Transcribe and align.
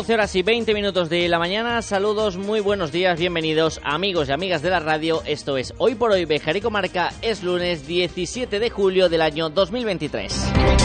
12 0.00 0.14
horas 0.14 0.34
y 0.34 0.42
20 0.42 0.72
minutos 0.72 1.10
de 1.10 1.28
la 1.28 1.38
mañana. 1.38 1.82
Saludos, 1.82 2.38
muy 2.38 2.60
buenos 2.60 2.90
días, 2.90 3.18
bienvenidos 3.18 3.82
amigos 3.84 4.30
y 4.30 4.32
amigas 4.32 4.62
de 4.62 4.70
la 4.70 4.80
radio. 4.80 5.22
Esto 5.26 5.58
es 5.58 5.74
Hoy 5.76 5.94
por 5.94 6.10
Hoy 6.10 6.24
Bejarico 6.24 6.70
Marca. 6.70 7.12
Es 7.20 7.42
lunes 7.42 7.86
17 7.86 8.60
de 8.60 8.70
julio 8.70 9.10
del 9.10 9.20
año 9.20 9.50
2023. 9.50 10.79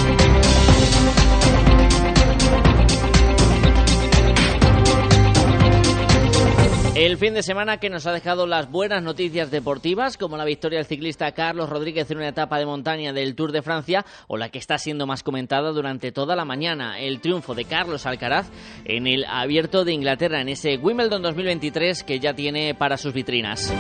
El 6.96 7.18
fin 7.18 7.34
de 7.34 7.44
semana 7.44 7.78
que 7.78 7.90
nos 7.90 8.08
ha 8.08 8.14
dejado 8.14 8.48
las 8.48 8.72
buenas 8.72 9.04
noticias 9.04 9.52
deportivas, 9.52 10.16
como 10.16 10.38
la 10.38 10.46
victoria 10.46 10.80
del 10.80 10.86
ciclista 10.86 11.34
Carlos 11.34 11.70
Rodríguez 11.70 12.10
en 12.10 12.20
una 12.20 12.30
etapa 12.30 12.58
de 12.58 12.66
montaña 12.66 13.12
del 13.12 13.36
Tour 13.36 13.52
de 13.52 13.62
Francia, 13.62 14.06
o 14.28 14.38
la 14.38 14.48
que 14.48 14.60
está 14.60 14.78
siendo 14.78 15.06
más 15.06 15.22
comentada 15.22 15.74
durante 15.74 16.14
toda 16.14 16.38
la 16.38 16.46
mañana, 16.46 16.98
el 16.98 17.20
triunfo 17.20 17.54
de 17.54 17.66
Carlos 17.66 18.06
Alcaraz 18.06 18.48
en 18.86 19.08
el 19.08 19.26
Abierto 19.26 19.84
de 19.84 19.92
Inglaterra, 19.92 20.40
en 20.40 20.48
ese 20.48 20.78
Wimbledon 20.78 21.22
2023 21.22 22.06
que 22.06 22.22
ya 22.22 22.34
tiene 22.34 22.74
para 22.76 22.96
sus 22.96 23.14
vitrinas 23.14 23.74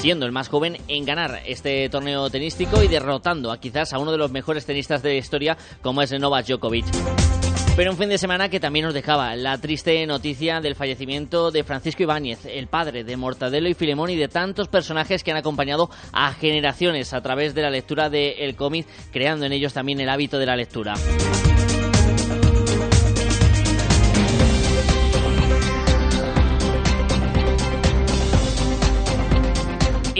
siendo 0.00 0.26
el 0.26 0.32
más 0.32 0.48
joven 0.48 0.76
en 0.88 1.06
ganar 1.06 1.40
este 1.46 1.88
torneo 1.88 2.28
tenístico 2.28 2.82
y 2.82 2.88
derrotando 2.88 3.50
a 3.50 3.58
quizás 3.58 3.94
a 3.94 3.98
uno 3.98 4.12
de 4.12 4.18
los 4.18 4.30
mejores 4.30 4.66
tenistas 4.66 5.02
de 5.02 5.10
la 5.10 5.14
historia 5.14 5.56
como 5.80 6.02
es 6.02 6.12
Novak 6.12 6.46
Djokovic. 6.46 6.84
Pero 7.76 7.90
un 7.90 7.98
fin 7.98 8.08
de 8.08 8.18
semana 8.18 8.48
que 8.48 8.60
también 8.60 8.84
nos 8.84 8.94
dejaba 8.94 9.34
la 9.34 9.58
triste 9.58 10.06
noticia 10.06 10.60
del 10.60 10.76
fallecimiento 10.76 11.50
de 11.50 11.64
Francisco 11.64 12.04
Ibáñez, 12.04 12.46
el 12.46 12.68
padre 12.68 13.02
de 13.02 13.16
Mortadelo 13.16 13.68
y 13.68 13.74
Filemón 13.74 14.10
y 14.10 14.16
de 14.16 14.28
tantos 14.28 14.68
personajes 14.68 15.24
que 15.24 15.32
han 15.32 15.38
acompañado 15.38 15.90
a 16.12 16.32
generaciones 16.34 17.12
a 17.12 17.20
través 17.20 17.52
de 17.52 17.62
la 17.62 17.70
lectura 17.70 18.10
del 18.10 18.54
cómic, 18.54 18.86
creando 19.10 19.44
en 19.44 19.52
ellos 19.52 19.72
también 19.72 19.98
el 19.98 20.08
hábito 20.08 20.38
de 20.38 20.46
la 20.46 20.54
lectura. 20.54 20.94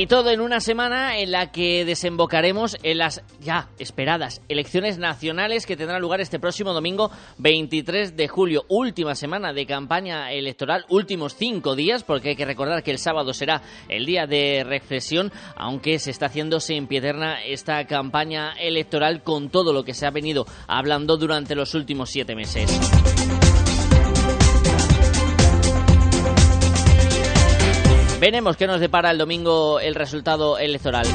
Y 0.05 0.07
todo 0.07 0.29
en 0.29 0.43
una 0.43 0.61
semana 0.61 1.17
en 1.17 1.33
la 1.33 1.51
que 1.51 1.87
desembocaremos 1.87 2.77
en 2.83 2.99
las 2.99 3.23
ya 3.41 3.71
esperadas 3.79 4.43
elecciones 4.51 4.99
nacionales 4.99 5.65
que 5.65 5.79
tendrán 5.79 6.03
lugar 6.03 6.21
este 6.21 6.39
próximo 6.39 6.75
domingo 6.75 7.11
23 7.39 8.15
de 8.15 8.29
julio. 8.29 8.67
Última 8.69 9.15
semana 9.15 9.55
de 9.55 9.65
campaña 9.65 10.31
electoral, 10.31 10.85
últimos 10.91 11.35
cinco 11.37 11.75
días, 11.75 12.05
porque 12.05 12.29
hay 12.29 12.37
que 12.37 12.45
recordar 12.45 12.83
que 12.83 12.91
el 12.91 12.99
sábado 12.99 13.33
será 13.33 13.63
el 13.89 14.05
día 14.05 14.27
de 14.27 14.63
reflexión, 14.63 15.33
aunque 15.57 15.99
se 15.99 16.11
está 16.11 16.27
haciendo 16.27 16.61
sin 16.61 16.87
piederna 16.87 17.43
esta 17.43 17.87
campaña 17.87 18.53
electoral 18.61 19.23
con 19.23 19.49
todo 19.49 19.73
lo 19.73 19.85
que 19.85 19.95
se 19.95 20.05
ha 20.05 20.11
venido 20.11 20.45
hablando 20.67 21.17
durante 21.17 21.55
los 21.55 21.75
últimos 21.75 22.11
siete 22.11 22.35
meses. 22.35 22.79
Veremos 28.25 28.57
qué 28.57 28.67
nos 28.67 28.81
depara 28.81 29.11
el 29.11 29.19
domingo 29.19 29.81
el 29.81 29.95
resultado 29.95 30.57
electoral. 30.57 31.07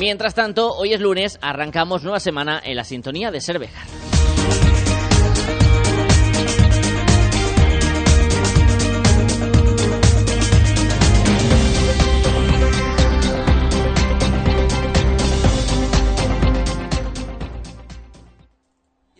Mientras 0.00 0.34
tanto, 0.34 0.74
hoy 0.74 0.94
es 0.94 1.00
lunes, 1.02 1.38
arrancamos 1.42 2.04
nueva 2.04 2.20
semana 2.20 2.58
en 2.64 2.74
la 2.74 2.84
sintonía 2.84 3.30
de 3.30 3.42
Cervejar. 3.42 3.86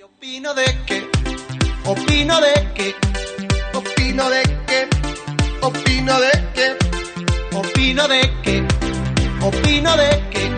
opino 0.03 0.55
de 0.55 0.65
que, 0.87 1.11
opino 1.85 2.41
de 2.41 2.73
que, 2.75 2.95
opino 3.75 4.31
de 4.31 4.43
que, 4.43 4.56
opino 5.67 6.21
de 6.21 6.31
que 6.55 7.57
opino 7.57 8.07
de 8.07 8.21
que, 8.43 8.65
opino 9.43 9.97
de 9.97 10.11
que, 10.31 10.51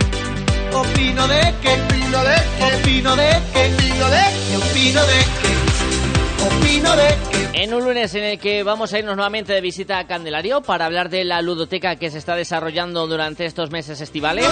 opino 0.77 1.29
de 1.29 1.55
que, 1.63 1.77
opino 1.77 2.23
de 2.23 2.35
que, 2.37 2.65
opino 2.65 3.17
de 3.17 3.27
que, 3.53 3.67
opino 3.67 4.11
de 4.11 4.23
que, 4.51 4.57
opino 4.57 5.07
de 5.07 5.19
que, 5.41 6.45
opino 6.45 6.97
de 6.97 7.09
que. 7.31 7.63
En 7.63 7.73
un 7.73 7.85
lunes 7.85 8.15
en 8.15 8.25
el 8.25 8.39
que 8.39 8.63
vamos 8.63 8.93
a 8.93 8.99
irnos 8.99 9.17
nuevamente 9.17 9.55
de 9.55 9.61
visita 9.63 9.99
a 9.99 10.07
Candelario 10.07 10.61
para 10.61 10.85
hablar 10.85 11.09
de 11.09 11.25
la 11.25 11.41
ludoteca 11.41 11.97
que 11.97 12.11
se 12.11 12.19
está 12.19 12.37
desarrollando 12.37 13.07
durante 13.07 13.47
estos 13.47 13.71
meses 13.71 14.03
estivales. 14.03 14.47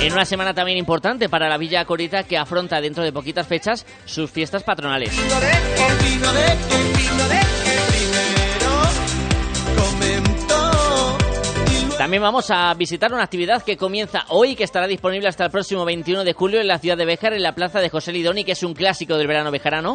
En 0.00 0.12
una 0.12 0.24
semana 0.24 0.54
también 0.54 0.78
importante 0.78 1.28
para 1.28 1.48
la 1.48 1.56
Villa 1.58 1.84
Corita 1.84 2.22
que 2.22 2.38
afronta 2.38 2.80
dentro 2.80 3.02
de 3.02 3.12
poquitas 3.12 3.46
fechas 3.48 3.84
sus 4.04 4.30
fiestas 4.30 4.62
patronales. 4.62 5.12
También 12.04 12.22
vamos 12.22 12.50
a 12.50 12.74
visitar 12.74 13.14
una 13.14 13.22
actividad 13.22 13.62
que 13.62 13.78
comienza 13.78 14.26
hoy 14.28 14.50
y 14.50 14.56
que 14.56 14.64
estará 14.64 14.86
disponible 14.86 15.26
hasta 15.26 15.46
el 15.46 15.50
próximo 15.50 15.86
21 15.86 16.22
de 16.22 16.34
julio 16.34 16.60
en 16.60 16.68
la 16.68 16.78
ciudad 16.78 16.98
de 16.98 17.06
Béjar, 17.06 17.32
en 17.32 17.42
la 17.42 17.54
plaza 17.54 17.80
de 17.80 17.88
José 17.88 18.12
Lidoni, 18.12 18.44
que 18.44 18.52
es 18.52 18.62
un 18.62 18.74
clásico 18.74 19.16
del 19.16 19.26
verano 19.26 19.50
bejarano. 19.50 19.94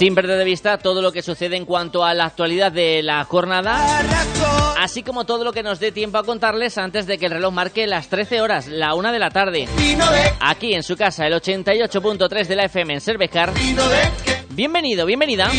Sin 0.00 0.14
perder 0.14 0.38
de 0.38 0.44
vista 0.46 0.78
todo 0.78 1.02
lo 1.02 1.12
que 1.12 1.20
sucede 1.20 1.58
en 1.58 1.66
cuanto 1.66 2.06
a 2.06 2.14
la 2.14 2.24
actualidad 2.24 2.72
de 2.72 3.02
la 3.02 3.22
jornada, 3.24 4.00
así 4.78 5.02
como 5.02 5.26
todo 5.26 5.44
lo 5.44 5.52
que 5.52 5.62
nos 5.62 5.78
dé 5.78 5.92
tiempo 5.92 6.16
a 6.16 6.24
contarles 6.24 6.78
antes 6.78 7.06
de 7.06 7.18
que 7.18 7.26
el 7.26 7.32
reloj 7.32 7.52
marque 7.52 7.86
las 7.86 8.08
13 8.08 8.40
horas, 8.40 8.66
la 8.66 8.94
1 8.94 9.12
de 9.12 9.18
la 9.18 9.28
tarde. 9.28 9.68
Aquí 10.40 10.72
en 10.72 10.82
su 10.84 10.96
casa, 10.96 11.26
el 11.26 11.34
88.3 11.34 12.46
de 12.46 12.56
la 12.56 12.64
FM 12.64 12.94
en 12.94 13.00
Cervejar. 13.02 13.52
Bienvenido, 14.48 15.04
bienvenida. 15.04 15.50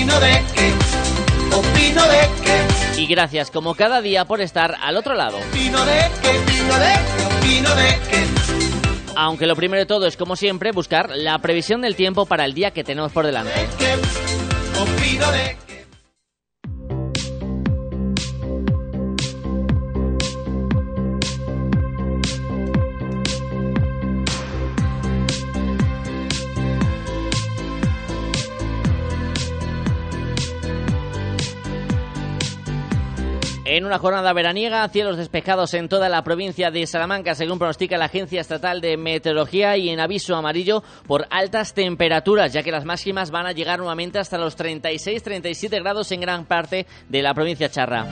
Y 2.97 3.05
gracias 3.05 3.51
como 3.51 3.75
cada 3.75 4.01
día 4.01 4.25
por 4.25 4.41
estar 4.41 4.75
al 4.81 4.97
otro 4.97 5.13
lado. 5.13 5.37
Aunque 9.15 9.45
lo 9.45 9.55
primero 9.55 9.81
de 9.81 9.85
todo 9.85 10.07
es, 10.07 10.17
como 10.17 10.35
siempre, 10.35 10.71
buscar 10.71 11.11
la 11.13 11.37
previsión 11.39 11.81
del 11.81 11.95
tiempo 11.95 12.25
para 12.25 12.43
el 12.45 12.55
día 12.55 12.71
que 12.71 12.83
tenemos 12.83 13.11
por 13.11 13.25
delante. 13.25 13.51
Que 15.21 15.70
En 33.81 33.87
una 33.87 33.97
jornada 33.97 34.31
veraniega, 34.31 34.87
cielos 34.89 35.17
despejados 35.17 35.73
en 35.73 35.89
toda 35.89 36.07
la 36.07 36.23
provincia 36.23 36.69
de 36.69 36.85
Salamanca, 36.85 37.33
según 37.33 37.57
pronostica 37.57 37.97
la 37.97 38.05
Agencia 38.05 38.39
Estatal 38.39 38.79
de 38.79 38.95
Meteorología, 38.95 39.75
y 39.75 39.89
en 39.89 39.99
aviso 39.99 40.35
amarillo 40.35 40.83
por 41.07 41.25
altas 41.31 41.73
temperaturas, 41.73 42.53
ya 42.53 42.61
que 42.61 42.71
las 42.71 42.85
máximas 42.85 43.31
van 43.31 43.47
a 43.47 43.53
llegar 43.53 43.79
nuevamente 43.79 44.19
hasta 44.19 44.37
los 44.37 44.55
36-37 44.55 45.81
grados 45.81 46.11
en 46.11 46.21
gran 46.21 46.45
parte 46.45 46.85
de 47.09 47.23
la 47.23 47.33
provincia 47.33 47.71
charra. 47.71 48.05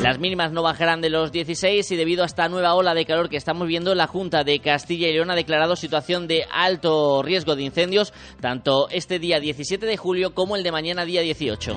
Las 0.00 0.18
mínimas 0.18 0.50
no 0.50 0.64
bajarán 0.64 1.00
de 1.00 1.10
los 1.10 1.30
16 1.30 1.88
y 1.88 1.94
debido 1.94 2.24
a 2.24 2.26
esta 2.26 2.48
nueva 2.48 2.74
ola 2.74 2.92
de 2.92 3.06
calor 3.06 3.28
que 3.28 3.36
estamos 3.36 3.68
viendo, 3.68 3.94
la 3.94 4.08
Junta 4.08 4.42
de 4.42 4.58
Castilla 4.58 5.06
y 5.06 5.12
León 5.12 5.30
ha 5.30 5.36
declarado 5.36 5.76
situación 5.76 6.26
de 6.26 6.44
alto 6.52 7.22
riesgo 7.22 7.54
de 7.54 7.62
incendios 7.62 8.12
tanto 8.40 8.88
este 8.90 9.20
día 9.20 9.38
17 9.38 9.86
de 9.86 9.96
julio 9.96 10.34
como 10.34 10.56
el 10.56 10.64
de 10.64 10.72
mañana 10.72 11.04
día 11.04 11.20
18. 11.20 11.76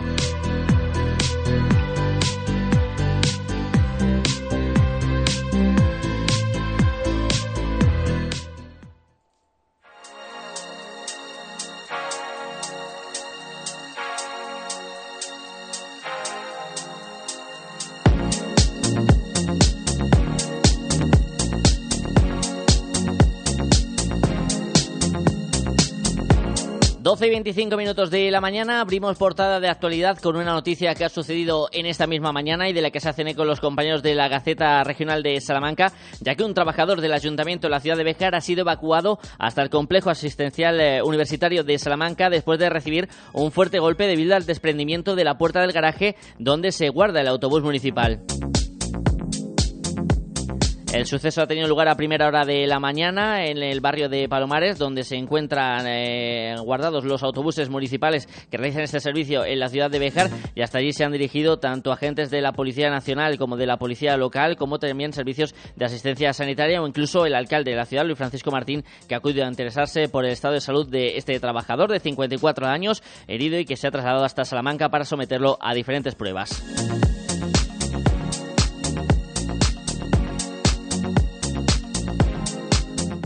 12 27.09 27.25
y 27.25 27.29
25 27.31 27.75
minutos 27.75 28.11
de 28.11 28.29
la 28.29 28.39
mañana 28.39 28.81
abrimos 28.81 29.17
portada 29.17 29.59
de 29.59 29.67
actualidad 29.67 30.19
con 30.19 30.35
una 30.35 30.53
noticia 30.53 30.93
que 30.93 31.05
ha 31.05 31.09
sucedido 31.09 31.67
en 31.71 31.87
esta 31.87 32.05
misma 32.05 32.31
mañana 32.31 32.69
y 32.69 32.73
de 32.73 32.83
la 32.83 32.91
que 32.91 32.99
se 32.99 33.09
hacen 33.09 33.27
eco 33.27 33.45
los 33.45 33.59
compañeros 33.59 34.03
de 34.03 34.13
la 34.13 34.27
Gaceta 34.27 34.83
Regional 34.83 35.23
de 35.23 35.41
Salamanca, 35.41 35.91
ya 36.21 36.35
que 36.35 36.43
un 36.43 36.53
trabajador 36.53 37.01
del 37.01 37.13
Ayuntamiento 37.13 37.65
de 37.65 37.71
la 37.71 37.79
ciudad 37.79 37.97
de 37.97 38.03
Bejar 38.03 38.35
ha 38.35 38.41
sido 38.41 38.61
evacuado 38.61 39.17
hasta 39.39 39.63
el 39.63 39.71
complejo 39.71 40.11
asistencial 40.11 40.79
eh, 40.79 41.01
universitario 41.01 41.63
de 41.63 41.79
Salamanca 41.79 42.29
después 42.29 42.59
de 42.59 42.69
recibir 42.69 43.09
un 43.33 43.51
fuerte 43.51 43.79
golpe 43.79 44.05
debido 44.05 44.35
al 44.35 44.45
desprendimiento 44.45 45.15
de 45.15 45.23
la 45.23 45.39
puerta 45.39 45.61
del 45.61 45.71
garaje 45.71 46.15
donde 46.37 46.71
se 46.71 46.89
guarda 46.89 47.21
el 47.21 47.27
autobús 47.27 47.63
municipal. 47.63 48.21
El 50.91 51.05
suceso 51.05 51.43
ha 51.43 51.47
tenido 51.47 51.67
lugar 51.67 51.87
a 51.87 51.95
primera 51.95 52.27
hora 52.27 52.45
de 52.45 52.65
la 52.65 52.79
mañana 52.79 53.45
en 53.45 53.61
el 53.61 53.79
barrio 53.79 54.09
de 54.09 54.27
Palomares, 54.27 54.79
donde 54.79 55.03
se 55.03 55.17
encuentran 55.17 55.85
eh, 55.87 56.55
guardados 56.63 57.05
los 57.05 57.21
autobuses 57.21 57.69
municipales 57.69 58.27
que 58.49 58.57
realizan 58.57 58.81
este 58.81 58.99
servicio 58.99 59.45
en 59.45 59.59
la 59.59 59.69
ciudad 59.69 59.91
de 59.91 59.99
Bejar 59.99 60.31
y 60.55 60.61
hasta 60.61 60.79
allí 60.79 60.91
se 60.91 61.03
han 61.03 61.11
dirigido 61.11 61.59
tanto 61.59 61.91
agentes 61.91 62.31
de 62.31 62.41
la 62.41 62.53
Policía 62.53 62.89
Nacional 62.89 63.37
como 63.37 63.55
de 63.55 63.67
la 63.67 63.77
Policía 63.77 64.17
Local, 64.17 64.55
como 64.55 64.79
también 64.79 65.13
servicios 65.13 65.53
de 65.75 65.85
asistencia 65.85 66.33
sanitaria 66.33 66.81
o 66.81 66.87
incluso 66.87 67.27
el 67.27 67.35
alcalde 67.35 67.71
de 67.71 67.77
la 67.77 67.85
ciudad, 67.85 68.03
Luis 68.03 68.17
Francisco 68.17 68.49
Martín, 68.49 68.83
que 69.07 69.13
ha 69.13 69.19
acudido 69.19 69.45
a 69.45 69.47
interesarse 69.47 70.09
por 70.09 70.25
el 70.25 70.31
estado 70.31 70.55
de 70.55 70.61
salud 70.61 70.89
de 70.89 71.17
este 71.17 71.39
trabajador 71.39 71.91
de 71.91 71.99
54 71.99 72.65
años, 72.65 73.03
herido 73.27 73.59
y 73.59 73.65
que 73.65 73.77
se 73.77 73.87
ha 73.87 73.91
trasladado 73.91 74.25
hasta 74.25 74.43
Salamanca 74.43 74.89
para 74.89 75.05
someterlo 75.05 75.59
a 75.61 75.75
diferentes 75.75 76.15
pruebas. 76.15 77.28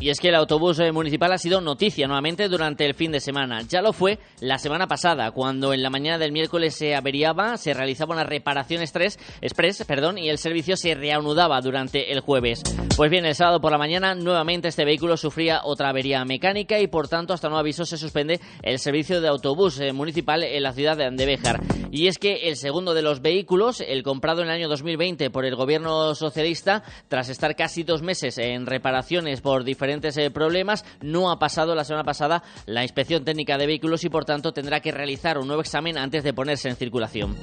Y 0.03 0.09
es 0.09 0.19
que 0.19 0.27
el 0.27 0.35
autobús 0.35 0.79
eh, 0.79 0.91
municipal 0.91 1.31
ha 1.31 1.37
sido 1.37 1.61
noticia 1.61 2.07
nuevamente 2.07 2.49
durante 2.49 2.85
el 2.85 2.93
fin 2.93 3.13
de 3.13 3.21
semana. 3.21 3.61
Ya 3.61 3.81
lo 3.81 3.93
fue 3.93 4.19
la 4.41 4.57
semana 4.57 4.85
pasada, 4.85 5.31
cuando 5.31 5.71
en 5.71 5.81
la 5.81 5.89
mañana 5.89 6.17
del 6.17 6.33
miércoles 6.33 6.75
se 6.75 6.93
averiaba, 6.93 7.55
se 7.55 7.73
realizaba 7.73 8.13
una 8.13 8.25
reparación 8.25 8.81
express, 8.81 9.17
express 9.39 9.85
perdón, 9.85 10.17
y 10.17 10.27
el 10.27 10.39
servicio 10.39 10.75
se 10.75 10.93
reanudaba 10.93 11.61
durante 11.61 12.11
el 12.11 12.19
jueves. 12.19 12.63
Pues 12.97 13.09
bien, 13.09 13.23
el 13.23 13.33
sábado 13.33 13.61
por 13.61 13.71
la 13.71 13.77
mañana 13.77 14.13
nuevamente 14.13 14.67
este 14.67 14.83
vehículo 14.83 15.15
sufría 15.15 15.61
otra 15.63 15.87
avería 15.87 16.25
mecánica 16.25 16.81
y 16.81 16.87
por 16.87 17.07
tanto 17.07 17.33
hasta 17.33 17.47
nuevo 17.47 17.61
aviso 17.61 17.85
se 17.85 17.97
suspende 17.97 18.41
el 18.61 18.79
servicio 18.79 19.21
de 19.21 19.29
autobús 19.29 19.79
eh, 19.79 19.93
municipal 19.93 20.43
en 20.43 20.63
la 20.63 20.73
ciudad 20.73 20.97
de 20.97 21.05
Andebejar. 21.05 21.61
Y 21.91 22.07
es 22.07 22.17
que 22.17 22.49
el 22.49 22.57
segundo 22.57 22.93
de 22.93 23.03
los 23.03 23.21
vehículos, 23.21 23.79
el 23.79 24.03
comprado 24.03 24.41
en 24.41 24.49
el 24.49 24.55
año 24.55 24.67
2020 24.67 25.29
por 25.29 25.45
el 25.45 25.55
gobierno 25.55 26.13
socialista, 26.13 26.83
tras 27.07 27.29
estar 27.29 27.55
casi 27.55 27.83
dos 27.83 28.01
meses 28.01 28.37
en 28.37 28.65
reparaciones 28.65 29.39
por 29.39 29.63
diferentes 29.63 29.92
eh, 30.01 30.31
problemas. 30.31 30.85
No 31.01 31.31
ha 31.31 31.39
pasado 31.39 31.75
la 31.75 31.83
semana 31.83 32.03
pasada 32.03 32.43
la 32.65 32.83
inspección 32.83 33.23
técnica 33.23 33.57
de 33.57 33.67
vehículos 33.67 34.03
y 34.03 34.09
por 34.09 34.25
tanto 34.25 34.53
tendrá 34.53 34.79
que 34.79 34.91
realizar 34.91 35.37
un 35.37 35.47
nuevo 35.47 35.61
examen 35.61 35.97
antes 35.97 36.23
de 36.23 36.33
ponerse 36.33 36.69
en 36.69 36.75
circulación. 36.75 37.35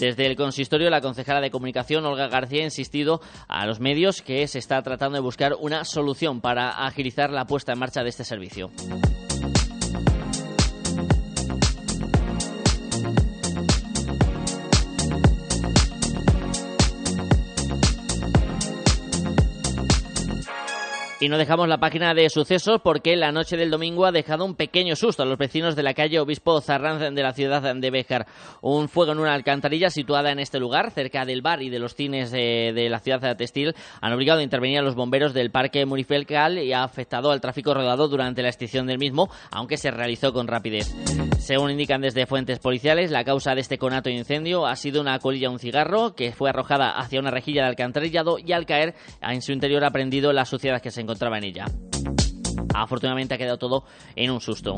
Desde 0.00 0.24
el 0.24 0.34
consistorio, 0.34 0.88
la 0.88 1.02
concejala 1.02 1.42
de 1.42 1.50
comunicación, 1.50 2.06
Olga 2.06 2.28
García, 2.28 2.62
ha 2.62 2.64
insistido 2.64 3.20
a 3.48 3.66
los 3.66 3.80
medios 3.80 4.22
que 4.22 4.48
se 4.48 4.58
está 4.58 4.80
tratando 4.82 5.16
de 5.16 5.22
buscar 5.22 5.54
una 5.60 5.84
solución 5.84 6.40
para 6.40 6.70
agilizar 6.86 7.30
la 7.30 7.44
puesta 7.44 7.74
en 7.74 7.80
marcha 7.80 8.02
de 8.02 8.08
este 8.08 8.24
servicio. 8.24 8.70
Y 21.22 21.28
no 21.28 21.36
dejamos 21.36 21.68
la 21.68 21.76
página 21.76 22.14
de 22.14 22.30
sucesos 22.30 22.80
porque 22.82 23.14
la 23.14 23.30
noche 23.30 23.58
del 23.58 23.70
domingo 23.70 24.06
ha 24.06 24.10
dejado 24.10 24.46
un 24.46 24.54
pequeño 24.54 24.96
susto 24.96 25.22
a 25.22 25.26
los 25.26 25.36
vecinos 25.36 25.76
de 25.76 25.82
la 25.82 25.92
calle 25.92 26.18
Obispo 26.18 26.58
Zarranz 26.62 27.14
de 27.14 27.22
la 27.22 27.34
ciudad 27.34 27.74
de 27.76 27.90
Béjar. 27.90 28.26
Un 28.62 28.88
fuego 28.88 29.12
en 29.12 29.18
una 29.18 29.34
alcantarilla 29.34 29.90
situada 29.90 30.32
en 30.32 30.38
este 30.38 30.58
lugar, 30.58 30.92
cerca 30.92 31.26
del 31.26 31.42
bar 31.42 31.60
y 31.60 31.68
de 31.68 31.78
los 31.78 31.94
cines 31.94 32.30
de, 32.30 32.86
la 32.88 33.00
ciudad 33.00 33.20
de 33.20 33.34
textil, 33.34 33.74
han 34.00 34.14
obligado 34.14 34.40
a 34.40 34.42
intervenir 34.42 34.78
a 34.78 34.82
los 34.82 34.94
bomberos 34.94 35.34
del 35.34 35.50
parque 35.50 35.84
Murifelcal 35.84 36.58
y 36.58 36.72
ha 36.72 36.84
afectado 36.84 37.30
al 37.32 37.42
tráfico 37.42 37.74
rodado 37.74 38.08
durante 38.08 38.40
la 38.40 38.48
extinción 38.48 38.86
del 38.86 38.96
mismo, 38.96 39.28
aunque 39.50 39.76
se 39.76 39.90
realizó 39.90 40.32
con 40.32 40.46
rapidez. 40.46 40.90
Según 41.38 41.70
indican 41.70 42.00
desde 42.00 42.24
fuentes 42.24 42.60
policiales, 42.60 43.10
la 43.10 43.24
causa 43.24 43.54
de 43.54 43.60
este 43.60 43.76
conato 43.76 44.08
de 44.08 44.16
incendio 44.16 44.64
ha 44.66 44.74
sido 44.74 45.02
una 45.02 45.18
colilla 45.18 45.50
un 45.50 45.58
cigarro 45.58 46.14
que 46.14 46.32
fue 46.32 46.48
arrojada 46.48 46.92
hacia 46.92 47.20
una 47.20 47.30
rejilla 47.30 47.64
de 47.64 47.68
alcantarillado 47.68 48.38
y 48.38 48.52
al 48.52 48.64
caer 48.64 48.94
en 49.20 49.42
su 49.42 49.52
interior 49.52 49.84
ha 49.84 49.90
prendido 49.90 50.32
la 50.32 50.46
suciedad 50.46 50.80
que 50.80 50.90
se 50.90 51.02
encontraba 51.02 51.09
encontraba 51.10 51.38
en 51.38 51.44
ella. 51.44 51.66
Afortunadamente 52.72 53.34
ha 53.34 53.38
quedado 53.38 53.58
todo 53.58 53.84
en 54.14 54.30
un 54.30 54.40
susto. 54.40 54.76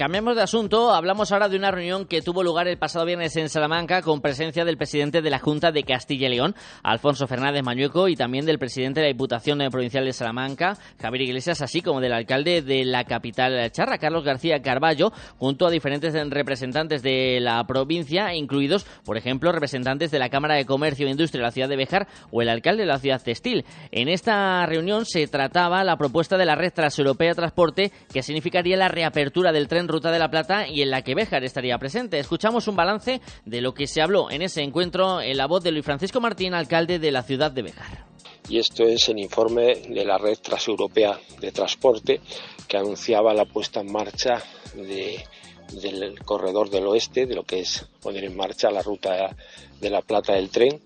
Cambiamos 0.00 0.34
de 0.34 0.40
asunto, 0.40 0.94
hablamos 0.94 1.30
ahora 1.30 1.50
de 1.50 1.58
una 1.58 1.70
reunión 1.70 2.06
que 2.06 2.22
tuvo 2.22 2.42
lugar 2.42 2.66
el 2.66 2.78
pasado 2.78 3.04
viernes 3.04 3.36
en 3.36 3.50
Salamanca 3.50 4.00
con 4.00 4.22
presencia 4.22 4.64
del 4.64 4.78
presidente 4.78 5.20
de 5.20 5.28
la 5.28 5.38
Junta 5.38 5.72
de 5.72 5.82
Castilla 5.82 6.26
y 6.26 6.36
León, 6.36 6.54
Alfonso 6.82 7.26
Fernández 7.26 7.62
Mañueco, 7.62 8.08
y 8.08 8.16
también 8.16 8.46
del 8.46 8.58
presidente 8.58 9.00
de 9.00 9.08
la 9.08 9.12
Diputación 9.12 9.58
Provincial 9.70 10.06
de 10.06 10.14
Salamanca, 10.14 10.78
Javier 11.02 11.24
Iglesias, 11.24 11.60
así 11.60 11.82
como 11.82 12.00
del 12.00 12.14
alcalde 12.14 12.62
de 12.62 12.86
la 12.86 13.04
capital 13.04 13.70
charra, 13.72 13.98
Carlos 13.98 14.24
García 14.24 14.62
Carballo, 14.62 15.12
junto 15.36 15.66
a 15.66 15.70
diferentes 15.70 16.14
representantes 16.30 17.02
de 17.02 17.38
la 17.42 17.62
provincia, 17.66 18.34
incluidos, 18.34 18.86
por 19.04 19.18
ejemplo, 19.18 19.52
representantes 19.52 20.10
de 20.10 20.18
la 20.18 20.30
Cámara 20.30 20.54
de 20.54 20.64
Comercio 20.64 21.08
e 21.08 21.10
Industria 21.10 21.40
de 21.42 21.46
la 21.46 21.52
ciudad 21.52 21.68
de 21.68 21.76
Bejar 21.76 22.08
o 22.30 22.40
el 22.40 22.48
alcalde 22.48 22.84
de 22.84 22.88
la 22.88 23.00
ciudad 23.00 23.20
textil. 23.22 23.66
En 23.90 24.08
esta 24.08 24.64
reunión 24.64 25.04
se 25.04 25.26
trataba 25.26 25.84
la 25.84 25.98
propuesta 25.98 26.38
de 26.38 26.46
la 26.46 26.54
red 26.54 26.72
transeuropea 26.72 27.28
de 27.28 27.34
transporte 27.34 27.92
que 28.10 28.22
significaría 28.22 28.78
la 28.78 28.88
reapertura 28.88 29.52
del 29.52 29.68
tren 29.68 29.89
Ruta 29.90 30.10
de 30.10 30.18
la 30.18 30.30
Plata 30.30 30.66
y 30.68 30.82
en 30.82 30.90
la 30.90 31.02
que 31.02 31.14
Béjar 31.14 31.44
estaría 31.44 31.78
presente. 31.78 32.18
Escuchamos 32.18 32.68
un 32.68 32.76
balance 32.76 33.20
de 33.44 33.60
lo 33.60 33.74
que 33.74 33.86
se 33.86 34.02
habló 34.02 34.30
en 34.30 34.42
ese 34.42 34.62
encuentro 34.62 35.20
en 35.20 35.36
la 35.36 35.46
voz 35.46 35.62
de 35.62 35.72
Luis 35.72 35.84
Francisco 35.84 36.20
Martín, 36.20 36.54
alcalde 36.54 36.98
de 36.98 37.10
la 37.10 37.22
ciudad 37.22 37.50
de 37.50 37.62
Béjar. 37.62 38.06
Y 38.48 38.58
esto 38.58 38.84
es 38.84 39.08
el 39.08 39.18
informe 39.20 39.76
de 39.88 40.04
la 40.04 40.18
red 40.18 40.38
transeuropea 40.38 41.20
de 41.40 41.52
transporte 41.52 42.20
que 42.66 42.76
anunciaba 42.76 43.32
la 43.32 43.44
puesta 43.44 43.80
en 43.80 43.92
marcha 43.92 44.42
del 44.74 46.18
corredor 46.24 46.68
del 46.68 46.86
oeste, 46.86 47.26
de 47.26 47.34
lo 47.34 47.44
que 47.44 47.60
es 47.60 47.86
poner 48.02 48.24
en 48.24 48.36
marcha 48.36 48.70
la 48.70 48.82
ruta 48.82 49.36
de 49.80 49.90
la 49.90 50.02
Plata 50.02 50.34
del 50.34 50.50
tren, 50.50 50.80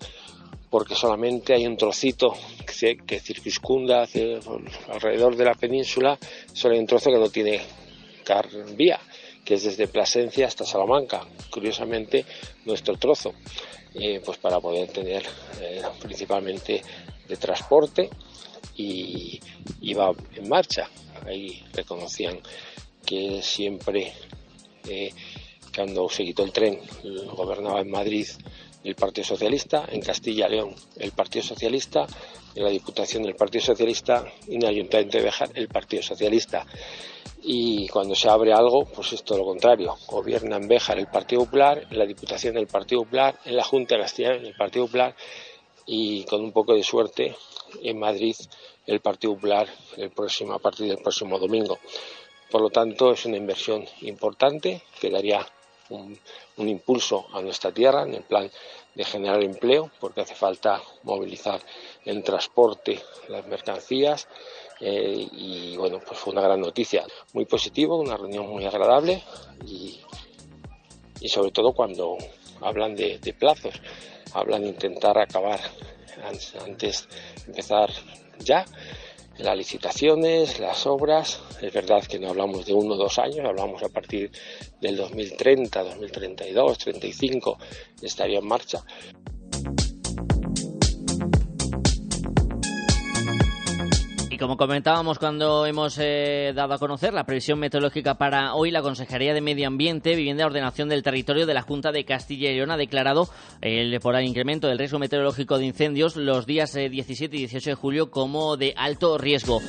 porque 0.69 0.93
solamente 0.93 1.53
hay 1.53 1.65
un 1.65 1.77
trocito 1.77 2.35
que, 2.65 3.19
circunscunda 3.19 4.07
alrededor 4.91 5.35
de 5.35 5.45
la 5.45 5.53
península, 5.53 6.19
solo 6.53 6.73
hay 6.75 6.79
un 6.81 6.87
trozo 6.87 7.09
que 7.11 7.19
no 7.19 7.29
tiene 7.29 7.61
vía, 8.75 8.99
que 9.43 9.55
es 9.55 9.63
desde 9.63 9.87
Plasencia 9.87 10.47
hasta 10.47 10.65
Salamanca. 10.65 11.25
Curiosamente, 11.49 12.25
nuestro 12.65 12.97
trozo, 12.97 13.33
eh, 13.93 14.21
pues 14.23 14.37
para 14.37 14.59
poder 14.59 14.89
tener 14.91 15.23
eh, 15.61 15.81
principalmente 16.01 16.81
de 17.27 17.37
transporte 17.37 18.09
y, 18.75 19.39
iba 19.81 20.11
en 20.35 20.49
marcha. 20.49 20.89
Ahí 21.25 21.63
reconocían 21.73 22.39
que 23.05 23.41
siempre, 23.41 24.13
eh, 24.87 25.13
cuando 25.73 26.09
se 26.09 26.23
quitó 26.23 26.43
el 26.43 26.51
tren, 26.51 26.79
gobernaba 27.35 27.81
en 27.81 27.91
Madrid 27.91 28.27
el 28.85 28.95
Partido 28.95 29.25
Socialista, 29.25 29.85
en 29.89 29.99
Castilla 29.99 30.47
y 30.47 30.51
León 30.51 30.75
el 30.97 31.11
Partido 31.11 31.43
Socialista, 31.43 32.05
en 32.55 32.63
la 32.63 32.69
Diputación 32.69 33.23
del 33.23 33.35
Partido 33.35 33.65
Socialista 33.65 34.23
y 34.47 34.55
en 34.55 34.63
el 34.63 34.69
Ayuntamiento 34.69 35.17
de 35.17 35.23
Bejar 35.25 35.49
el 35.55 35.67
Partido 35.67 36.01
Socialista 36.01 36.65
y 37.47 37.87
cuando 37.89 38.15
se 38.15 38.27
abre 38.27 38.53
algo, 38.53 38.85
pues 38.85 39.13
es 39.13 39.23
todo 39.23 39.37
lo 39.39 39.45
contrario. 39.45 39.95
Gobierna 40.07 40.57
en 40.57 40.67
Béjar 40.67 40.97
el 40.97 41.05
Partido 41.05 41.45
Popular, 41.45 41.85
en 41.91 41.99
la 41.99 42.05
Diputación 42.05 42.55
del 42.55 42.65
Partido 42.65 43.03
Popular, 43.03 43.39
en 43.45 43.55
la 43.55 43.63
Junta 43.63 43.95
de 43.95 44.01
Castilla 44.01 44.31
el 44.31 44.55
Partido 44.55 44.85
Popular 44.85 45.15
y 45.85 46.23
con 46.25 46.41
un 46.41 46.51
poco 46.51 46.73
de 46.73 46.81
suerte 46.81 47.35
en 47.83 47.99
Madrid 47.99 48.35
el 48.87 48.99
Partido 48.99 49.35
Popular 49.35 49.67
el 49.97 50.09
próximo, 50.09 50.53
a 50.53 50.59
partir 50.59 50.87
del 50.87 50.97
próximo 50.97 51.37
domingo. 51.37 51.77
Por 52.49 52.61
lo 52.61 52.69
tanto, 52.71 53.11
es 53.11 53.25
una 53.25 53.37
inversión 53.37 53.85
importante 54.01 54.81
que 54.99 55.11
daría 55.11 55.45
un, 55.89 56.17
un 56.57 56.69
impulso 56.69 57.27
a 57.33 57.41
nuestra 57.41 57.71
tierra 57.71 58.03
en 58.03 58.15
el 58.15 58.23
plan 58.23 58.49
de 58.95 59.03
generar 59.03 59.43
empleo, 59.43 59.91
porque 59.99 60.21
hace 60.21 60.35
falta 60.35 60.81
movilizar 61.03 61.61
el 62.05 62.23
transporte, 62.23 63.01
las 63.27 63.45
mercancías, 63.45 64.27
eh, 64.79 65.27
y 65.31 65.77
bueno, 65.77 65.99
pues 66.05 66.19
fue 66.19 66.33
una 66.33 66.41
gran 66.41 66.61
noticia, 66.61 67.05
muy 67.33 67.45
positivo, 67.45 67.97
una 67.97 68.17
reunión 68.17 68.47
muy 68.47 68.65
agradable 68.65 69.23
y, 69.65 69.99
sobre 71.27 71.51
todo 71.51 71.73
cuando 71.73 72.17
hablan 72.61 72.95
de, 72.95 73.35
plazos, 73.37 73.81
hablan 74.33 74.61
de 74.61 74.69
intentar 74.69 75.17
acabar 75.17 75.59
antes 76.23 77.07
de 77.45 77.51
empezar 77.51 77.89
ya 78.39 78.65
las 79.37 79.57
licitaciones, 79.57 80.59
las 80.59 80.85
obras. 80.85 81.41
Es 81.61 81.73
verdad 81.73 82.03
que 82.03 82.19
no 82.19 82.29
hablamos 82.29 82.65
de 82.65 82.73
uno 82.73 82.95
o 82.95 82.97
dos 82.97 83.19
años, 83.19 83.45
hablamos 83.45 83.83
a 83.83 83.89
partir 83.89 84.31
del 84.81 84.97
2030, 84.97 85.83
2032, 85.83 86.77
35, 86.77 87.57
estaría 88.01 88.39
en 88.39 88.47
marcha. 88.47 88.83
Y 94.35 94.37
como 94.37 94.57
comentábamos 94.57 95.17
cuando 95.17 95.65
hemos 95.65 95.97
eh, 95.97 96.51
dado 96.53 96.73
a 96.73 96.77
conocer 96.77 97.13
la 97.13 97.23
previsión 97.23 97.57
meteorológica 97.57 98.15
para 98.15 98.53
hoy, 98.53 98.69
la 98.69 98.81
Consejería 98.81 99.33
de 99.33 99.39
Medio 99.39 99.65
Ambiente, 99.65 100.13
Vivienda 100.13 100.43
y 100.43 100.45
Ordenación 100.47 100.89
del 100.89 101.03
Territorio 101.03 101.45
de 101.45 101.53
la 101.53 101.61
Junta 101.61 101.93
de 101.93 102.03
Castilla 102.03 102.51
y 102.51 102.55
León 102.55 102.69
ha 102.69 102.75
declarado 102.75 103.29
el, 103.61 103.97
por 104.01 104.13
el 104.13 104.25
incremento 104.25 104.67
del 104.67 104.77
riesgo 104.77 104.99
meteorológico 104.99 105.57
de 105.57 105.67
incendios 105.67 106.17
los 106.17 106.45
días 106.45 106.73
17 106.73 107.33
eh, 107.33 107.39
y 107.39 107.41
18 107.43 107.69
de 107.69 107.75
julio 107.75 108.11
como 108.11 108.57
de 108.57 108.73
alto 108.75 109.17
riesgo. 109.17 109.61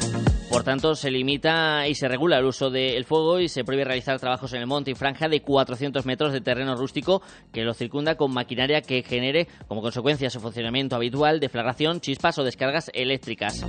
Por 0.51 0.65
tanto, 0.65 0.97
se 0.97 1.13
limita 1.13 1.87
y 1.87 1.95
se 1.95 2.09
regula 2.09 2.39
el 2.39 2.45
uso 2.45 2.69
del 2.69 3.05
fuego 3.05 3.39
y 3.39 3.49
se 3.49 3.63
prohíbe 3.63 3.85
realizar 3.85 4.19
trabajos 4.19 4.53
en 4.53 4.63
el 4.63 4.67
monte 4.67 4.91
y 4.91 4.95
franja 4.97 5.29
de 5.29 5.43
400 5.43 6.05
metros 6.07 6.33
de 6.33 6.41
terreno 6.41 6.75
rústico 6.75 7.23
que 7.53 7.63
lo 7.63 7.73
circunda 7.73 8.17
con 8.17 8.35
maquinaria 8.35 8.83
que 8.83 9.05
genere 9.05 9.47
como 9.69 9.81
consecuencia 9.81 10.29
su 10.29 10.41
funcionamiento 10.41 10.97
habitual, 10.97 11.39
deflagración, 11.39 12.01
chispas 12.01 12.37
o 12.39 12.43
descargas 12.43 12.91
eléctricas. 12.95 13.65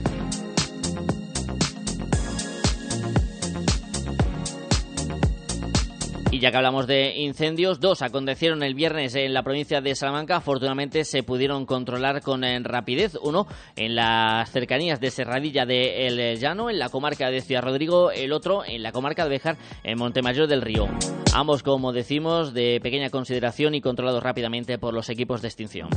Y 6.37 6.39
ya 6.39 6.51
que 6.51 6.57
hablamos 6.57 6.85
de 6.85 7.15
incendios, 7.15 7.79
dos 7.79 8.03
acontecieron 8.03 8.61
el 8.61 8.75
viernes 8.75 9.15
en 9.15 9.33
la 9.33 9.41
provincia 9.41 9.81
de 9.81 9.95
Salamanca. 9.95 10.35
Afortunadamente 10.35 11.03
se 11.03 11.23
pudieron 11.23 11.65
controlar 11.65 12.21
con 12.21 12.43
eh, 12.43 12.59
rapidez. 12.59 13.17
Uno 13.23 13.47
en 13.75 13.95
las 13.95 14.51
cercanías 14.51 14.99
de 14.99 15.09
Serradilla 15.09 15.65
de 15.65 16.05
El 16.05 16.37
Llano, 16.37 16.69
en 16.69 16.77
la 16.77 16.89
comarca 16.89 17.31
de 17.31 17.41
Ciudad 17.41 17.63
Rodrigo. 17.63 18.11
El 18.11 18.33
otro 18.33 18.63
en 18.63 18.83
la 18.83 18.91
comarca 18.91 19.23
de 19.23 19.31
Bejar, 19.31 19.57
en 19.83 19.97
Montemayor 19.97 20.45
del 20.45 20.61
Río. 20.61 20.87
Ambos, 21.33 21.63
como 21.63 21.91
decimos, 21.91 22.53
de 22.53 22.79
pequeña 22.83 23.09
consideración 23.09 23.73
y 23.73 23.81
controlados 23.81 24.21
rápidamente 24.21 24.77
por 24.77 24.93
los 24.93 25.09
equipos 25.09 25.41
de 25.41 25.47
extinción. 25.47 25.89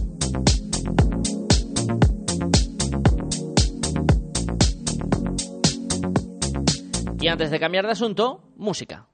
Y 7.21 7.29
antes 7.29 7.51
de 7.51 7.61
cambiar 7.61 7.85
de 7.85 7.93
asunto, 7.93 8.41
música. 8.57 9.10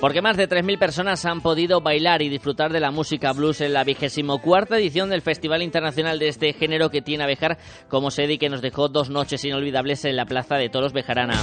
Porque 0.00 0.22
más 0.22 0.36
de 0.36 0.48
3.000 0.48 0.78
personas 0.78 1.24
han 1.26 1.42
podido 1.42 1.80
bailar 1.80 2.22
y 2.22 2.28
disfrutar 2.28 2.72
de 2.72 2.80
la 2.80 2.90
música 2.90 3.32
blues 3.32 3.60
en 3.60 3.74
la 3.74 3.84
vigésimo 3.84 4.40
cuarta 4.40 4.78
edición 4.78 5.10
del 5.10 5.20
Festival 5.20 5.62
Internacional 5.62 6.18
de 6.18 6.28
este 6.28 6.54
género 6.54 6.90
que 6.90 7.02
tiene 7.02 7.26
Bejar 7.26 7.58
como 7.88 8.10
sede 8.10 8.32
y 8.32 8.38
que 8.38 8.48
nos 8.48 8.62
dejó 8.62 8.88
dos 8.88 9.10
noches 9.10 9.44
inolvidables 9.44 10.04
en 10.06 10.16
la 10.16 10.24
Plaza 10.24 10.56
de 10.56 10.70
Toros 10.70 10.92
Bejarana. 10.92 11.34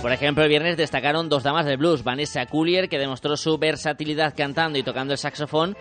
Por 0.00 0.12
ejemplo, 0.12 0.42
el 0.42 0.48
viernes 0.48 0.76
destacaron 0.76 1.28
dos 1.28 1.42
damas 1.42 1.66
del 1.66 1.76
blues, 1.76 2.02
Vanessa 2.02 2.46
Coolier, 2.46 2.88
que 2.88 2.98
demostró 2.98 3.36
su 3.36 3.58
versatilidad 3.58 4.34
cantando 4.36 4.78
y 4.78 4.82
tocando 4.82 5.12
el 5.12 5.18
saxofón, 5.18 5.76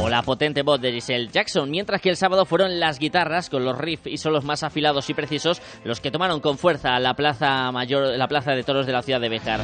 o 0.00 0.08
la 0.08 0.22
potente 0.22 0.62
voz 0.62 0.80
de 0.80 0.92
Giselle 0.92 1.28
Jackson, 1.28 1.70
mientras 1.70 2.00
que 2.00 2.08
el 2.08 2.16
sábado 2.16 2.44
fueron 2.46 2.80
las 2.80 2.98
guitarras 2.98 3.50
con 3.50 3.64
los 3.64 3.76
riffs 3.76 4.06
y 4.06 4.16
solos 4.16 4.44
más 4.44 4.62
afilados 4.62 5.08
y 5.10 5.14
precisos 5.14 5.60
los 5.84 6.00
que 6.00 6.10
tomaron 6.10 6.40
con 6.40 6.58
fuerza 6.58 6.98
la 6.98 7.14
plaza 7.14 7.70
mayor, 7.70 8.16
la 8.16 8.28
plaza 8.28 8.52
de 8.52 8.62
toros 8.62 8.86
de 8.86 8.92
la 8.92 9.02
ciudad 9.02 9.20
de 9.20 9.28
Bejar. 9.28 9.60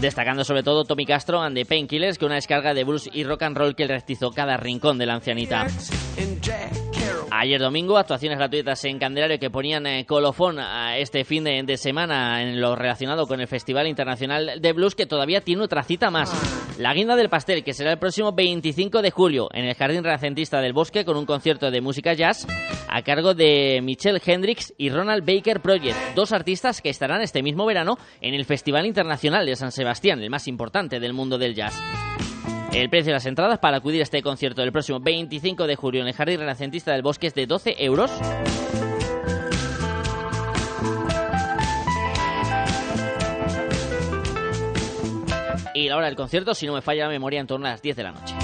Destacando 0.00 0.44
sobre 0.44 0.62
todo 0.62 0.84
Tommy 0.84 1.04
Castro 1.04 1.42
and 1.42 1.56
the 1.56 1.64
Painkillers, 1.64 2.18
que 2.18 2.24
una 2.24 2.36
descarga 2.36 2.72
de 2.72 2.84
blues 2.84 3.10
y 3.12 3.24
rock 3.24 3.42
and 3.42 3.56
roll 3.56 3.74
que 3.74 3.86
rectizó 3.86 4.30
cada 4.30 4.56
rincón 4.56 4.96
de 4.96 5.06
la 5.06 5.14
ancianita. 5.14 5.66
Ayer 7.30 7.60
domingo, 7.60 7.98
actuaciones 7.98 8.38
gratuitas 8.38 8.82
en 8.84 8.98
Candelario 8.98 9.38
que 9.38 9.50
ponían 9.50 9.86
eh, 9.86 10.06
colofón 10.06 10.58
a 10.58 10.96
este 10.96 11.24
fin 11.24 11.44
de, 11.44 11.76
semana 11.76 12.42
en 12.42 12.60
lo 12.60 12.74
relacionado 12.74 13.26
con 13.26 13.40
el 13.40 13.46
Festival 13.46 13.86
Internacional 13.86 14.60
de 14.60 14.72
Blues, 14.72 14.94
que 14.94 15.06
todavía 15.06 15.42
tiene 15.42 15.62
otra 15.62 15.82
cita 15.82 16.10
más. 16.10 16.32
La 16.78 16.94
guinda 16.94 17.16
del 17.16 17.28
pastel, 17.28 17.62
que 17.62 17.74
será 17.74 17.92
el 17.92 17.98
próximo 17.98 18.32
25 18.32 19.02
de 19.02 19.10
julio 19.10 19.48
en 19.52 19.66
el 19.66 19.74
Jardín 19.74 20.04
Renacentista 20.04 20.60
del 20.60 20.72
Bosque 20.72 21.04
con 21.04 21.16
un 21.16 21.26
concierto 21.26 21.70
de 21.70 21.80
música 21.80 22.14
jazz 22.14 22.46
a 22.88 23.02
cargo 23.02 23.34
de 23.34 23.80
Michelle 23.82 24.22
Hendricks 24.24 24.72
y 24.78 24.88
Ronald 24.88 25.26
Baker 25.26 25.60
Project, 25.60 25.96
dos 26.14 26.32
artistas 26.32 26.80
que 26.80 26.88
estarán 26.88 27.20
este 27.20 27.42
mismo 27.42 27.66
verano 27.66 27.98
en 28.20 28.34
el 28.34 28.46
Festival 28.46 28.86
Internacional 28.86 29.44
de 29.44 29.56
San 29.56 29.72
Sebastián, 29.72 30.22
el 30.22 30.30
más 30.30 30.48
importante 30.48 30.98
del 30.98 31.12
mundo 31.12 31.36
del 31.36 31.54
jazz. 31.54 31.78
El 32.78 32.90
precio 32.90 33.10
de 33.10 33.14
las 33.14 33.26
entradas 33.26 33.58
para 33.58 33.78
acudir 33.78 33.98
a 33.98 34.04
este 34.04 34.22
concierto 34.22 34.60
del 34.60 34.70
próximo 34.70 35.00
25 35.00 35.66
de 35.66 35.74
julio 35.74 36.00
en 36.00 36.06
el 36.06 36.14
Jardín 36.14 36.38
Renacentista 36.38 36.92
del 36.92 37.02
Bosque 37.02 37.26
es 37.26 37.34
de 37.34 37.44
12 37.44 37.74
euros. 37.84 38.08
Y 45.74 45.88
la 45.88 45.96
hora 45.96 46.06
del 46.06 46.14
concierto, 46.14 46.54
si 46.54 46.68
no 46.68 46.74
me 46.74 46.80
falla 46.80 47.06
la 47.06 47.10
memoria, 47.10 47.40
en 47.40 47.48
torno 47.48 47.66
a 47.66 47.70
las 47.70 47.82
10 47.82 47.96
de 47.96 48.02
la 48.04 48.12
noche. 48.12 48.34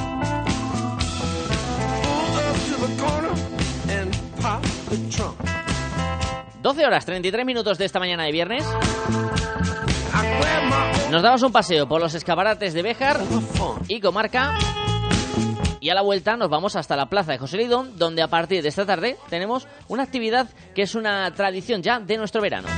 ...12 6.61 6.87
horas 6.87 7.05
33 7.05 7.47
minutos 7.47 7.79
de 7.79 7.85
esta 7.85 8.00
mañana 8.00 8.25
de 8.25 8.33
viernes... 8.33 8.64
Nos 11.11 11.23
damos 11.23 11.42
un 11.42 11.52
paseo 11.52 11.87
por 11.87 12.00
los 12.00 12.14
escaparates 12.14 12.75
de 12.75 12.83
Béjar 12.83 13.21
y 13.88 14.00
comarca. 14.00 14.59
Y 15.80 15.90
a 15.90 15.94
la 15.94 16.02
vuelta 16.02 16.37
nos 16.37 16.49
vamos 16.49 16.76
hasta 16.76 16.97
la 16.97 17.06
plaza 17.06 17.33
de 17.33 17.38
José 17.38 17.59
Lidón, 17.59 17.99
donde 17.99 18.23
a 18.23 18.28
partir 18.28 18.62
de 18.62 18.71
esta 18.71 18.87
tarde 18.87 19.16
tenemos 19.28 19.68
una 19.87 20.02
actividad 20.02 20.49
que 20.75 20.83
es 20.83 20.94
una 20.94 21.30
tradición 21.33 21.83
ya 21.83 22.00
de 22.00 22.16
nuestro 22.16 22.40
verano. 22.40 22.68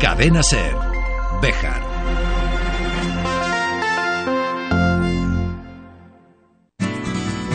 Cadena 0.00 0.42
Ser, 0.42 0.74
Béjar. 1.40 1.85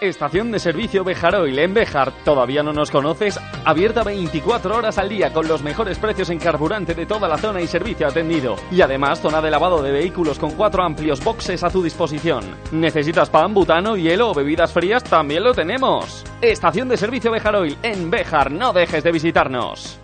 Estación 0.00 0.50
de 0.50 0.58
servicio 0.58 1.04
Bejaroil 1.04 1.56
en 1.58 1.72
Bejar. 1.72 2.12
¿Todavía 2.24 2.62
no 2.62 2.72
nos 2.72 2.90
conoces? 2.90 3.38
Abierta 3.64 4.02
24 4.02 4.76
horas 4.76 4.98
al 4.98 5.08
día 5.08 5.32
con 5.32 5.46
los 5.46 5.62
mejores 5.62 5.98
precios 5.98 6.30
en 6.30 6.38
carburante 6.38 6.94
de 6.94 7.06
toda 7.06 7.28
la 7.28 7.38
zona 7.38 7.60
y 7.60 7.68
servicio 7.68 8.08
atendido. 8.08 8.56
Y 8.72 8.80
además 8.80 9.20
zona 9.20 9.40
de 9.40 9.52
lavado 9.52 9.82
de 9.82 9.92
vehículos 9.92 10.38
con 10.38 10.52
cuatro 10.52 10.82
amplios 10.82 11.22
boxes 11.22 11.62
a 11.62 11.70
tu 11.70 11.82
disposición. 11.82 12.44
¿Necesitas 12.72 13.30
pan, 13.30 13.54
butano, 13.54 13.96
hielo 13.96 14.30
o 14.30 14.34
bebidas 14.34 14.72
frías? 14.72 15.04
También 15.04 15.44
lo 15.44 15.54
tenemos. 15.54 16.24
Estación 16.40 16.88
de 16.88 16.96
servicio 16.96 17.30
Bejaroil 17.30 17.78
en 17.82 18.10
Bejar. 18.10 18.50
No 18.50 18.72
dejes 18.72 19.04
de 19.04 19.12
visitarnos. 19.12 20.03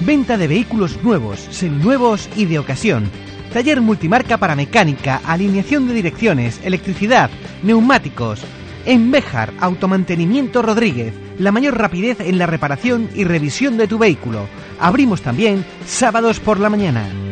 Venta 0.00 0.36
de 0.36 0.48
vehículos 0.48 1.02
nuevos, 1.02 1.40
seminuevos 1.50 2.28
y 2.36 2.46
de 2.46 2.58
ocasión 2.58 3.10
Taller 3.52 3.80
multimarca 3.80 4.38
para 4.38 4.54
mecánica, 4.54 5.20
alineación 5.24 5.88
de 5.88 5.94
direcciones, 5.94 6.60
electricidad, 6.62 7.30
neumáticos. 7.64 8.42
En 8.86 9.10
Béjar, 9.10 9.52
Automantenimiento 9.60 10.62
Rodríguez, 10.62 11.14
la 11.38 11.50
mayor 11.50 11.76
rapidez 11.76 12.20
en 12.20 12.38
la 12.38 12.46
reparación 12.46 13.10
y 13.14 13.24
revisión 13.24 13.76
de 13.76 13.88
tu 13.88 13.98
vehículo. 13.98 14.46
Abrimos 14.78 15.22
también 15.22 15.64
sábados 15.84 16.38
por 16.38 16.60
la 16.60 16.70
mañana. 16.70 17.29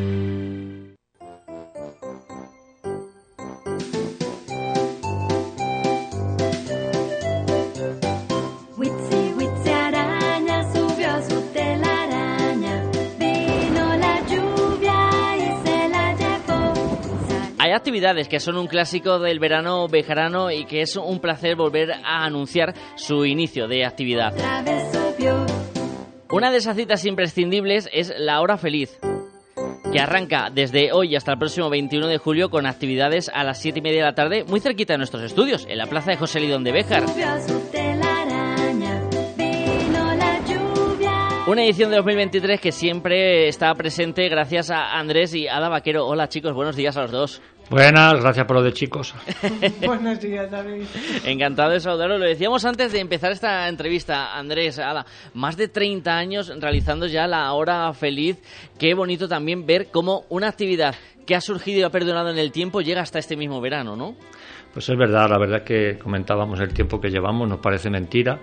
Actividades 17.78 18.28
que 18.28 18.40
son 18.40 18.56
un 18.56 18.66
clásico 18.66 19.18
del 19.18 19.38
verano 19.38 19.88
bejarano 19.88 20.50
y 20.50 20.64
que 20.64 20.82
es 20.82 20.96
un 20.96 21.20
placer 21.20 21.56
volver 21.56 21.92
a 21.92 22.24
anunciar 22.24 22.74
su 22.96 23.24
inicio 23.24 23.68
de 23.68 23.86
actividad. 23.86 24.34
Una 26.30 26.50
de 26.50 26.58
esas 26.58 26.76
citas 26.76 27.04
imprescindibles 27.06 27.88
es 27.92 28.12
la 28.18 28.40
hora 28.40 28.58
feliz, 28.58 28.98
que 29.92 30.00
arranca 30.00 30.50
desde 30.52 30.92
hoy 30.92 31.16
hasta 31.16 31.32
el 31.32 31.38
próximo 31.38 31.70
21 31.70 32.08
de 32.08 32.18
julio 32.18 32.50
con 32.50 32.66
actividades 32.66 33.30
a 33.32 33.44
las 33.44 33.60
7 33.60 33.78
y 33.78 33.82
media 33.82 34.00
de 34.00 34.06
la 34.06 34.14
tarde 34.14 34.44
muy 34.44 34.60
cerquita 34.60 34.94
de 34.94 34.98
nuestros 34.98 35.22
estudios, 35.22 35.64
en 35.68 35.78
la 35.78 35.86
plaza 35.86 36.10
de 36.10 36.16
José 36.16 36.40
Lidón 36.40 36.64
de 36.64 36.72
Béjar. 36.72 37.04
Una 41.48 41.64
edición 41.64 41.88
de 41.88 41.96
2023 41.96 42.60
que 42.60 42.72
siempre 42.72 43.48
está 43.48 43.74
presente 43.74 44.28
gracias 44.28 44.70
a 44.70 44.98
Andrés 44.98 45.34
y 45.34 45.48
Ada 45.48 45.70
Vaquero. 45.70 46.06
Hola 46.06 46.28
chicos, 46.28 46.52
buenos 46.52 46.76
días 46.76 46.94
a 46.98 47.00
los 47.00 47.10
dos. 47.10 47.42
Buenas, 47.70 48.20
gracias 48.20 48.44
por 48.44 48.56
lo 48.56 48.62
de 48.62 48.74
chicos. 48.74 49.14
Buenos 49.86 50.20
días, 50.20 50.50
David. 50.50 50.84
Encantado 51.24 51.70
de 51.70 51.80
saludaros. 51.80 52.20
Lo 52.20 52.26
decíamos 52.26 52.66
antes 52.66 52.92
de 52.92 53.00
empezar 53.00 53.32
esta 53.32 53.66
entrevista, 53.66 54.36
Andrés, 54.36 54.78
Ada, 54.78 55.06
más 55.32 55.56
de 55.56 55.68
30 55.68 56.14
años 56.14 56.52
realizando 56.60 57.06
ya 57.06 57.26
la 57.26 57.50
hora 57.54 57.90
feliz. 57.94 58.36
Qué 58.78 58.92
bonito 58.92 59.26
también 59.26 59.64
ver 59.64 59.88
cómo 59.90 60.26
una 60.28 60.48
actividad 60.48 60.96
que 61.24 61.34
ha 61.34 61.40
surgido 61.40 61.80
y 61.80 61.82
ha 61.82 61.90
perdurado 61.90 62.28
en 62.28 62.38
el 62.38 62.52
tiempo 62.52 62.82
llega 62.82 63.00
hasta 63.00 63.18
este 63.18 63.38
mismo 63.38 63.58
verano, 63.62 63.96
¿no? 63.96 64.16
Pues 64.74 64.86
es 64.90 64.98
verdad, 64.98 65.30
la 65.30 65.38
verdad 65.38 65.58
es 65.60 65.64
que 65.64 65.98
comentábamos 65.98 66.60
el 66.60 66.74
tiempo 66.74 67.00
que 67.00 67.08
llevamos, 67.08 67.48
nos 67.48 67.60
parece 67.60 67.88
mentira. 67.88 68.38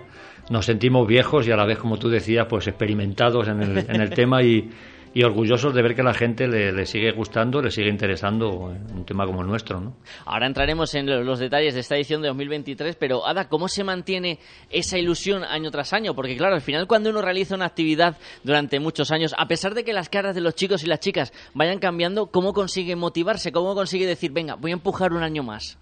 Nos 0.50 0.66
sentimos 0.66 1.06
viejos 1.06 1.46
y 1.46 1.50
a 1.50 1.56
la 1.56 1.64
vez, 1.64 1.78
como 1.78 1.98
tú 1.98 2.08
decías, 2.08 2.46
pues 2.48 2.66
experimentados 2.66 3.48
en 3.48 3.62
el, 3.62 3.78
en 3.78 4.00
el 4.00 4.10
tema 4.14 4.42
y, 4.42 4.70
y 5.16 5.22
orgullosos 5.22 5.72
de 5.74 5.80
ver 5.80 5.94
que 5.94 6.02
a 6.02 6.04
la 6.04 6.12
gente 6.12 6.46
le, 6.46 6.72
le 6.72 6.84
sigue 6.84 7.10
gustando, 7.12 7.62
le 7.62 7.70
sigue 7.70 7.88
interesando 7.88 8.50
un 8.50 9.06
tema 9.06 9.24
como 9.24 9.40
el 9.40 9.46
nuestro, 9.46 9.80
¿no? 9.80 9.96
Ahora 10.26 10.46
entraremos 10.46 10.94
en 10.94 11.06
lo- 11.06 11.24
los 11.24 11.38
detalles 11.38 11.72
de 11.72 11.80
esta 11.80 11.96
edición 11.96 12.20
de 12.20 12.28
2023, 12.28 12.96
pero 12.96 13.26
Ada, 13.26 13.48
¿cómo 13.48 13.66
se 13.68 13.82
mantiene 13.82 14.38
esa 14.68 14.98
ilusión 14.98 15.42
año 15.42 15.70
tras 15.70 15.94
año? 15.94 16.14
Porque 16.14 16.36
claro, 16.36 16.54
al 16.54 16.60
final 16.60 16.86
cuando 16.86 17.08
uno 17.08 17.22
realiza 17.22 17.54
una 17.54 17.64
actividad 17.64 18.18
durante 18.44 18.78
muchos 18.78 19.10
años, 19.10 19.34
a 19.38 19.48
pesar 19.48 19.72
de 19.72 19.84
que 19.84 19.94
las 19.94 20.10
caras 20.10 20.34
de 20.34 20.42
los 20.42 20.54
chicos 20.54 20.84
y 20.84 20.86
las 20.86 21.00
chicas 21.00 21.32
vayan 21.54 21.78
cambiando, 21.78 22.26
¿cómo 22.26 22.52
consigue 22.52 22.94
motivarse? 22.94 23.52
¿Cómo 23.52 23.74
consigue 23.74 24.04
decir, 24.06 24.32
venga, 24.32 24.56
voy 24.56 24.72
a 24.72 24.74
empujar 24.74 25.14
un 25.14 25.22
año 25.22 25.42
más? 25.42 25.78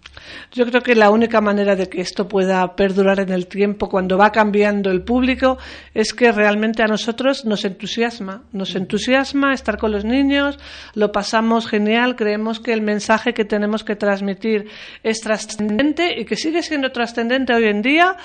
Yo 0.53 0.65
creo 0.65 0.79
que 0.79 0.95
la 0.95 1.09
única 1.09 1.41
manera 1.41 1.75
de 1.75 1.89
que 1.89 1.99
esto 1.99 2.29
pueda 2.29 2.73
perdurar 2.77 3.19
en 3.19 3.33
el 3.33 3.47
tiempo, 3.47 3.89
cuando 3.89 4.17
va 4.17 4.31
cambiando 4.31 4.91
el 4.91 5.01
público, 5.03 5.57
es 5.93 6.13
que 6.13 6.31
realmente 6.31 6.83
a 6.83 6.87
nosotros 6.87 7.43
nos 7.43 7.65
entusiasma. 7.65 8.43
Nos 8.53 8.73
entusiasma 8.75 9.24
estar 9.53 9.77
con 9.77 9.91
los 9.91 10.05
niños, 10.05 10.59
lo 10.93 11.11
pasamos 11.11 11.67
genial, 11.67 12.15
creemos 12.15 12.59
que 12.59 12.73
el 12.73 12.81
mensaje 12.81 13.33
que 13.33 13.45
tenemos 13.45 13.83
que 13.83 13.95
transmitir 13.95 14.69
es 15.03 15.21
trascendente 15.21 16.19
y 16.19 16.25
que 16.25 16.35
sigue 16.35 16.61
siendo 16.61 16.91
trascendente 16.91 17.53
hoy 17.53 17.65
en 17.65 17.81
día. 17.81 18.17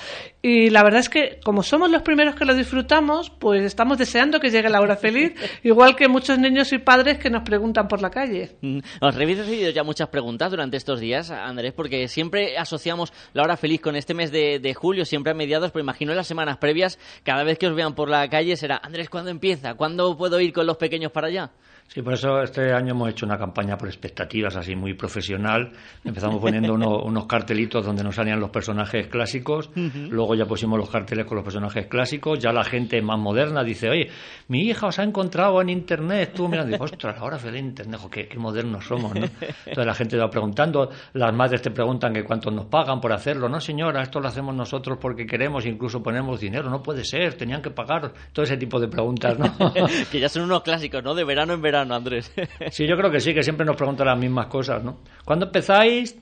Y 0.42 0.70
la 0.70 0.82
verdad 0.82 1.00
es 1.00 1.10
que, 1.10 1.38
como 1.44 1.62
somos 1.62 1.90
los 1.90 2.00
primeros 2.00 2.34
que 2.34 2.46
lo 2.46 2.54
disfrutamos, 2.54 3.28
pues 3.28 3.62
estamos 3.62 3.98
deseando 3.98 4.40
que 4.40 4.48
llegue 4.50 4.70
la 4.70 4.80
hora 4.80 4.96
feliz, 4.96 5.34
igual 5.62 5.94
que 5.96 6.08
muchos 6.08 6.38
niños 6.38 6.72
y 6.72 6.78
padres 6.78 7.18
que 7.18 7.28
nos 7.28 7.42
preguntan 7.42 7.88
por 7.88 8.00
la 8.00 8.08
calle. 8.08 8.56
Mm, 8.62 8.78
Os 9.02 9.14
habéis 9.14 9.36
recibido 9.36 9.70
ya 9.70 9.82
muchas 9.84 10.08
preguntas 10.08 10.50
durante 10.50 10.78
estos 10.78 10.98
días, 10.98 11.30
Andrés, 11.30 11.74
porque 11.74 12.08
siempre 12.08 12.56
asociamos 12.56 13.12
la 13.34 13.42
hora 13.42 13.58
feliz 13.58 13.82
con 13.82 13.96
este 13.96 14.14
mes 14.14 14.32
de, 14.32 14.60
de 14.60 14.72
julio, 14.72 15.04
siempre 15.04 15.32
a 15.32 15.34
mediados, 15.34 15.72
pero 15.72 15.82
imagino 15.82 16.12
en 16.12 16.16
las 16.16 16.26
semanas 16.26 16.56
previas, 16.56 16.98
cada 17.22 17.44
vez 17.44 17.58
que 17.58 17.66
os 17.66 17.74
vean 17.74 17.94
por 17.94 18.08
la 18.08 18.26
calle 18.30 18.56
será, 18.56 18.80
Andrés, 18.82 19.10
¿cuándo 19.10 19.30
empieza? 19.30 19.74
¿Cuándo 19.74 20.16
puedo 20.16 20.40
ir 20.40 20.54
con 20.54 20.66
los 20.66 20.78
pequeños 20.78 21.12
para 21.12 21.26
allá? 21.26 21.50
Sí, 21.88 22.02
por 22.02 22.12
eso 22.14 22.40
este 22.40 22.72
año 22.72 22.92
hemos 22.92 23.10
hecho 23.10 23.26
una 23.26 23.36
campaña 23.36 23.76
por 23.76 23.88
expectativas 23.88 24.54
así 24.54 24.76
muy 24.76 24.94
profesional. 24.94 25.72
Empezamos 26.04 26.38
poniendo 26.40 26.72
uno- 26.72 27.00
unos 27.04 27.26
cartelitos 27.26 27.84
donde 27.84 28.04
nos 28.04 28.14
salían 28.14 28.38
los 28.38 28.50
personajes 28.50 29.08
clásicos, 29.08 29.70
luego 29.74 30.29
ya 30.34 30.46
pusimos 30.46 30.78
los 30.78 30.90
carteles 30.90 31.26
con 31.26 31.36
los 31.36 31.44
personajes 31.44 31.86
clásicos, 31.86 32.38
ya 32.38 32.52
la 32.52 32.64
gente 32.64 33.00
más 33.02 33.18
moderna 33.18 33.62
dice, 33.62 33.88
oye, 33.88 34.08
mi 34.48 34.62
hija 34.62 34.86
os 34.86 34.98
ha 34.98 35.02
encontrado 35.02 35.60
en 35.60 35.68
internet, 35.68 36.32
tú 36.34 36.48
mirando, 36.48 36.70
y 36.70 36.72
digo, 36.72 36.84
ostras, 36.84 37.16
ahora 37.18 37.38
fue 37.38 37.50
de 37.50 37.58
internet, 37.58 38.00
jo, 38.00 38.10
qué, 38.10 38.28
qué 38.28 38.38
modernos 38.38 38.86
somos, 38.86 39.14
¿no? 39.14 39.26
Entonces 39.40 39.86
la 39.86 39.94
gente 39.94 40.16
va 40.16 40.28
preguntando, 40.30 40.90
las 41.14 41.34
madres 41.34 41.62
te 41.62 41.70
preguntan 41.70 42.12
que 42.12 42.24
cuánto 42.24 42.50
nos 42.50 42.66
pagan 42.66 43.00
por 43.00 43.12
hacerlo, 43.12 43.48
no 43.48 43.60
señora, 43.60 44.02
esto 44.02 44.20
lo 44.20 44.28
hacemos 44.28 44.54
nosotros 44.54 44.98
porque 45.00 45.26
queremos, 45.26 45.66
incluso 45.66 46.02
ponemos 46.02 46.40
dinero, 46.40 46.70
no 46.70 46.82
puede 46.82 47.04
ser, 47.04 47.34
tenían 47.34 47.62
que 47.62 47.70
pagar, 47.70 48.12
todo 48.32 48.44
ese 48.44 48.56
tipo 48.56 48.80
de 48.80 48.88
preguntas, 48.88 49.38
¿no? 49.38 49.72
que 50.10 50.20
ya 50.20 50.28
son 50.28 50.42
unos 50.42 50.62
clásicos, 50.62 51.02
¿no? 51.02 51.14
De 51.14 51.24
verano 51.24 51.54
en 51.54 51.62
verano, 51.62 51.94
Andrés. 51.94 52.32
Sí, 52.70 52.86
yo 52.86 52.96
creo 52.96 53.10
que 53.10 53.20
sí, 53.20 53.34
que 53.34 53.42
siempre 53.42 53.66
nos 53.66 53.76
preguntan 53.76 54.06
las 54.06 54.18
mismas 54.18 54.46
cosas, 54.46 54.82
¿no? 54.82 54.98
¿Cuándo 55.24 55.46
empezáis? 55.46 56.16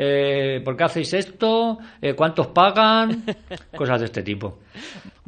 Eh, 0.00 0.60
¿Por 0.64 0.76
qué 0.76 0.84
hacéis 0.84 1.12
esto? 1.12 1.78
Eh, 2.00 2.14
¿Cuántos 2.14 2.46
pagan? 2.48 3.24
Cosas 3.76 3.98
de 3.98 4.06
este 4.06 4.22
tipo. 4.22 4.58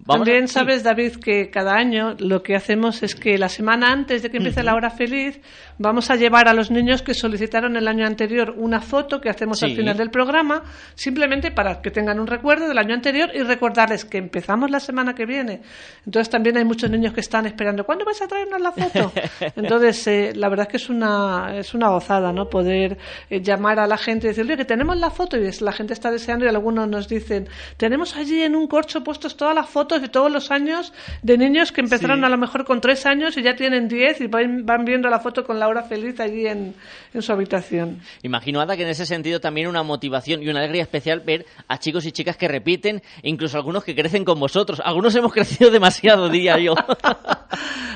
También 0.06 0.48
sabes, 0.48 0.83
David, 0.83 1.16
que 1.16 1.50
cada 1.50 1.74
año 1.74 2.14
lo 2.18 2.42
que 2.42 2.56
hacemos 2.56 3.02
es 3.02 3.14
que 3.14 3.37
la 3.37 3.48
semana 3.48 3.92
antes 3.92 4.22
de 4.22 4.30
que 4.30 4.38
empiece 4.38 4.62
la 4.62 4.74
hora 4.74 4.90
feliz 4.90 5.40
vamos 5.78 6.11
a 6.11 6.16
llevar 6.16 6.48
a 6.48 6.54
los 6.54 6.70
niños 6.70 7.02
que 7.02 7.14
solicitaron 7.14 7.76
el 7.76 7.87
año 7.87 8.06
anterior 8.06 8.54
una 8.56 8.80
foto 8.80 9.20
que 9.20 9.28
hacemos 9.28 9.62
al 9.62 9.74
final 9.74 9.96
del 9.96 10.11
programa, 10.11 10.62
simplemente 10.94 11.50
para 11.50 11.80
que 11.80 11.90
tengan 11.90 12.18
un 12.18 12.26
recuerdo 12.26 12.68
del 12.68 12.78
año 12.78 12.94
anterior 12.94 13.30
y 13.35 13.42
recordarles 13.42 14.04
que 14.04 14.18
empezamos 14.18 14.70
la 14.70 14.80
semana 14.80 15.14
que 15.14 15.26
viene. 15.26 15.62
Entonces 16.04 16.30
también 16.30 16.56
hay 16.56 16.64
muchos 16.64 16.90
niños 16.90 17.12
que 17.12 17.20
están 17.20 17.46
esperando, 17.46 17.85
¿cuándo 17.85 18.04
vais 18.04 18.20
a 18.20 18.28
traernos 18.28 18.61
la 18.61 18.72
foto? 18.72 19.12
Entonces, 19.56 20.06
eh, 20.06 20.33
la 20.35 20.48
verdad 20.48 20.66
es 20.66 20.70
que 20.70 20.76
es 20.78 20.90
una, 20.90 21.56
es 21.56 21.74
una 21.74 21.88
gozada, 21.88 22.33
¿no? 22.33 22.48
Poder 22.48 22.98
eh, 23.28 23.40
llamar 23.40 23.78
a 23.78 23.87
la 23.87 23.96
gente 23.96 24.26
y 24.26 24.30
decirle 24.30 24.56
que 24.61 24.66
tenemos 24.66 24.99
la 24.99 25.09
foto 25.09 25.38
y 25.38 25.46
es- 25.46 25.62
la 25.62 25.73
gente 25.73 25.94
está 25.94 26.11
deseando 26.11 26.44
y 26.44 26.49
algunos 26.49 26.87
nos 26.87 27.09
dicen, 27.09 27.49
tenemos 27.79 28.14
allí 28.14 28.42
en 28.42 28.55
un 28.55 28.66
corcho 28.68 29.03
puestos 29.03 29.35
todas 29.38 29.55
las 29.55 29.70
fotos 29.70 30.03
de 30.03 30.09
todos 30.11 30.31
los 30.31 30.51
años 30.51 30.92
de 31.23 31.38
niños 31.38 31.73
que 31.73 31.81
empezaron 31.81 32.18
Sí. 32.18 32.25
a 32.27 32.29
lo 32.29 32.37
mejor 32.37 32.66
con 32.66 32.83
tres 32.83 33.07
años 33.07 33.38
y 33.38 33.42
ya 33.42 33.57
tienen 33.57 33.88
diez 33.88 34.20
y 34.20 34.27
van, 34.27 34.66
van 34.66 34.85
viendo 34.85 35.09
la 35.09 35.18
foto 35.18 35.44
con 35.44 35.59
la 35.59 35.66
hora 35.66 35.83
feliz 35.85 36.20
allí 36.20 36.46
en, 36.46 36.75
en 37.14 37.23
su 37.23 37.33
habitación. 37.33 38.01
Imagino, 38.23 38.61
Ada, 38.61 38.77
que 38.77 38.83
en 38.83 38.90
ese 38.90 39.07
sentido 39.07 39.40
también 39.40 39.66
una 39.66 39.83
motivación 39.83 40.42
y 40.42 40.49
una 40.51 40.59
alegría 40.59 40.83
especial 40.83 41.20
ver 41.20 41.46
a 41.66 41.79
chicos 41.79 42.05
y 42.05 42.12
chicas 42.12 42.37
que 42.37 42.46
repiten, 42.46 43.01
incluso 43.23 43.57
algunos 43.57 43.83
que 43.83 43.94
crecen 43.94 44.27
con 44.27 44.38
vosotros. 44.38 44.83
Algunos 44.85 45.14
hemos 45.14 45.33
crecido 45.33 45.70
demasiado, 45.70 46.29
diría 46.29 46.59
yo. 46.59 46.75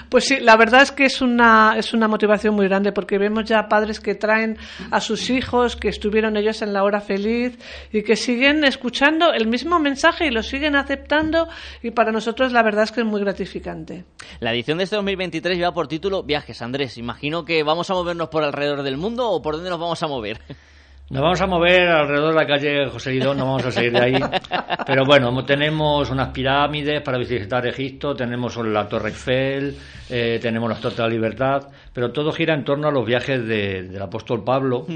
Pues 0.08 0.26
sí, 0.26 0.36
la 0.38 0.56
verdad 0.56 0.82
es 0.82 0.92
que 0.92 1.06
es 1.06 1.20
una, 1.22 1.74
es 1.76 1.92
una 1.92 2.06
motivación 2.06 2.54
muy 2.54 2.68
grande 2.68 2.92
porque 2.92 3.18
vemos 3.18 3.44
ya 3.46 3.68
padres 3.68 3.98
que 3.98 4.14
traen 4.14 4.56
a 4.92 5.00
sus 5.00 5.28
hijos, 5.30 5.74
que 5.76 5.88
estuvieron 5.88 6.36
ellos 6.36 6.53
en 6.62 6.72
la 6.72 6.84
hora 6.84 7.00
feliz 7.00 7.58
y 7.92 8.02
que 8.02 8.16
siguen 8.16 8.64
escuchando 8.64 9.32
el 9.32 9.46
mismo 9.46 9.78
mensaje 9.78 10.26
y 10.26 10.30
lo 10.30 10.42
siguen 10.42 10.76
aceptando 10.76 11.48
y 11.82 11.90
para 11.90 12.12
nosotros 12.12 12.52
la 12.52 12.62
verdad 12.62 12.84
es 12.84 12.92
que 12.92 13.00
es 13.00 13.06
muy 13.06 13.20
gratificante. 13.20 14.04
La 14.40 14.52
edición 14.52 14.78
de 14.78 14.84
este 14.84 14.96
2023 14.96 15.56
lleva 15.56 15.72
por 15.72 15.88
título 15.88 16.22
Viajes, 16.22 16.62
Andrés. 16.62 16.98
Imagino 16.98 17.44
que 17.44 17.62
vamos 17.62 17.90
a 17.90 17.94
movernos 17.94 18.28
por 18.28 18.42
alrededor 18.42 18.82
del 18.82 18.96
mundo 18.96 19.30
o 19.30 19.42
por 19.42 19.54
dónde 19.54 19.70
nos 19.70 19.80
vamos 19.80 20.02
a 20.02 20.06
mover. 20.06 20.40
Nos 21.10 21.20
vamos 21.22 21.40
a 21.42 21.46
mover 21.46 21.86
alrededor 21.88 22.30
de 22.32 22.40
la 22.40 22.46
calle 22.46 22.86
José 22.88 23.12
Lidón, 23.12 23.36
no 23.36 23.44
vamos 23.44 23.66
a 23.66 23.70
salir 23.70 23.92
de 23.92 24.00
ahí. 24.00 24.14
Pero 24.86 25.04
bueno, 25.04 25.44
tenemos 25.44 26.10
unas 26.10 26.28
pirámides 26.30 27.02
para 27.02 27.18
visitar 27.18 27.64
Egipto, 27.66 28.16
tenemos 28.16 28.56
la 28.56 28.88
Torre 28.88 29.10
Eiffel, 29.10 29.76
eh, 30.08 30.38
tenemos 30.40 30.68
la 30.68 30.74
Estatua 30.76 31.04
de 31.04 31.10
la 31.10 31.14
Libertad, 31.14 31.68
pero 31.92 32.10
todo 32.10 32.32
gira 32.32 32.54
en 32.54 32.64
torno 32.64 32.88
a 32.88 32.90
los 32.90 33.06
viajes 33.06 33.46
de- 33.46 33.82
del 33.84 34.02
apóstol 34.02 34.42
Pablo 34.44 34.86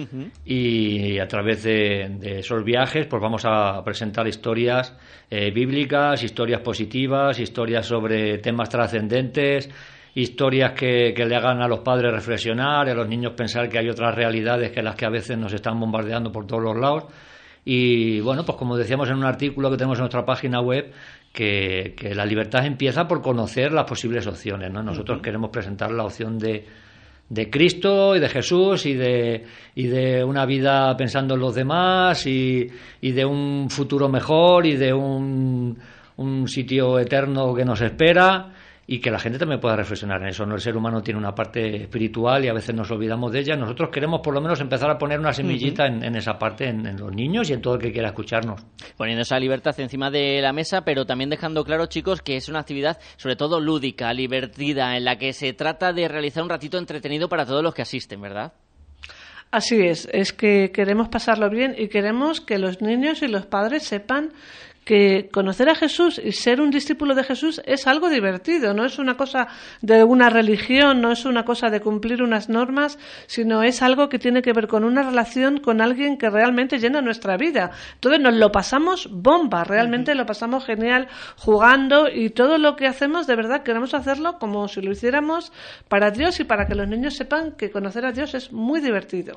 y 0.45 1.19
a 1.19 1.29
través 1.29 1.63
de, 1.63 2.09
de 2.19 2.39
esos 2.41 2.65
viajes 2.65 3.07
pues 3.07 3.23
vamos 3.23 3.43
a 3.45 3.83
presentar 3.85 4.27
historias 4.27 4.97
eh, 5.31 5.51
bíblicas, 5.51 6.23
historias 6.23 6.61
positivas, 6.63 7.39
historias 7.39 7.87
sobre 7.87 8.39
temas 8.39 8.69
trascendentes, 8.69 9.71
historias 10.15 10.73
que, 10.73 11.13
que 11.15 11.25
le 11.25 11.37
hagan 11.37 11.63
a 11.63 11.69
los 11.69 11.81
padres 11.81 12.13
reflexionar, 12.13 12.89
y 12.89 12.91
a 12.91 12.95
los 12.95 13.09
niños 13.09 13.33
pensar 13.33 13.69
que 13.69 13.79
hay 13.79 13.89
otras 13.89 14.15
realidades 14.15 14.71
que 14.71 14.83
las 14.83 14.95
que 14.95 15.07
a 15.07 15.11
veces 15.11 15.39
nos 15.39 15.53
están 15.53 15.79
bombardeando 15.79 16.33
por 16.33 16.47
todos 16.47 16.63
los 16.63 16.77
lados. 16.77 17.05
Y 17.65 18.21
bueno, 18.21 18.45
pues 18.45 18.57
como 18.57 18.77
decíamos 18.77 19.09
en 19.11 19.17
un 19.17 19.25
artículo 19.25 19.71
que 19.71 19.77
tenemos 19.77 19.99
en 19.99 20.03
nuestra 20.03 20.25
página 20.25 20.61
web, 20.61 20.91
que, 21.33 21.95
que 21.97 22.15
la 22.15 22.25
libertad 22.25 22.65
empieza 22.65 23.07
por 23.07 23.21
conocer 23.21 23.73
las 23.73 23.85
posibles 23.85 24.27
opciones. 24.27 24.73
¿no? 24.73 24.83
Nosotros 24.83 25.21
queremos 25.23 25.51
presentar 25.51 25.91
la 25.91 26.05
opción 26.05 26.39
de, 26.39 26.65
de 27.29 27.51
Cristo 27.51 28.17
y 28.17 28.21
de 28.21 28.29
Jesús 28.29 28.87
y 28.87 28.95
de, 28.95 29.45
y 29.75 29.87
de 29.87 30.25
una 30.25 30.47
vida 30.47 30.97
pensando 30.97 31.35
en 31.35 31.41
los 31.41 31.55
demás 31.55 32.27
y, 32.27 32.67
y 33.01 33.13
de 33.13 33.25
un 33.25 33.69
futuro 33.69 34.09
mejor 34.09 34.67
y 34.67 34.77
de 34.77 34.93
un, 34.93 35.79
un 36.17 36.49
sitio 36.49 36.99
eterno 36.99 37.55
que 37.55 37.65
nos 37.65 37.81
espera 37.81 38.51
y 38.91 39.01
que 39.01 39.11
la 39.11 39.19
gente 39.19 39.39
también 39.39 39.61
pueda 39.61 39.77
reflexionar 39.77 40.23
en 40.23 40.29
eso. 40.29 40.47
¿no? 40.47 40.55
El 40.55 40.63
ser 40.63 40.75
humano 40.75 41.03
tiene 41.03 41.21
una 41.21 41.35
parte 41.35 41.83
espiritual 41.83 42.43
y 42.47 42.49
a 42.49 42.55
veces 42.55 42.75
nos 42.75 42.91
olvidamos 42.91 43.31
de 43.31 43.41
ella. 43.41 43.55
Nosotros 43.55 43.91
queremos 43.93 44.23
por 44.25 44.33
lo 44.33 44.41
menos 44.41 44.63
empezar 44.63 44.91
a 44.91 44.97
poner 44.97 45.21
una 45.21 45.35
semillita 45.35 45.87
en, 45.87 46.03
en, 46.03 46.17
esa 46.17 46.39
parte, 46.39 46.71
en, 46.71 46.87
en, 46.87 46.97
los 46.97 47.13
niños 47.13 47.51
y 47.51 47.53
en 47.53 47.61
todo 47.61 47.75
el 47.75 47.83
que 47.83 47.93
quiera 47.93 48.09
escucharnos. 48.09 48.65
Poniendo 48.97 49.21
esa 49.21 49.39
libertad 49.39 49.79
encima 49.79 50.11
de 50.11 50.41
la 50.41 50.55
mesa, 50.55 50.87
pero 50.87 51.05
también 51.05 51.29
dejando 51.29 51.65
claro, 51.65 51.85
chicos, 51.85 52.23
que 52.23 52.37
es 52.37 52.49
una 52.49 52.61
actividad 52.61 52.99
sobre 53.19 53.37
todo 53.37 53.61
lúdica, 53.61 54.11
divertida, 54.15 54.97
en 54.97 55.05
la 55.05 55.19
que 55.19 55.35
se 55.35 55.53
trata 55.53 55.93
de 55.93 56.09
realizar 56.09 56.43
un 56.43 56.49
ratito 56.49 56.79
entretenido 56.79 57.29
para 57.29 57.45
todos 57.45 57.63
los 57.63 57.75
que 57.75 57.83
asisten, 57.83 58.23
¿verdad? 58.23 58.55
Así 59.51 59.81
es, 59.81 60.07
es 60.13 60.35
que 60.35 60.73
queremos 60.73 61.09
pasarlo 61.09 61.49
bien 61.49 61.75
y 61.77 61.89
queremos 61.89 62.43
que 62.43 62.59
los 62.59 62.83
niños 62.83 63.23
y 63.23 63.29
los 63.29 63.47
padres 63.47 63.83
sepan 63.83 64.33
que 64.89 65.29
conocer 65.31 65.69
a 65.69 65.75
Jesús 65.75 66.19
y 66.19 66.33
ser 66.33 66.63
un 66.63 66.71
discípulo 66.71 67.15
de 67.15 67.23
Jesús 67.23 67.61
es 67.67 67.87
algo 67.87 68.09
divertido, 68.09 68.73
no 68.73 68.87
es 68.87 68.99
una 68.99 69.19
cosa 69.19 69.49
de 69.83 70.03
una 70.03 70.31
religión, 70.31 71.03
no 71.03 71.13
es 71.13 71.27
una 71.27 71.45
cosa 71.45 71.69
de 71.69 71.83
cumplir 71.83 72.23
unas 72.23 72.49
normas, 72.49 72.99
sino 73.27 73.63
es 73.63 73.83
algo 73.83 74.09
que 74.09 74.19
tiene 74.19 74.41
que 74.41 74.55
ver 74.55 74.67
con 74.67 74.85
una 74.85 75.03
relación 75.03 75.59
con 75.59 75.83
alguien 75.83 76.17
que 76.17 76.31
realmente 76.31 76.79
llena 76.79 77.03
nuestra 77.03 77.37
vida. 77.37 77.71
Entonces 77.97 78.23
nos 78.23 78.35
lo 78.35 78.51
pasamos 78.51 79.11
bomba, 79.13 79.63
realmente 79.63 80.15
lo 80.15 80.25
pasamos 80.25 80.65
genial 80.65 81.09
jugando 81.37 82.09
y 82.09 82.31
todo 82.31 82.57
lo 82.57 82.75
que 82.75 82.87
hacemos 82.87 83.27
de 83.27 83.37
verdad 83.37 83.65
queremos 83.65 83.93
hacerlo 83.93 84.39
como 84.39 84.69
si 84.69 84.81
lo 84.81 84.93
hiciéramos 84.93 85.53
para 85.89 86.11
Dios 86.11 86.41
y 86.41 86.45
para 86.45 86.67
que 86.67 86.75
los 86.75 86.89
niños 86.89 87.15
sepan 87.15 87.53
que 87.59 87.71
conocer 87.71 88.07
a 88.07 88.13
Dios 88.13 88.33
es 88.33 88.53
muy 88.53 88.81
divertido. 88.81 89.37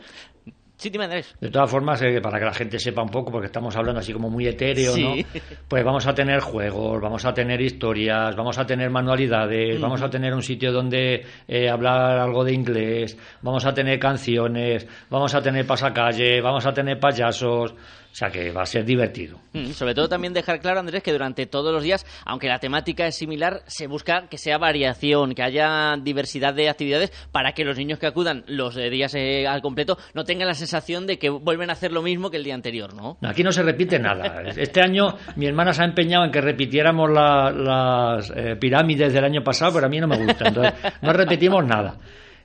Sí, 0.82 0.90
dime, 0.90 1.04
Andrés. 1.04 1.36
De 1.40 1.52
todas 1.52 1.70
formas, 1.70 2.02
eh, 2.02 2.20
para 2.22 2.40
que 2.40 2.46
la 2.46 2.54
gente 2.56 2.80
sepa 2.80 3.04
un 3.04 3.10
poco, 3.10 3.32
porque 3.32 3.46
estamos 3.46 3.76
hablando 3.76 4.00
así 4.00 4.12
como 4.14 4.32
muy 4.32 4.48
etéreo, 4.48 4.94
sí. 4.94 5.04
¿no? 5.04 5.42
Pues 5.68 5.84
vamos 5.84 6.08
a 6.08 6.16
tener 6.16 6.40
juegos, 6.40 7.00
vamos 7.00 7.24
a 7.24 7.36
tener 7.36 7.62
historias, 7.62 8.36
vamos 8.36 8.58
a 8.58 8.66
tener 8.66 8.90
manualidades, 8.90 9.80
vamos 9.80 10.02
a 10.02 10.10
tener 10.10 10.34
un 10.34 10.42
sitio 10.42 10.72
donde 10.72 11.24
eh, 11.48 11.70
hablar 11.70 12.18
algo 12.18 12.44
de 12.44 12.54
inglés, 12.54 13.16
vamos 13.44 13.64
a 13.68 13.76
tener 13.76 14.00
canciones, 14.00 14.88
vamos 15.08 15.36
a 15.36 15.42
tener 15.44 15.68
pasacalle, 15.68 16.42
vamos 16.42 16.66
a 16.66 16.74
tener 16.74 17.00
payasos. 17.00 17.76
O 18.12 18.16
sea 18.16 18.30
que 18.30 18.52
va 18.52 18.64
a 18.64 18.66
ser 18.66 18.84
divertido. 18.84 19.40
Mm, 19.54 19.72
sobre 19.72 19.96
todo 19.96 20.10
también 20.10 20.34
dejar 20.34 20.60
claro, 20.60 20.80
Andrés, 20.80 21.02
que 21.02 21.14
durante 21.14 21.46
todos 21.46 21.74
los 21.74 21.82
días, 21.82 22.06
aunque 22.26 22.48
la 22.48 22.60
temática 22.60 23.08
es 23.08 23.16
similar, 23.16 23.62
se 23.68 23.88
busca 23.88 24.28
que 24.28 24.38
sea 24.38 24.58
variación, 24.58 25.34
que 25.34 25.44
haya 25.44 25.96
diversidad 25.98 26.54
de 26.54 26.70
actividades 26.70 27.12
para 27.32 27.54
que 27.54 27.64
los 27.64 27.78
niños 27.78 28.00
que 28.00 28.08
acudan 28.08 28.44
los 28.48 28.76
días 28.76 29.16
eh, 29.16 29.48
al 29.48 29.62
completo 29.62 29.98
no 30.14 30.26
tengan 30.26 30.48
la 30.48 30.54
sensación 30.54 31.08
de 31.08 31.18
que 31.18 31.30
vuelven 31.30 31.70
a 31.70 31.74
hacer 31.74 31.92
lo 31.94 32.02
mismo 32.02 32.30
que 32.30 32.38
el 32.38 32.44
día 32.44 32.56
anterior, 32.56 32.94
¿no? 32.94 33.18
Aquí 33.24 33.44
no 33.44 33.52
se 33.52 33.64
repite 33.64 33.98
nada. 33.98 34.44
Este 34.56 34.82
año 34.82 35.16
mi 35.38 35.46
hermana 35.46 35.74
se 35.74 35.82
ha 35.82 35.86
empeñado 35.86 36.26
en 36.26 36.32
que 36.32 36.42
repitiéramos 36.42 37.10
la, 37.10 37.52
las 37.52 38.32
eh, 38.36 38.56
pirámides 38.58 39.14
del 39.14 39.24
año 39.24 39.42
pasado, 39.42 39.74
pero 39.76 39.86
a 39.86 39.90
mí 39.90 40.00
no 40.00 40.08
me 40.08 40.18
gusta. 40.18 40.48
Entonces, 40.48 40.74
no 41.02 41.14
repetimos 41.14 41.66
nada. 41.66 41.98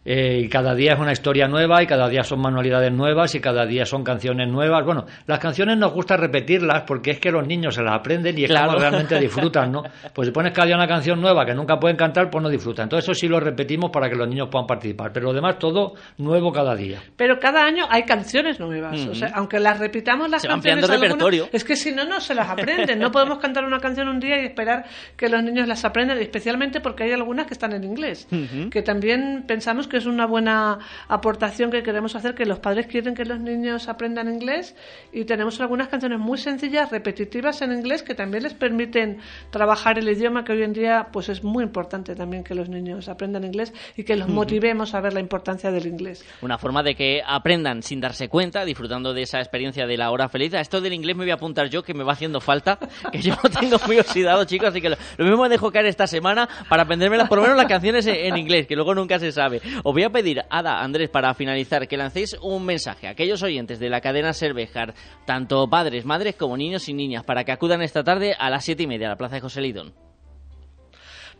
Eh, 0.08 0.42
y 0.44 0.48
cada 0.48 0.72
día 0.76 0.92
es 0.92 1.00
una 1.00 1.10
historia 1.10 1.48
nueva 1.48 1.82
y 1.82 1.86
cada 1.86 2.08
día 2.08 2.22
son 2.22 2.40
manualidades 2.40 2.92
nuevas 2.92 3.34
y 3.34 3.40
cada 3.40 3.66
día 3.66 3.84
son 3.84 4.04
canciones 4.04 4.48
nuevas. 4.48 4.84
Bueno, 4.84 5.04
las 5.26 5.40
canciones 5.40 5.76
nos 5.76 5.92
gusta 5.92 6.16
repetirlas 6.16 6.84
porque 6.86 7.10
es 7.10 7.18
que 7.18 7.32
los 7.32 7.44
niños 7.44 7.74
se 7.74 7.82
las 7.82 7.94
aprenden 7.94 8.38
y 8.38 8.44
es 8.44 8.50
claro. 8.50 8.68
como 8.68 8.78
realmente 8.78 9.18
disfrutan, 9.18 9.72
¿no? 9.72 9.82
Pues 10.14 10.28
si 10.28 10.32
pones 10.32 10.52
cada 10.52 10.66
día 10.66 10.76
una 10.76 10.86
canción 10.86 11.20
nueva 11.20 11.44
que 11.44 11.54
nunca 11.54 11.78
pueden 11.80 11.96
cantar, 11.96 12.30
pues 12.30 12.40
no 12.40 12.48
disfrutan. 12.48 12.84
Entonces 12.84 13.04
eso 13.04 13.14
sí 13.18 13.26
lo 13.26 13.40
repetimos 13.40 13.90
para 13.90 14.08
que 14.08 14.14
los 14.14 14.28
niños 14.28 14.48
puedan 14.48 14.66
participar. 14.66 15.12
Pero 15.12 15.26
lo 15.26 15.32
demás 15.32 15.58
todo 15.58 15.94
nuevo 16.18 16.52
cada 16.52 16.76
día. 16.76 17.00
Pero 17.16 17.40
cada 17.40 17.64
año 17.64 17.86
hay 17.90 18.04
canciones 18.04 18.60
nuevas. 18.60 18.92
Mm 18.92 19.08
-hmm. 19.08 19.10
O 19.10 19.14
sea, 19.14 19.32
aunque 19.34 19.58
las 19.58 19.80
repitamos 19.80 20.30
las 20.30 20.42
se 20.42 20.48
canciones 20.48 20.88
repertorio. 20.88 21.48
es 21.52 21.64
que 21.64 21.74
si 21.74 21.90
no, 21.90 22.04
no 22.04 22.20
se 22.20 22.34
las 22.34 22.48
aprenden. 22.48 23.00
No 23.00 23.10
podemos 23.10 23.38
cantar 23.38 23.64
una 23.64 23.80
canción 23.80 24.08
un 24.08 24.20
día 24.20 24.40
y 24.40 24.46
esperar 24.46 24.84
que 25.16 25.28
los 25.28 25.42
niños 25.42 25.66
las 25.66 25.84
aprendan, 25.84 26.18
especialmente 26.18 26.80
porque 26.80 27.04
hay 27.04 27.12
algunas 27.12 27.46
que 27.46 27.54
están 27.54 27.72
en 27.72 27.82
inglés. 27.82 28.28
Mm 28.30 28.36
-hmm. 28.36 28.70
Que 28.70 28.82
también 28.82 29.44
pensamos 29.48 29.88
que 29.88 29.95
es 29.98 30.06
una 30.06 30.26
buena 30.26 30.78
aportación 31.08 31.70
que 31.70 31.82
queremos 31.82 32.14
hacer, 32.14 32.34
que 32.34 32.46
los 32.46 32.58
padres 32.58 32.86
quieren 32.86 33.14
que 33.14 33.24
los 33.24 33.40
niños 33.40 33.88
aprendan 33.88 34.32
inglés 34.32 34.74
y 35.12 35.24
tenemos 35.24 35.60
algunas 35.60 35.88
canciones 35.88 36.18
muy 36.18 36.38
sencillas, 36.38 36.90
repetitivas 36.90 37.62
en 37.62 37.72
inglés, 37.72 38.02
que 38.02 38.14
también 38.14 38.44
les 38.44 38.54
permiten 38.54 39.18
trabajar 39.50 39.98
el 39.98 40.08
idioma, 40.08 40.44
que 40.44 40.52
hoy 40.52 40.62
en 40.62 40.72
día 40.72 41.08
pues 41.12 41.28
es 41.28 41.42
muy 41.42 41.64
importante 41.64 42.14
también 42.14 42.44
que 42.44 42.54
los 42.54 42.68
niños 42.68 43.08
aprendan 43.08 43.44
inglés 43.44 43.72
y 43.96 44.04
que 44.04 44.16
los 44.16 44.28
motivemos 44.28 44.94
a 44.94 45.00
ver 45.00 45.12
la 45.12 45.20
importancia 45.20 45.70
del 45.70 45.86
inglés. 45.86 46.24
Una 46.42 46.58
forma 46.58 46.82
de 46.82 46.94
que 46.94 47.22
aprendan 47.26 47.82
sin 47.82 48.00
darse 48.00 48.28
cuenta, 48.28 48.64
disfrutando 48.64 49.12
de 49.12 49.22
esa 49.22 49.38
experiencia 49.38 49.86
de 49.86 49.96
la 49.96 50.10
hora 50.10 50.28
feliz. 50.28 50.54
A 50.54 50.60
esto 50.60 50.80
del 50.80 50.92
inglés 50.92 51.16
me 51.16 51.24
voy 51.24 51.30
a 51.30 51.34
apuntar 51.34 51.68
yo, 51.68 51.82
que 51.82 51.94
me 51.94 52.04
va 52.04 52.12
haciendo 52.12 52.40
falta, 52.40 52.78
que 53.12 53.20
yo 53.20 53.34
lo 53.42 53.50
tengo 53.50 53.78
muy 53.86 53.98
oxidado, 53.98 54.44
chicos, 54.44 54.68
así 54.68 54.80
que 54.80 54.90
lo, 54.90 54.96
lo 55.16 55.24
mismo 55.24 55.42
me 55.42 55.48
dejo 55.48 55.70
caer 55.72 55.86
esta 55.86 56.06
semana 56.06 56.48
para 56.68 56.82
aprenderme 56.82 57.16
por 57.24 57.38
lo 57.38 57.42
menos 57.42 57.56
las 57.56 57.66
canciones 57.66 58.06
en, 58.06 58.16
en 58.16 58.36
inglés, 58.36 58.66
que 58.66 58.74
luego 58.74 58.94
nunca 58.94 59.18
se 59.18 59.32
sabe. 59.32 59.60
Os 59.88 59.92
voy 59.92 60.02
a 60.02 60.10
pedir, 60.10 60.42
Ada, 60.50 60.82
Andrés, 60.82 61.08
para 61.08 61.32
finalizar, 61.34 61.86
que 61.86 61.96
lancéis 61.96 62.36
un 62.42 62.64
mensaje 62.64 63.06
a 63.06 63.10
aquellos 63.10 63.44
oyentes 63.44 63.78
de 63.78 63.88
la 63.88 64.00
cadena 64.00 64.32
Cervejar, 64.32 64.94
tanto 65.26 65.70
padres, 65.70 66.04
madres 66.04 66.34
como 66.34 66.56
niños 66.56 66.88
y 66.88 66.92
niñas, 66.92 67.22
para 67.22 67.44
que 67.44 67.52
acudan 67.52 67.82
esta 67.82 68.02
tarde 68.02 68.34
a 68.36 68.50
las 68.50 68.64
siete 68.64 68.82
y 68.82 68.88
media 68.88 69.06
a 69.06 69.10
la 69.10 69.16
Plaza 69.16 69.36
de 69.36 69.42
José 69.42 69.60
Lidón. 69.60 69.94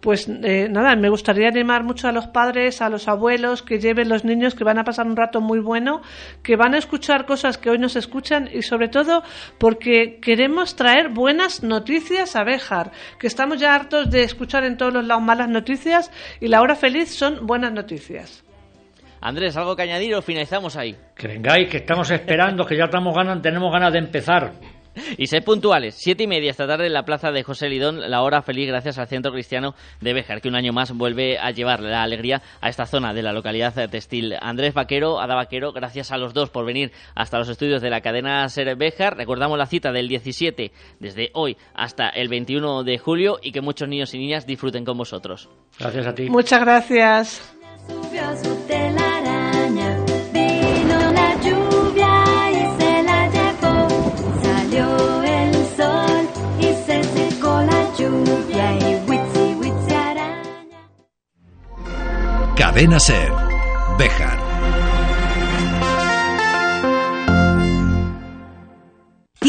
Pues 0.01 0.29
eh, 0.29 0.69
nada, 0.71 0.95
me 0.95 1.09
gustaría 1.09 1.49
animar 1.49 1.83
mucho 1.83 2.07
a 2.07 2.13
los 2.13 2.27
padres, 2.27 2.83
a 2.83 2.89
los 2.89 3.09
abuelos, 3.09 3.63
que 3.63 3.79
lleven 3.79 4.09
los 4.09 4.25
niños, 4.25 4.55
que 4.55 4.63
van 4.63 4.79
a 4.79 4.85
pasar 4.85 5.07
un 5.07 5.17
rato 5.17 5.41
muy 5.41 5.59
bueno, 5.59 6.03
que 6.43 6.55
van 6.55 6.75
a 6.75 6.79
escuchar 6.79 7.27
cosas 7.27 7.59
que 7.59 7.71
hoy 7.71 7.79
no 7.79 7.89
se 7.89 7.99
escuchan 7.99 8.49
y 8.53 8.63
sobre 8.63 8.89
todo 8.89 9.23
porque 9.59 10.21
queremos 10.21 10.77
traer 10.77 11.09
buenas 11.09 11.63
noticias 11.63 12.37
a 12.37 12.45
Béjar, 12.45 12.93
que 13.19 13.27
estamos 13.27 13.59
ya 13.59 13.75
hartos 13.75 14.11
de 14.11 14.23
escuchar 14.23 14.65
en 14.65 14.77
todos 14.77 14.93
los 14.93 15.07
lados 15.07 15.25
malas 15.25 15.49
noticias 15.49 16.13
y 16.41 16.49
la 16.49 16.61
hora 16.61 16.77
feliz 16.77 17.11
son 17.15 17.47
buenas 17.47 17.73
noticias. 17.73 18.45
Andrés, 19.21 19.57
¿algo 19.57 19.75
que 19.75 19.83
añadir 19.83 20.15
o 20.15 20.23
finalizamos 20.23 20.77
ahí? 20.77 20.95
Que 21.17 21.27
vengáis, 21.27 21.69
que 21.69 21.79
estamos 21.79 22.11
esperando, 22.11 22.65
que 22.65 22.77
ya 22.77 22.85
estamos 22.85 23.15
ganas, 23.15 23.41
tenemos 23.43 23.73
ganas 23.73 23.93
de 23.93 23.99
empezar. 23.99 24.53
Y 25.19 25.27
sed 25.27 25.45
puntuales, 25.45 25.95
siete 25.95 26.25
y 26.25 26.27
media 26.27 26.51
esta 26.51 26.67
tarde 26.67 26.87
en 26.87 26.93
la 26.93 27.05
plaza 27.05 27.31
de 27.31 27.43
José 27.43 27.69
Lidón, 27.69 28.11
la 28.11 28.23
hora 28.23 28.43
feliz 28.43 28.69
gracias 28.69 28.99
al 28.99 29.09
Centro 29.09 29.33
Cristiano 29.33 29.75
de 30.01 30.13
Béjar, 30.13 30.41
que 30.41 30.49
un 30.49 30.57
año 30.57 30.73
más 30.73 30.93
vuelve 30.93 31.39
a 31.39 31.51
llevar 31.51 31.81
la 31.81 32.03
alegría 32.03 32.43
a 32.61 32.69
esta 32.69 32.87
zona 32.87 33.15
de 33.15 33.23
la 33.23 33.33
localidad 33.33 33.89
textil. 33.91 34.35
Andrés 34.41 34.75
Vaquero, 34.75 35.21
Ada 35.21 35.35
Vaquero, 35.35 35.73
gracias 35.73 36.13
a 36.13 36.19
los 36.19 36.35
dos 36.35 36.51
por 36.51 36.65
venir 36.65 36.93
hasta 37.15 37.39
los 37.39 37.49
estudios 37.49 37.83
de 37.83 37.91
la 37.91 38.01
cadena 38.01 38.49
Ser 38.49 38.77
Béjar. 38.77 39.17
Recordamos 39.17 39.59
la 39.59 39.67
cita 39.67 39.93
del 39.93 40.09
17, 40.09 40.73
desde 41.01 41.31
hoy 41.35 41.57
hasta 41.75 42.09
el 42.09 42.29
21 42.29 42.85
de 42.85 42.99
julio, 42.99 43.39
y 43.43 43.53
que 43.53 43.61
muchos 43.61 43.89
niños 43.89 44.15
y 44.15 44.19
niñas 44.19 44.47
disfruten 44.47 44.85
con 44.85 44.97
vosotros. 44.97 45.49
Gracias 45.79 46.07
a 46.07 46.15
ti. 46.15 46.29
Muchas 46.29 46.61
gracias. 46.61 47.56
Cadena 62.57 62.99
Ser. 62.99 63.31
Béjar. 63.99 64.36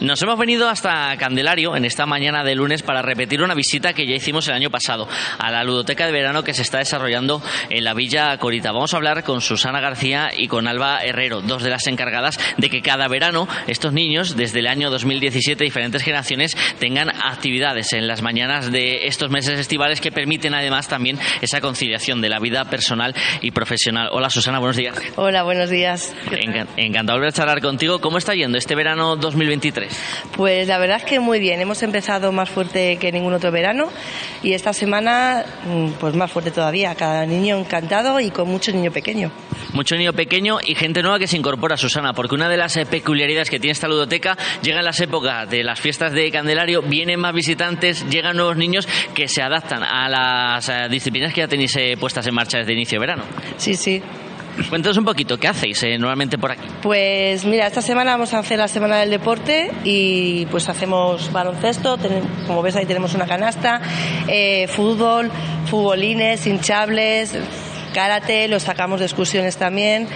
Nos 0.00 0.22
hemos 0.22 0.38
venido 0.38 0.68
hasta 0.68 1.16
Candelario 1.16 1.74
en 1.74 1.84
esta 1.84 2.06
mañana 2.06 2.44
de 2.44 2.54
lunes 2.54 2.82
para 2.84 3.02
repetir 3.02 3.42
una 3.42 3.54
visita 3.54 3.94
que 3.94 4.06
ya 4.06 4.14
hicimos 4.14 4.46
el 4.46 4.54
año 4.54 4.70
pasado 4.70 5.08
a 5.38 5.50
la 5.50 5.64
ludoteca 5.64 6.06
de 6.06 6.12
verano 6.12 6.44
que 6.44 6.54
se 6.54 6.62
está 6.62 6.78
desarrollando 6.78 7.42
en 7.68 7.82
la 7.82 7.94
Villa 7.94 8.38
Corita. 8.38 8.70
Vamos 8.70 8.94
a 8.94 8.98
hablar 8.98 9.24
con 9.24 9.40
Susana 9.40 9.80
García 9.80 10.30
y 10.36 10.46
con 10.46 10.68
Alba 10.68 11.00
Herrero, 11.02 11.40
dos 11.40 11.64
de 11.64 11.70
las 11.70 11.86
encargadas 11.88 12.38
de 12.58 12.70
que 12.70 12.80
cada 12.80 13.08
verano 13.08 13.48
estos 13.66 13.92
niños, 13.92 14.36
desde 14.36 14.60
el 14.60 14.68
año 14.68 14.88
2017, 14.90 15.64
diferentes 15.64 16.02
generaciones, 16.04 16.56
tengan 16.78 17.10
actividades 17.10 17.92
en 17.92 18.06
las 18.06 18.22
mañanas 18.22 18.70
de 18.70 19.08
estos 19.08 19.30
meses 19.30 19.58
estivales 19.58 20.00
que 20.00 20.12
permiten 20.12 20.54
además 20.54 20.86
también 20.86 21.18
esa 21.42 21.60
conciliación 21.60 22.20
de 22.20 22.28
la 22.28 22.38
vida 22.38 22.64
personal 22.66 23.14
y 23.42 23.50
profesional. 23.50 24.10
Hola 24.12 24.30
Susana, 24.30 24.60
buenos 24.60 24.76
días. 24.76 24.96
Hola, 25.16 25.42
buenos 25.42 25.70
días. 25.70 26.14
Enca- 26.30 26.68
Encantado 26.76 27.18
de 27.18 27.32
charlar 27.32 27.60
contigo. 27.60 28.00
¿Cómo 28.00 28.18
está 28.18 28.34
yendo 28.34 28.58
este 28.58 28.76
verano 28.76 29.16
2023? 29.16 29.87
Pues 30.36 30.68
la 30.68 30.78
verdad 30.78 30.98
es 30.98 31.04
que 31.04 31.20
muy 31.20 31.40
bien. 31.40 31.60
Hemos 31.60 31.82
empezado 31.82 32.32
más 32.32 32.48
fuerte 32.48 32.96
que 32.96 33.12
ningún 33.12 33.32
otro 33.32 33.50
verano 33.50 33.88
y 34.42 34.52
esta 34.52 34.72
semana, 34.72 35.44
mm, 35.64 35.92
pues 36.00 36.14
más 36.14 36.30
fuerte 36.30 36.50
todavía. 36.50 36.94
Cada 36.94 37.26
niño 37.26 37.58
encantado 37.58 38.20
y 38.20 38.30
con 38.30 38.48
mucho 38.48 38.72
niño 38.72 38.90
pequeño. 38.90 39.30
Mucho 39.72 39.96
niño 39.96 40.12
pequeño 40.12 40.58
y 40.64 40.74
gente 40.74 41.02
nueva 41.02 41.18
que 41.18 41.26
se 41.26 41.36
incorpora, 41.36 41.76
Susana, 41.76 42.12
porque 42.12 42.34
una 42.34 42.48
de 42.48 42.56
las 42.56 42.76
eh, 42.76 42.86
peculiaridades 42.86 43.50
que 43.50 43.58
tiene 43.58 43.72
esta 43.72 43.88
ludoteca, 43.88 44.36
llegan 44.62 44.84
las 44.84 45.00
épocas 45.00 45.48
de 45.48 45.62
las 45.62 45.80
fiestas 45.80 46.12
de 46.12 46.30
Candelario, 46.30 46.82
vienen 46.82 47.20
más 47.20 47.34
visitantes, 47.34 48.08
llegan 48.08 48.36
nuevos 48.36 48.56
niños 48.56 48.88
que 49.14 49.28
se 49.28 49.42
adaptan 49.42 49.82
a 49.82 50.08
las 50.08 50.68
eh, 50.68 50.88
disciplinas 50.90 51.32
que 51.32 51.40
ya 51.40 51.48
tenéis 51.48 51.76
eh, 51.76 51.96
puestas 51.98 52.26
en 52.26 52.34
marcha 52.34 52.58
desde 52.58 52.72
inicio 52.72 52.96
de 52.96 53.00
verano. 53.00 53.24
Sí, 53.56 53.74
sí. 53.74 54.02
Cuéntanos 54.68 54.96
un 54.98 55.04
poquito, 55.04 55.38
¿qué 55.38 55.48
hacéis 55.48 55.82
eh, 55.82 55.98
normalmente 55.98 56.38
por 56.38 56.52
aquí? 56.52 56.66
Pues 56.82 57.44
mira, 57.44 57.66
esta 57.66 57.82
semana 57.82 58.12
vamos 58.12 58.34
a 58.34 58.38
hacer 58.38 58.58
la 58.58 58.68
Semana 58.68 58.98
del 58.98 59.10
Deporte 59.10 59.70
y 59.84 60.46
pues 60.46 60.68
hacemos 60.68 61.32
baloncesto, 61.32 61.98
como 62.46 62.62
ves 62.62 62.76
ahí 62.76 62.86
tenemos 62.86 63.14
una 63.14 63.26
canasta, 63.26 63.80
eh, 64.26 64.66
fútbol, 64.68 65.30
futbolines, 65.66 66.46
hinchables, 66.46 67.34
karate, 67.94 68.48
los 68.48 68.64
sacamos 68.64 69.00
de 69.00 69.06
excursiones 69.06 69.56
también. 69.56 70.08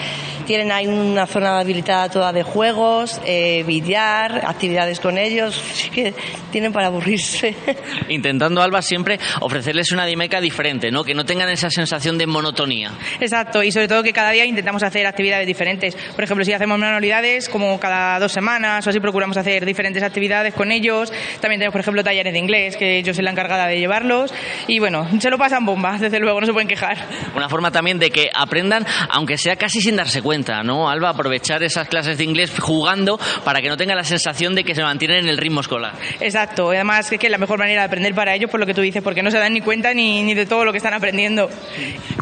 Tienen 0.47 0.73
ahí 0.73 0.87
una 0.87 1.27
zona 1.27 1.61
habilitada 1.61 2.09
toda 2.09 2.33
de 2.33 2.43
juegos, 2.43 3.21
eh, 3.25 3.65
billar, 3.67 4.43
actividades 4.47 5.01
con 5.01 5.19
ellos, 5.19 5.63
Así 5.71 5.91
que 5.91 6.15
tienen 6.51 6.73
para 6.73 6.89
aburrirse. 6.89 7.55
Intentando, 8.09 8.63
Alba, 8.63 8.83
siempre 8.83 9.19
ofrecerles 9.41 9.93
una 9.93 10.05
dimeca 10.07 10.41
diferente, 10.41 10.91
¿no? 10.91 11.05
Que 11.05 11.15
no 11.15 11.25
tengan 11.25 11.49
esa 11.49 11.71
sensación 11.71 12.19
de 12.19 12.27
monotonía. 12.27 12.93
Exacto, 13.21 13.63
y 13.63 13.73
sobre 13.73 13.89
todo 13.89 14.03
que 14.03 14.13
cada 14.13 14.31
día 14.31 14.45
intentamos 14.45 14.83
hacer 14.83 15.07
actividades 15.07 15.47
diferentes. 15.47 15.97
Por 16.15 16.25
ejemplo, 16.25 16.45
si 16.45 16.53
hacemos 16.53 16.79
manualidades, 16.79 17.49
como 17.49 17.79
cada 17.81 18.19
dos 18.19 18.33
semanas 18.33 18.87
o 18.87 18.91
así, 18.91 19.01
procuramos 19.01 19.37
hacer 19.37 19.65
diferentes 19.65 20.03
actividades 20.03 20.55
con 20.55 20.73
ellos. 20.73 21.13
También 21.41 21.61
tenemos, 21.61 21.73
por 21.73 21.81
ejemplo, 21.81 22.05
talleres 22.05 22.33
de 22.33 22.39
inglés, 22.39 22.77
que 22.77 23.03
yo 23.03 23.15
soy 23.15 23.25
la 23.25 23.31
encargada 23.31 23.67
de 23.67 23.79
llevarlos. 23.79 24.33
Y 24.67 24.79
bueno, 24.79 25.09
se 25.21 25.31
lo 25.31 25.39
pasan 25.39 25.65
bombas, 25.65 26.01
desde 26.01 26.19
luego, 26.19 26.41
no 26.41 26.47
se 26.47 26.53
pueden 26.53 26.69
quejar. 26.69 26.99
Una 27.35 27.49
forma 27.49 27.71
también 27.71 27.99
de 27.99 28.11
que 28.11 28.29
aprendan, 28.35 28.87
aunque 29.11 29.39
sea 29.39 29.57
casi 29.57 29.81
sin 29.81 29.97
darse 29.97 30.21
cuenta, 30.21 30.32
¿no? 30.65 30.89
Alba, 30.89 31.11
aprovechar 31.11 31.63
esas 31.63 31.89
clases 31.89 32.17
de 32.17 32.25
inglés 32.25 32.53
jugando 32.59 33.19
para 33.45 33.61
que 33.61 33.69
no 33.69 33.77
tengan 33.77 33.97
la 33.97 34.05
sensación 34.05 34.55
de 34.55 34.65
que 34.65 34.75
se 34.75 34.83
mantienen 34.83 35.25
en 35.25 35.29
el 35.29 35.37
ritmo 35.37 35.61
escolar. 35.61 35.93
Exacto, 36.21 36.71
además 36.71 37.13
es 37.13 37.19
que 37.19 37.27
es 37.27 37.31
la 37.31 37.39
mejor 37.39 37.59
manera 37.59 37.83
de 37.83 37.87
aprender 37.87 38.15
para 38.15 38.35
ellos, 38.35 38.51
por 38.51 38.59
lo 38.59 38.67
que 38.67 38.73
tú 38.73 38.81
dices, 38.81 39.03
porque 39.03 39.23
no 39.23 39.31
se 39.31 39.39
dan 39.39 39.53
ni 39.53 39.61
cuenta 39.61 39.93
ni, 39.93 40.23
ni 40.23 40.35
de 40.35 40.47
todo 40.47 40.65
lo 40.65 40.73
que 40.73 40.79
están 40.79 40.95
aprendiendo. 40.95 41.51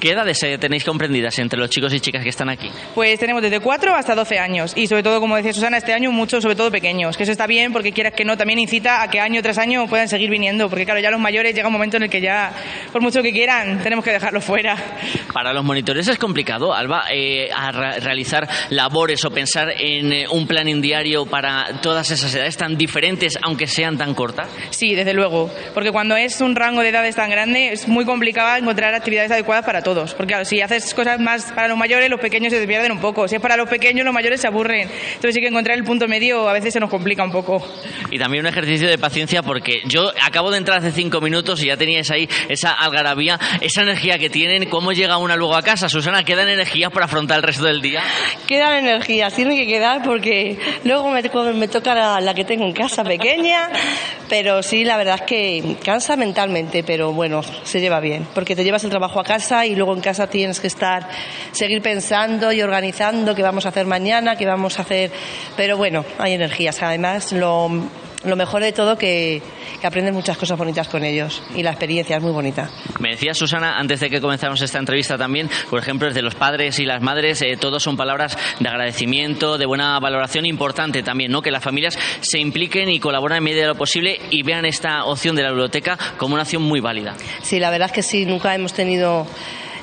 ¿Qué 0.00 0.10
edades 0.10 0.42
eh, 0.42 0.58
tenéis 0.58 0.84
comprendidas 0.84 1.38
entre 1.38 1.58
los 1.58 1.70
chicos 1.70 1.92
y 1.94 2.00
chicas 2.00 2.22
que 2.22 2.30
están 2.30 2.48
aquí? 2.48 2.68
Pues 2.94 3.18
tenemos 3.20 3.42
desde 3.42 3.60
4 3.60 3.94
hasta 3.94 4.14
12 4.14 4.38
años 4.38 4.72
y 4.76 4.86
sobre 4.88 5.02
todo, 5.02 5.20
como 5.20 5.36
decía 5.36 5.52
Susana, 5.52 5.76
este 5.76 5.92
año 5.92 6.10
muchos, 6.10 6.42
sobre 6.42 6.56
todo 6.56 6.70
pequeños, 6.70 7.16
que 7.16 7.22
eso 7.22 7.32
está 7.32 7.46
bien 7.46 7.72
porque 7.72 7.92
quieras 7.92 8.14
que 8.14 8.24
no, 8.24 8.36
también 8.36 8.58
incita 8.58 9.02
a 9.02 9.08
que 9.08 9.20
año 9.20 9.42
tras 9.42 9.58
año 9.58 9.86
puedan 9.86 10.08
seguir 10.08 10.30
viniendo, 10.30 10.68
porque 10.68 10.84
claro, 10.84 11.00
ya 11.00 11.10
los 11.10 11.20
mayores 11.20 11.54
llega 11.54 11.68
un 11.68 11.72
momento 11.72 11.96
en 11.96 12.04
el 12.04 12.10
que 12.10 12.20
ya, 12.20 12.52
por 12.92 13.02
mucho 13.02 13.22
que 13.22 13.32
quieran, 13.32 13.82
tenemos 13.82 14.04
que 14.04 14.12
dejarlos 14.12 14.44
fuera. 14.44 14.76
Para 15.32 15.52
los 15.52 15.64
monitores 15.64 16.08
es 16.08 16.18
complicado, 16.18 16.74
Alba, 16.74 17.04
eh, 17.12 17.50
realizar 18.00 18.48
labores 18.70 19.24
o 19.24 19.30
pensar 19.30 19.70
en 19.76 20.12
eh, 20.12 20.26
un 20.30 20.46
planning 20.46 20.80
diario 20.80 21.26
para 21.26 21.80
todas 21.80 22.10
esas 22.10 22.34
edades 22.34 22.56
tan 22.56 22.76
diferentes, 22.76 23.38
aunque 23.42 23.66
sean 23.66 23.96
tan 23.98 24.14
cortas. 24.14 24.48
Sí, 24.70 24.94
desde 24.94 25.14
luego, 25.14 25.50
porque 25.74 25.92
cuando 25.92 26.16
es 26.16 26.40
un 26.40 26.56
rango 26.56 26.82
de 26.82 26.88
edades 26.88 27.16
tan 27.16 27.30
grande 27.30 27.72
es 27.72 27.88
muy 27.88 28.04
complicado 28.04 28.56
encontrar 28.56 28.94
actividades 28.94 29.30
adecuadas 29.30 29.64
para 29.64 29.82
todos, 29.82 30.14
porque 30.14 30.32
claro, 30.32 30.44
si 30.44 30.60
haces 30.60 30.94
cosas 30.94 31.18
más 31.20 31.52
para 31.52 31.68
los 31.68 31.78
mayores, 31.78 32.10
los 32.10 32.20
pequeños 32.20 32.52
se 32.52 32.66
pierden 32.66 32.92
un 32.92 33.00
poco, 33.00 33.28
si 33.28 33.36
es 33.36 33.40
para 33.40 33.56
los 33.56 33.68
pequeños, 33.68 34.04
los 34.04 34.14
mayores 34.14 34.40
se 34.40 34.46
aburren, 34.46 34.88
entonces 35.14 35.34
sí 35.34 35.40
que 35.40 35.48
encontrar 35.48 35.76
el 35.76 35.84
punto 35.84 36.06
medio 36.08 36.48
a 36.48 36.52
veces 36.52 36.72
se 36.72 36.80
nos 36.80 36.90
complica 36.90 37.24
un 37.24 37.32
poco. 37.32 37.62
Y 38.10 38.18
también 38.18 38.44
un 38.44 38.48
ejercicio 38.48 38.88
de 38.88 38.98
paciencia 38.98 39.42
porque 39.42 39.82
yo 39.86 40.12
acabo 40.22 40.50
de 40.50 40.58
entrar 40.58 40.78
hace 40.78 40.92
cinco 40.92 41.20
minutos 41.20 41.62
y 41.62 41.66
ya 41.66 41.76
teníais 41.76 42.10
ahí 42.10 42.28
esa 42.48 42.72
algarabía, 42.72 43.38
esa 43.60 43.82
energía 43.82 44.18
que 44.18 44.30
tienen. 44.30 44.68
¿Cómo 44.68 44.92
llega 44.92 45.16
una 45.18 45.36
luego 45.36 45.56
a 45.56 45.62
casa? 45.62 45.88
Susana, 45.88 46.24
¿quedan 46.24 46.48
energías 46.48 46.92
para 46.92 47.06
afrontar 47.06 47.38
el 47.38 47.42
resto 47.42 47.64
del 47.64 47.80
día? 47.80 47.89
Quedan 48.46 48.74
energías, 48.86 49.32
tienen 49.34 49.56
que 49.56 49.66
quedar 49.66 50.02
porque 50.02 50.58
luego 50.84 51.10
me, 51.10 51.22
to- 51.22 51.54
me 51.54 51.68
toca 51.68 51.94
la, 51.94 52.20
la 52.20 52.34
que 52.34 52.44
tengo 52.44 52.64
en 52.64 52.72
casa 52.72 53.02
pequeña, 53.04 53.68
pero 54.28 54.62
sí, 54.62 54.84
la 54.84 54.96
verdad 54.96 55.16
es 55.16 55.22
que 55.22 55.76
cansa 55.84 56.16
mentalmente, 56.16 56.82
pero 56.84 57.12
bueno, 57.12 57.42
se 57.64 57.80
lleva 57.80 58.00
bien, 58.00 58.26
porque 58.34 58.54
te 58.56 58.64
llevas 58.64 58.84
el 58.84 58.90
trabajo 58.90 59.20
a 59.20 59.24
casa 59.24 59.66
y 59.66 59.74
luego 59.74 59.94
en 59.94 60.00
casa 60.00 60.26
tienes 60.28 60.60
que 60.60 60.66
estar, 60.66 61.08
seguir 61.52 61.82
pensando 61.82 62.52
y 62.52 62.62
organizando 62.62 63.34
qué 63.34 63.42
vamos 63.42 63.66
a 63.66 63.70
hacer 63.70 63.86
mañana, 63.86 64.36
qué 64.36 64.46
vamos 64.46 64.78
a 64.78 64.82
hacer, 64.82 65.10
pero 65.56 65.76
bueno, 65.76 66.04
hay 66.18 66.34
energías, 66.34 66.82
además 66.82 67.32
lo, 67.32 67.70
lo 68.24 68.36
mejor 68.36 68.62
de 68.62 68.72
todo 68.72 68.96
que, 68.96 69.42
que 69.80 69.86
aprendes 69.86 70.12
muchas 70.12 70.36
cosas 70.36 70.58
bonitas 70.58 70.88
con 70.88 71.04
ellos 71.04 71.42
y 71.54 71.62
la 71.62 71.70
experiencia 71.70 72.16
es 72.16 72.22
muy 72.22 72.32
bonita. 72.32 72.70
Me 72.98 73.10
decía 73.10 73.34
Susana, 73.34 73.78
antes 73.78 74.00
de 74.00 74.10
que 74.10 74.20
comenzáramos 74.20 74.60
esta 74.62 74.78
entrevista 74.78 75.16
también, 75.16 75.48
por 75.68 75.78
ejemplo, 75.78 76.08
desde 76.08 76.22
los 76.22 76.34
padres 76.34 76.78
y 76.78 76.84
las 76.84 77.02
madres, 77.02 77.40
eh, 77.42 77.56
todos 77.58 77.82
son 77.82 77.96
palabras 77.96 78.36
de 78.58 78.68
agradecimiento, 78.68 79.58
de 79.58 79.66
buena 79.66 79.98
valoración, 80.00 80.46
importante 80.46 81.02
también, 81.02 81.32
¿no? 81.32 81.42
Que 81.42 81.50
las 81.50 81.62
familias 81.62 81.98
se 82.20 82.38
impliquen 82.38 82.90
y 82.90 83.00
colaboren 83.00 83.38
en 83.38 83.44
medida 83.44 83.62
de 83.62 83.68
lo 83.68 83.74
posible 83.74 84.20
y 84.30 84.42
vean 84.42 84.64
esta 84.64 85.04
opción 85.04 85.34
de 85.36 85.42
la 85.42 85.50
biblioteca 85.50 85.98
como 86.18 86.34
una 86.34 86.42
opción 86.42 86.62
muy 86.62 86.80
válida. 86.80 87.14
Sí, 87.42 87.58
la 87.58 87.70
verdad 87.70 87.86
es 87.86 87.92
que 87.92 88.02
sí, 88.02 88.26
nunca 88.26 88.54
hemos 88.54 88.72
tenido 88.72 89.26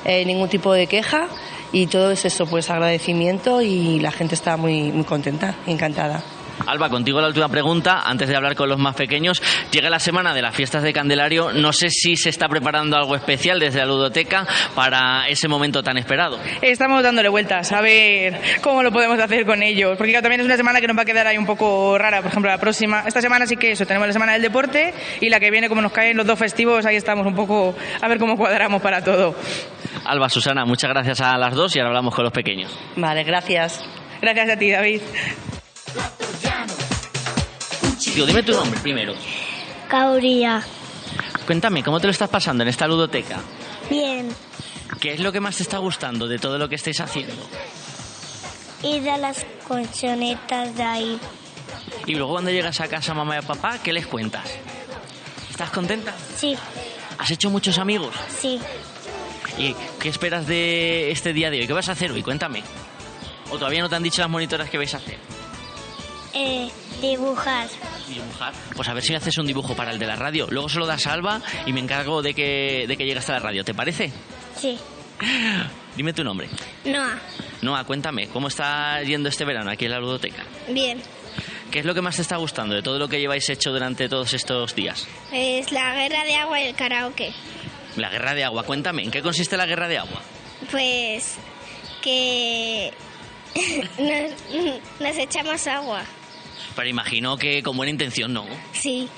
eh, 0.04 0.24
ningún 0.24 0.48
tipo 0.48 0.72
de 0.72 0.86
queja 0.86 1.28
y 1.72 1.86
todo 1.86 2.12
es 2.12 2.24
eso, 2.24 2.46
pues 2.46 2.70
agradecimiento 2.70 3.60
y 3.62 4.00
la 4.00 4.12
gente 4.12 4.34
está 4.34 4.56
muy, 4.56 4.92
muy 4.92 5.04
contenta, 5.04 5.56
encantada. 5.66 6.22
Alba, 6.66 6.88
contigo 6.88 7.20
la 7.20 7.28
última 7.28 7.48
pregunta, 7.48 8.02
antes 8.04 8.28
de 8.28 8.36
hablar 8.36 8.54
con 8.54 8.68
los 8.68 8.78
más 8.78 8.94
pequeños. 8.94 9.42
Llega 9.70 9.90
la 9.90 9.98
semana 9.98 10.34
de 10.34 10.42
las 10.42 10.54
fiestas 10.54 10.82
de 10.82 10.92
Candelario. 10.92 11.52
No 11.52 11.72
sé 11.72 11.90
si 11.90 12.16
se 12.16 12.30
está 12.30 12.48
preparando 12.48 12.96
algo 12.96 13.14
especial 13.16 13.58
desde 13.58 13.78
la 13.78 13.86
ludoteca 13.86 14.46
para 14.74 15.28
ese 15.28 15.48
momento 15.48 15.82
tan 15.82 15.96
esperado. 15.98 16.38
Estamos 16.62 17.02
dándole 17.02 17.28
vueltas 17.28 17.72
a 17.72 17.80
ver 17.80 18.40
cómo 18.62 18.82
lo 18.82 18.92
podemos 18.92 19.18
hacer 19.18 19.46
con 19.46 19.62
ellos, 19.62 19.96
porque 19.96 20.12
claro, 20.12 20.22
también 20.22 20.40
es 20.40 20.46
una 20.46 20.56
semana 20.56 20.80
que 20.80 20.86
nos 20.86 20.96
va 20.96 21.02
a 21.02 21.06
quedar 21.06 21.26
ahí 21.26 21.38
un 21.38 21.46
poco 21.46 21.96
rara, 21.98 22.18
por 22.18 22.30
ejemplo, 22.30 22.50
la 22.50 22.58
próxima, 22.58 23.04
esta 23.06 23.20
semana 23.20 23.46
sí 23.46 23.56
que 23.56 23.72
eso, 23.72 23.86
tenemos 23.86 24.06
la 24.06 24.12
semana 24.12 24.32
del 24.32 24.42
deporte 24.42 24.92
y 25.20 25.28
la 25.28 25.40
que 25.40 25.50
viene 25.50 25.68
como 25.68 25.82
nos 25.82 25.92
caen 25.92 26.16
los 26.16 26.26
dos 26.26 26.38
festivos, 26.38 26.84
ahí 26.86 26.96
estamos 26.96 27.26
un 27.26 27.34
poco 27.34 27.74
a 28.00 28.08
ver 28.08 28.18
cómo 28.18 28.36
cuadramos 28.36 28.82
para 28.82 29.02
todo. 29.02 29.34
Alba, 30.04 30.28
Susana, 30.28 30.64
muchas 30.64 30.90
gracias 30.90 31.20
a 31.20 31.36
las 31.36 31.54
dos 31.54 31.74
y 31.76 31.78
ahora 31.78 31.90
hablamos 31.90 32.14
con 32.14 32.24
los 32.24 32.32
pequeños. 32.32 32.76
Vale, 32.96 33.24
gracias. 33.24 33.84
Gracias 34.20 34.50
a 34.50 34.56
ti, 34.56 34.70
David. 34.70 35.00
Dime 38.26 38.42
tu 38.42 38.52
nombre 38.52 38.78
primero. 38.80 39.14
Cauría. 39.88 40.62
Cuéntame, 41.46 41.82
¿cómo 41.82 41.98
te 42.00 42.06
lo 42.06 42.10
estás 42.10 42.28
pasando 42.28 42.62
en 42.62 42.68
esta 42.68 42.86
ludoteca? 42.86 43.38
Bien. 43.88 44.28
¿Qué 45.00 45.14
es 45.14 45.20
lo 45.20 45.32
que 45.32 45.40
más 45.40 45.56
te 45.56 45.62
está 45.62 45.78
gustando 45.78 46.26
de 46.28 46.38
todo 46.38 46.58
lo 46.58 46.68
que 46.68 46.74
estáis 46.76 47.00
haciendo? 47.00 47.34
y 48.80 49.00
de 49.00 49.18
las 49.18 49.44
colchonetas 49.66 50.76
de 50.76 50.82
ahí. 50.84 51.18
Y 52.06 52.14
luego 52.14 52.34
cuando 52.34 52.50
llegas 52.52 52.80
a 52.80 52.86
casa 52.86 53.12
mamá 53.12 53.36
y 53.38 53.42
papá, 53.42 53.78
¿qué 53.82 53.92
les 53.92 54.06
cuentas? 54.06 54.48
¿Estás 55.50 55.70
contenta? 55.70 56.14
Sí, 56.36 56.56
¿Has 57.18 57.28
hecho 57.32 57.50
muchos 57.50 57.78
amigos? 57.78 58.14
sí. 58.40 58.60
¿Y 59.58 59.74
qué 59.98 60.08
esperas 60.08 60.46
de 60.46 61.10
este 61.10 61.32
día 61.32 61.50
de 61.50 61.58
hoy? 61.58 61.66
¿Qué 61.66 61.72
vas 61.72 61.88
a 61.88 61.92
hacer 61.92 62.12
hoy? 62.12 62.22
Cuéntame. 62.22 62.62
¿O 63.50 63.58
todavía 63.58 63.80
no 63.82 63.88
te 63.88 63.96
han 63.96 64.04
dicho 64.04 64.20
las 64.22 64.30
monitoras 64.30 64.70
que 64.70 64.78
vais 64.78 64.94
a 64.94 64.98
hacer? 64.98 65.18
Eh, 66.32 66.70
dibujar. 67.00 67.66
Dibujar. 68.08 68.52
Pues 68.74 68.88
a 68.88 68.94
ver 68.94 69.02
si 69.02 69.14
haces 69.14 69.36
un 69.38 69.46
dibujo 69.46 69.74
para 69.74 69.90
el 69.90 69.98
de 69.98 70.06
la 70.06 70.16
radio. 70.16 70.46
Luego 70.50 70.68
se 70.68 70.78
lo 70.78 70.86
das 70.86 71.06
a 71.06 71.12
Alba 71.12 71.40
y 71.66 71.72
me 71.72 71.80
encargo 71.80 72.22
de 72.22 72.34
que, 72.34 72.86
de 72.88 72.96
que 72.96 73.04
llegue 73.04 73.18
hasta 73.18 73.34
la 73.34 73.40
radio. 73.40 73.64
¿Te 73.64 73.74
parece? 73.74 74.10
Sí. 74.56 74.78
Dime 75.96 76.12
tu 76.12 76.22
nombre. 76.24 76.48
Noah. 76.84 77.18
Noa, 77.62 77.84
cuéntame, 77.84 78.28
¿cómo 78.28 78.48
está 78.48 79.02
yendo 79.02 79.28
este 79.28 79.44
verano 79.44 79.70
aquí 79.70 79.86
en 79.86 79.90
la 79.90 79.98
ludoteca? 79.98 80.44
Bien. 80.68 81.02
¿Qué 81.70 81.80
es 81.80 81.84
lo 81.84 81.92
que 81.94 82.00
más 82.00 82.16
te 82.16 82.22
está 82.22 82.36
gustando 82.36 82.74
de 82.74 82.82
todo 82.82 82.98
lo 82.98 83.08
que 83.08 83.18
lleváis 83.18 83.48
hecho 83.50 83.70
durante 83.72 84.08
todos 84.08 84.32
estos 84.32 84.74
días? 84.74 85.06
Es 85.32 85.70
la 85.72 85.92
guerra 85.94 86.24
de 86.24 86.36
agua 86.36 86.60
y 86.60 86.66
el 86.68 86.74
karaoke. 86.74 87.32
La 87.96 88.10
guerra 88.10 88.34
de 88.34 88.44
agua, 88.44 88.62
cuéntame, 88.62 89.02
¿en 89.02 89.10
qué 89.10 89.22
consiste 89.22 89.56
la 89.56 89.66
guerra 89.66 89.88
de 89.88 89.98
agua? 89.98 90.22
Pues 90.70 91.36
que 92.00 92.92
nos, 93.98 95.00
nos 95.00 95.16
echamos 95.16 95.66
agua. 95.66 96.04
Pero 96.78 96.88
imagino 96.90 97.36
que 97.36 97.60
con 97.60 97.76
buena 97.76 97.90
intención, 97.90 98.32
¿no? 98.32 98.46
Sí, 98.72 99.08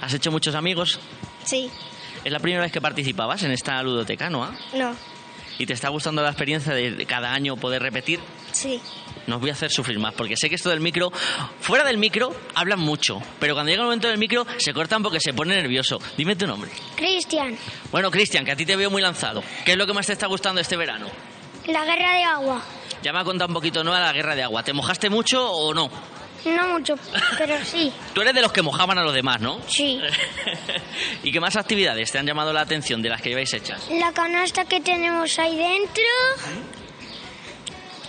¿Has 0.00 0.14
hecho 0.14 0.30
muchos 0.30 0.54
amigos? 0.54 0.98
sí, 1.44 1.70
¿Es 2.24 2.32
la 2.32 2.38
primera 2.40 2.62
vez 2.62 2.72
que 2.72 2.80
participabas 2.80 3.42
en 3.42 3.50
esta 3.50 3.82
ludoteca, 3.82 4.30
Noa? 4.30 4.56
no, 4.74 4.96
¿Y 5.58 5.66
te 5.66 5.74
está 5.74 5.90
gustando 5.90 6.22
la 6.22 6.28
experiencia 6.30 6.72
de 6.72 7.04
cada 7.04 7.34
año 7.34 7.56
poder 7.58 7.82
repetir? 7.82 8.18
sí. 8.52 8.80
No 9.26 9.34
os 9.34 9.40
voy 9.42 9.50
a 9.50 9.52
hacer 9.52 9.70
sufrir 9.70 9.98
más, 9.98 10.14
porque 10.14 10.38
sé 10.38 10.48
que 10.48 10.54
esto 10.54 10.70
del 10.70 10.80
micro, 10.80 11.12
fuera 11.60 11.84
del 11.84 11.98
micro, 11.98 12.34
hablan 12.54 12.78
mucho, 12.80 13.20
pero 13.38 13.52
cuando 13.52 13.68
llega 13.68 13.82
el 13.82 13.86
momento 13.88 14.08
del 14.08 14.16
micro 14.16 14.46
se 14.56 14.72
cortan 14.72 15.02
porque 15.02 15.20
se 15.20 15.34
pone 15.34 15.54
nervioso. 15.54 16.00
Dime 16.16 16.34
tu 16.34 16.46
nombre. 16.46 16.70
Cristian, 16.96 17.58
Bueno, 17.92 18.10
Cristian, 18.10 18.42
que 18.46 18.52
a 18.52 18.56
ti 18.56 18.64
te 18.64 18.74
veo 18.74 18.88
muy 18.90 19.02
lanzado. 19.02 19.42
¿Qué 19.66 19.72
es 19.72 19.76
lo 19.76 19.86
que 19.86 19.92
más 19.92 20.06
te 20.06 20.14
está 20.14 20.26
gustando 20.28 20.62
este 20.62 20.78
verano? 20.78 21.08
la 21.66 21.84
guerra 21.84 22.14
de 22.14 22.24
agua. 22.24 22.62
Ya 23.02 23.12
me 23.12 23.18
ha 23.20 23.24
contado 23.24 23.48
un 23.48 23.54
poquito 23.54 23.84
Noa 23.84 24.00
la 24.00 24.14
guerra 24.14 24.34
de 24.34 24.42
agua. 24.44 24.62
¿Te 24.62 24.72
mojaste 24.72 25.10
mucho 25.10 25.46
o 25.46 25.74
no? 25.74 25.90
No 26.44 26.68
mucho, 26.68 26.94
pero 27.36 27.54
sí, 27.64 27.92
Tú 28.14 28.20
eres 28.20 28.34
de 28.34 28.42
los 28.42 28.52
que 28.52 28.62
mojaban 28.62 28.96
a 28.98 29.02
los 29.02 29.12
demás, 29.14 29.40
¿no? 29.40 29.60
sí. 29.66 30.00
¿Y 31.22 31.32
qué 31.32 31.40
más 31.40 31.56
actividades 31.56 32.10
te 32.12 32.18
han 32.18 32.26
llamado 32.26 32.52
la 32.52 32.60
atención 32.60 33.02
de 33.02 33.08
las 33.08 33.20
que 33.20 33.30
lleváis 33.30 33.52
hechas? 33.52 33.88
La 33.90 34.12
canasta 34.12 34.64
que 34.64 34.80
tenemos 34.80 35.38
ahí 35.38 35.56
dentro 35.56 36.02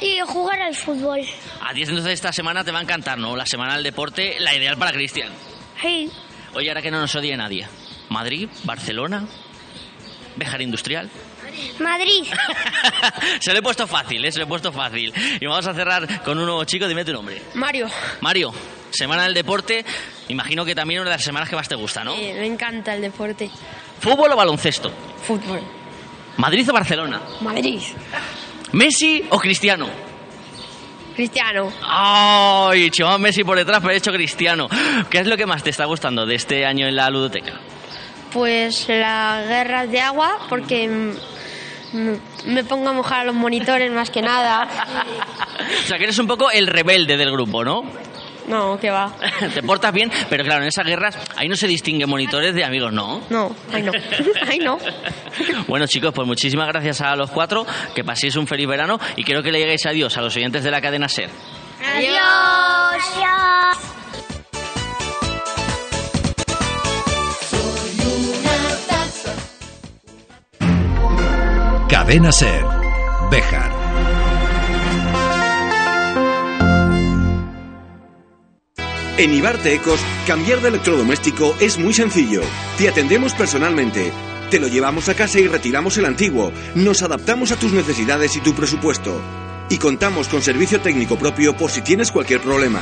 y 0.02 0.20
jugar 0.22 0.62
al 0.62 0.76
fútbol. 0.76 1.22
A 1.62 1.74
ti 1.74 1.82
entonces 1.82 2.14
esta 2.14 2.32
semana 2.32 2.64
te 2.64 2.72
va 2.72 2.80
a 2.80 2.84
encantar, 2.84 3.18
¿no? 3.18 3.36
La 3.36 3.46
semana 3.46 3.74
del 3.76 3.84
deporte, 3.84 4.38
la 4.40 4.56
ideal 4.56 4.78
para 4.78 4.92
Cristian. 4.92 5.30
Sí, 5.82 6.10
Oye, 6.54 6.70
ahora 6.70 6.82
que 6.82 6.90
no 6.92 7.00
nos 7.00 7.14
odie 7.16 7.36
nadie. 7.38 7.68
Madrid, 8.10 8.50
Barcelona, 8.64 9.28
Bejar 10.36 10.62
Industrial. 10.62 11.10
Madrid, 11.80 12.26
Se 13.40 13.52
lo 13.54 13.60
he 13.60 13.62
puesto 13.62 13.88
fácil, 13.88 14.24
¿eh? 14.26 14.32
Se 14.32 14.40
lo 14.40 14.46
he 14.46 14.48
puesto 14.48 14.72
fácil. 14.72 15.14
Y 15.40 15.46
vamos 15.46 15.66
a 15.68 15.74
cerrar 15.74 16.24
con 16.24 16.38
un 16.38 16.46
nuevo 16.46 16.64
chico. 16.66 16.88
Dime 16.88 17.06
tu 17.06 17.14
nombre. 17.14 17.42
Mario. 17.54 17.88
Mario, 18.22 18.54
semana 18.92 19.24
del 19.24 19.34
deporte. 19.34 19.86
Imagino 20.28 20.66
que 20.66 20.76
también 20.76 21.02
una 21.02 21.10
de 21.10 21.16
las 21.16 21.24
semanas 21.24 21.50
que 21.50 21.56
más 21.56 21.68
te 21.68 21.76
gusta, 21.76 22.04
¿no? 22.04 22.14
Eh, 22.16 22.36
me 22.40 22.46
encanta 22.46 22.94
el 22.94 23.02
deporte. 23.02 23.50
¿Fútbol 24.00 24.32
o 24.32 24.36
baloncesto? 24.36 24.92
Fútbol. 25.26 25.62
¿Madrid 26.38 26.70
o 26.70 26.74
Barcelona? 26.74 27.22
Madrid. 27.42 27.82
¿Messi 28.72 29.26
o 29.30 29.40
Cristiano? 29.40 29.90
Cristiano. 31.16 31.70
¡Ay! 31.84 32.90
Chivamos 32.92 33.20
Messi 33.20 33.44
por 33.44 33.58
detrás, 33.58 33.80
pero 33.82 33.94
he 33.94 33.98
hecho 33.98 34.12
Cristiano. 34.14 34.70
¿Qué 35.10 35.18
es 35.20 35.28
lo 35.28 35.36
que 35.36 35.46
más 35.46 35.64
te 35.64 35.70
está 35.70 35.84
gustando 35.86 36.26
de 36.26 36.36
este 36.36 36.66
año 36.66 36.88
en 36.88 36.96
la 36.96 37.10
ludoteca? 37.10 37.60
Pues 38.32 38.88
la 38.88 39.44
guerra 39.46 39.86
de 39.86 40.00
agua, 40.00 40.38
porque 40.48 41.14
me 41.94 42.64
pongo 42.64 42.90
a 42.90 42.94
mojar 42.94 43.22
a 43.22 43.24
los 43.26 43.36
monitores 43.36 43.92
más 43.92 44.10
que 44.10 44.22
nada. 44.22 44.68
O 45.84 45.88
sea, 45.88 45.98
que 45.98 46.04
eres 46.04 46.20
un 46.20 46.28
poco 46.28 46.52
el 46.52 46.68
rebelde 46.68 47.18
del 47.18 47.32
grupo, 47.32 47.64
¿no? 47.64 47.84
No, 48.48 48.80
que 48.80 48.90
va. 48.90 49.14
Te 49.54 49.62
portas 49.62 49.94
bien, 49.94 50.12
pero 50.30 50.44
claro, 50.44 50.64
en 50.64 50.70
esas 50.70 50.86
guerras 50.86 51.16
ahí 51.36 51.48
no 51.48 51.56
se 51.56 51.68
distinguen 51.68 52.10
monitores 52.10 52.56
de 52.56 52.64
amigos, 52.64 52.92
¿no? 52.92 53.22
No, 53.30 53.56
ay 53.72 53.84
no. 53.84 53.92
Ay 54.48 54.60
no. 54.60 54.80
Bueno, 55.68 55.86
chicos, 55.86 56.12
pues 56.16 56.28
muchísimas 56.28 56.68
gracias 56.68 57.02
a 57.02 57.16
los 57.16 57.30
cuatro, 57.30 57.66
que 57.94 58.04
paséis 58.04 58.36
un 58.36 58.48
feliz 58.48 58.68
verano 58.68 59.00
y 59.16 59.24
quiero 59.24 59.44
que 59.44 59.52
le 59.52 59.60
lleguéis 59.60 59.86
adiós 59.86 60.18
a 60.18 60.22
los 60.22 60.36
oyentes 60.36 60.64
de 60.64 60.72
la 60.72 60.82
cadena 60.82 61.08
SER. 61.08 61.30
adiós. 61.96 63.99
Cadena 72.10 72.32
Ser. 72.32 72.66
Bejar. 73.30 73.72
En 79.20 79.32
Ibarte 79.32 79.76
Ecos, 79.76 80.00
cambiar 80.26 80.60
de 80.62 80.70
electrodoméstico 80.70 81.56
es 81.60 81.78
muy 81.78 81.94
sencillo. 81.94 82.42
Te 82.80 82.90
atendemos 82.90 83.36
personalmente. 83.36 84.12
Te 84.50 84.60
lo 84.60 84.68
llevamos 84.68 85.08
a 85.08 85.14
casa 85.14 85.40
y 85.40 85.48
retiramos 85.48 86.00
el 86.00 86.06
antiguo. 86.06 86.52
Nos 86.74 87.04
adaptamos 87.04 87.52
a 87.52 87.58
tus 87.58 87.74
necesidades 87.74 88.36
y 88.36 88.40
tu 88.40 88.56
presupuesto. 88.56 89.22
Y 89.70 89.78
contamos 89.78 90.30
con 90.30 90.42
servicio 90.42 90.82
técnico 90.82 91.16
propio 91.16 91.56
por 91.56 91.70
si 91.70 91.84
tienes 91.84 92.12
cualquier 92.12 92.42
problema. 92.42 92.82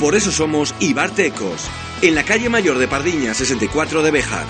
Por 0.00 0.14
eso 0.14 0.32
somos 0.32 0.74
Ibarte 0.80 1.26
Ecos, 1.26 1.68
en 2.00 2.14
la 2.14 2.22
calle 2.22 2.48
mayor 2.48 2.78
de 2.78 2.88
Pardiña 2.88 3.34
64 3.34 4.02
de 4.02 4.10
Bejar. 4.12 4.46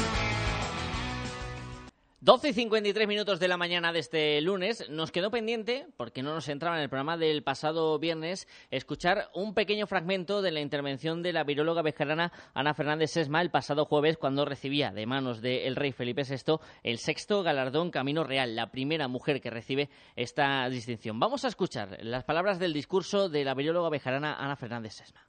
12 2.25 2.51
y 2.51 2.53
53 2.53 3.09
minutos 3.09 3.41
de 3.41 3.49
la 3.49 3.57
mañana 3.57 3.93
de 3.93 3.99
este 3.99 4.41
lunes. 4.43 4.89
Nos 4.89 5.11
quedó 5.11 5.33
pendiente, 5.33 5.89
porque 5.97 6.23
no 6.23 6.33
nos 6.33 6.49
entraba 6.49 6.77
en 6.77 6.85
el 6.85 6.89
programa 6.89 7.17
del 7.17 7.43
pasado 7.43 7.99
viernes, 7.99 8.47
escuchar 8.71 9.29
un 9.35 9.55
pequeño 9.55 9.89
fragmento 9.89 10.41
de 10.41 10.53
la 10.53 10.61
intervención 10.61 11.25
de 11.25 11.33
la 11.33 11.43
viróloga 11.43 11.83
bejarana 11.83 12.31
Ana 12.55 12.75
Fernández 12.75 13.11
Sesma 13.11 13.43
el 13.43 13.51
pasado 13.51 13.87
jueves, 13.87 14.19
cuando 14.19 14.45
recibía 14.45 14.93
de 14.93 15.05
manos 15.05 15.43
del 15.43 15.75
rey 15.75 15.91
Felipe 15.91 16.23
VI 16.23 16.61
el 16.85 16.99
sexto 16.99 17.43
galardón 17.43 17.91
Camino 17.91 18.23
Real, 18.23 18.55
la 18.55 18.71
primera 18.71 19.09
mujer 19.09 19.41
que 19.41 19.51
recibe 19.51 19.91
esta 20.15 20.69
distinción. 20.69 21.19
Vamos 21.19 21.45
a 21.45 21.49
escuchar 21.49 21.99
las 22.03 22.23
palabras 22.23 22.61
del 22.61 22.73
discurso 22.73 23.31
de 23.31 23.45
la 23.45 23.55
viróloga 23.55 23.91
bejarana 23.91 24.37
Ana 24.37 24.55
Fernández 24.55 24.95
Sesma. 24.95 25.27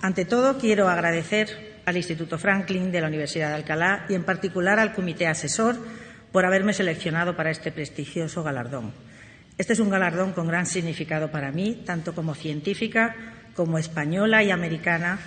Ante 0.00 0.24
todo, 0.24 0.56
quiero 0.56 0.88
agradecer 0.88 1.82
al 1.84 1.98
Instituto 1.98 2.38
Franklin 2.38 2.90
de 2.90 3.02
la 3.02 3.08
Universidad 3.08 3.50
de 3.50 3.56
Alcalá 3.56 4.06
y, 4.08 4.14
en 4.14 4.24
particular, 4.24 4.78
al 4.78 4.94
Comité 4.94 5.26
Asesor 5.26 5.76
por 6.32 6.44
haberme 6.44 6.72
seleccionado 6.72 7.36
para 7.36 7.50
este 7.50 7.72
prestigioso 7.72 8.42
galardón. 8.42 8.92
Este 9.58 9.72
es 9.72 9.80
un 9.80 9.90
galardón 9.90 10.32
con 10.32 10.46
gran 10.46 10.66
significado 10.66 11.30
para 11.30 11.52
mí, 11.52 11.82
tanto 11.84 12.14
como 12.14 12.34
científica, 12.34 13.14
como 13.54 13.78
española 13.78 14.42
y 14.42 14.50
americana, 14.50 15.18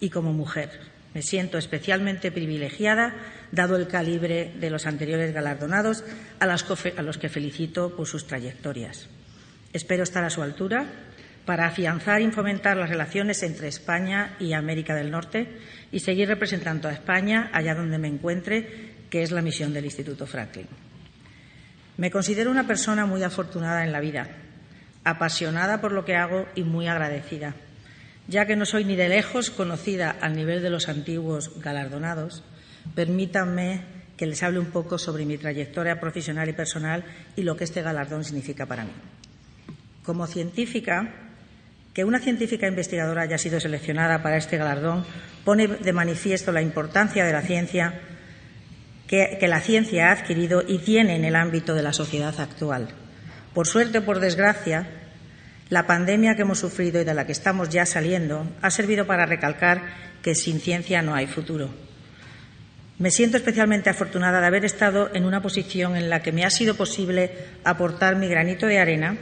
y 0.00 0.10
como 0.10 0.32
mujer. 0.32 0.70
Me 1.14 1.22
siento 1.22 1.58
especialmente 1.58 2.32
privilegiada, 2.32 3.14
dado 3.52 3.76
el 3.76 3.88
calibre 3.88 4.52
de 4.58 4.70
los 4.70 4.86
anteriores 4.86 5.34
galardonados, 5.34 6.04
a, 6.40 6.44
a 6.44 7.02
los 7.02 7.18
que 7.18 7.28
felicito 7.28 7.94
por 7.94 8.06
sus 8.06 8.26
trayectorias. 8.26 9.08
Espero 9.72 10.02
estar 10.02 10.24
a 10.24 10.30
su 10.30 10.42
altura 10.42 10.86
para 11.44 11.66
afianzar 11.66 12.22
y 12.22 12.30
fomentar 12.30 12.76
las 12.76 12.90
relaciones 12.90 13.42
entre 13.42 13.68
España 13.68 14.36
y 14.38 14.52
América 14.52 14.94
del 14.94 15.10
Norte 15.10 15.48
y 15.90 16.00
seguir 16.00 16.28
representando 16.28 16.88
a 16.88 16.92
España 16.92 17.50
allá 17.52 17.74
donde 17.74 17.98
me 17.98 18.08
encuentre, 18.08 18.89
que 19.10 19.22
es 19.22 19.32
la 19.32 19.42
misión 19.42 19.74
del 19.74 19.84
Instituto 19.84 20.26
Franklin. 20.26 20.66
Me 21.98 22.10
considero 22.10 22.50
una 22.50 22.66
persona 22.66 23.04
muy 23.04 23.22
afortunada 23.22 23.84
en 23.84 23.92
la 23.92 24.00
vida, 24.00 24.28
apasionada 25.04 25.80
por 25.80 25.92
lo 25.92 26.04
que 26.04 26.16
hago 26.16 26.46
y 26.54 26.62
muy 26.62 26.86
agradecida, 26.86 27.54
ya 28.28 28.46
que 28.46 28.56
no 28.56 28.64
soy 28.64 28.84
ni 28.84 28.96
de 28.96 29.08
lejos 29.08 29.50
conocida 29.50 30.16
al 30.20 30.34
nivel 30.34 30.62
de 30.62 30.70
los 30.70 30.88
antiguos 30.88 31.60
galardonados. 31.60 32.42
Permítanme 32.94 33.82
que 34.16 34.26
les 34.26 34.42
hable 34.42 34.60
un 34.60 34.66
poco 34.66 34.98
sobre 34.98 35.26
mi 35.26 35.36
trayectoria 35.36 36.00
profesional 36.00 36.48
y 36.48 36.52
personal 36.52 37.04
y 37.36 37.42
lo 37.42 37.56
que 37.56 37.64
este 37.64 37.82
galardón 37.82 38.24
significa 38.24 38.66
para 38.66 38.84
mí. 38.84 38.92
Como 40.04 40.26
científica, 40.26 41.10
que 41.92 42.04
una 42.04 42.20
científica 42.20 42.68
investigadora 42.68 43.22
haya 43.22 43.38
sido 43.38 43.60
seleccionada 43.60 44.22
para 44.22 44.36
este 44.36 44.56
galardón 44.56 45.04
pone 45.44 45.66
de 45.66 45.92
manifiesto 45.92 46.52
la 46.52 46.62
importancia 46.62 47.24
de 47.24 47.32
la 47.32 47.42
ciencia 47.42 48.00
que, 49.10 49.48
la 49.48 49.60
ciencia 49.60 50.08
ha 50.08 50.12
adquirido 50.12 50.62
y 50.64 50.78
tiene 50.78 51.16
en 51.16 51.24
el 51.24 51.34
ámbito 51.34 51.74
de 51.74 51.82
la 51.82 51.92
sociedad 51.92 52.38
actual. 52.38 52.90
Por 53.52 53.66
suerte 53.66 53.98
o 53.98 54.04
por 54.04 54.20
desgracia, 54.20 54.86
la 55.68 55.88
pandemia 55.88 56.36
que 56.36 56.42
hemos 56.42 56.60
sufrido 56.60 57.00
y 57.00 57.04
de 57.04 57.12
la 57.12 57.26
que 57.26 57.32
estamos 57.32 57.70
ya 57.70 57.86
saliendo 57.86 58.46
ha 58.62 58.70
servido 58.70 59.08
para 59.08 59.26
recalcar 59.26 59.82
que 60.22 60.36
sin 60.36 60.60
ciencia 60.60 61.02
no 61.02 61.16
hay 61.16 61.26
futuro. 61.26 61.70
Me 63.00 63.10
siento 63.10 63.36
especialmente 63.36 63.90
afortunada 63.90 64.40
de 64.40 64.46
haber 64.46 64.64
estado 64.64 65.10
en 65.12 65.24
una 65.24 65.42
posición 65.42 65.96
en 65.96 66.08
la 66.08 66.22
que 66.22 66.30
me 66.30 66.44
ha 66.44 66.50
sido 66.50 66.76
posible 66.76 67.32
aportar 67.64 68.14
mi 68.14 68.28
granito 68.28 68.66
de 68.66 68.78
arena 68.78 69.16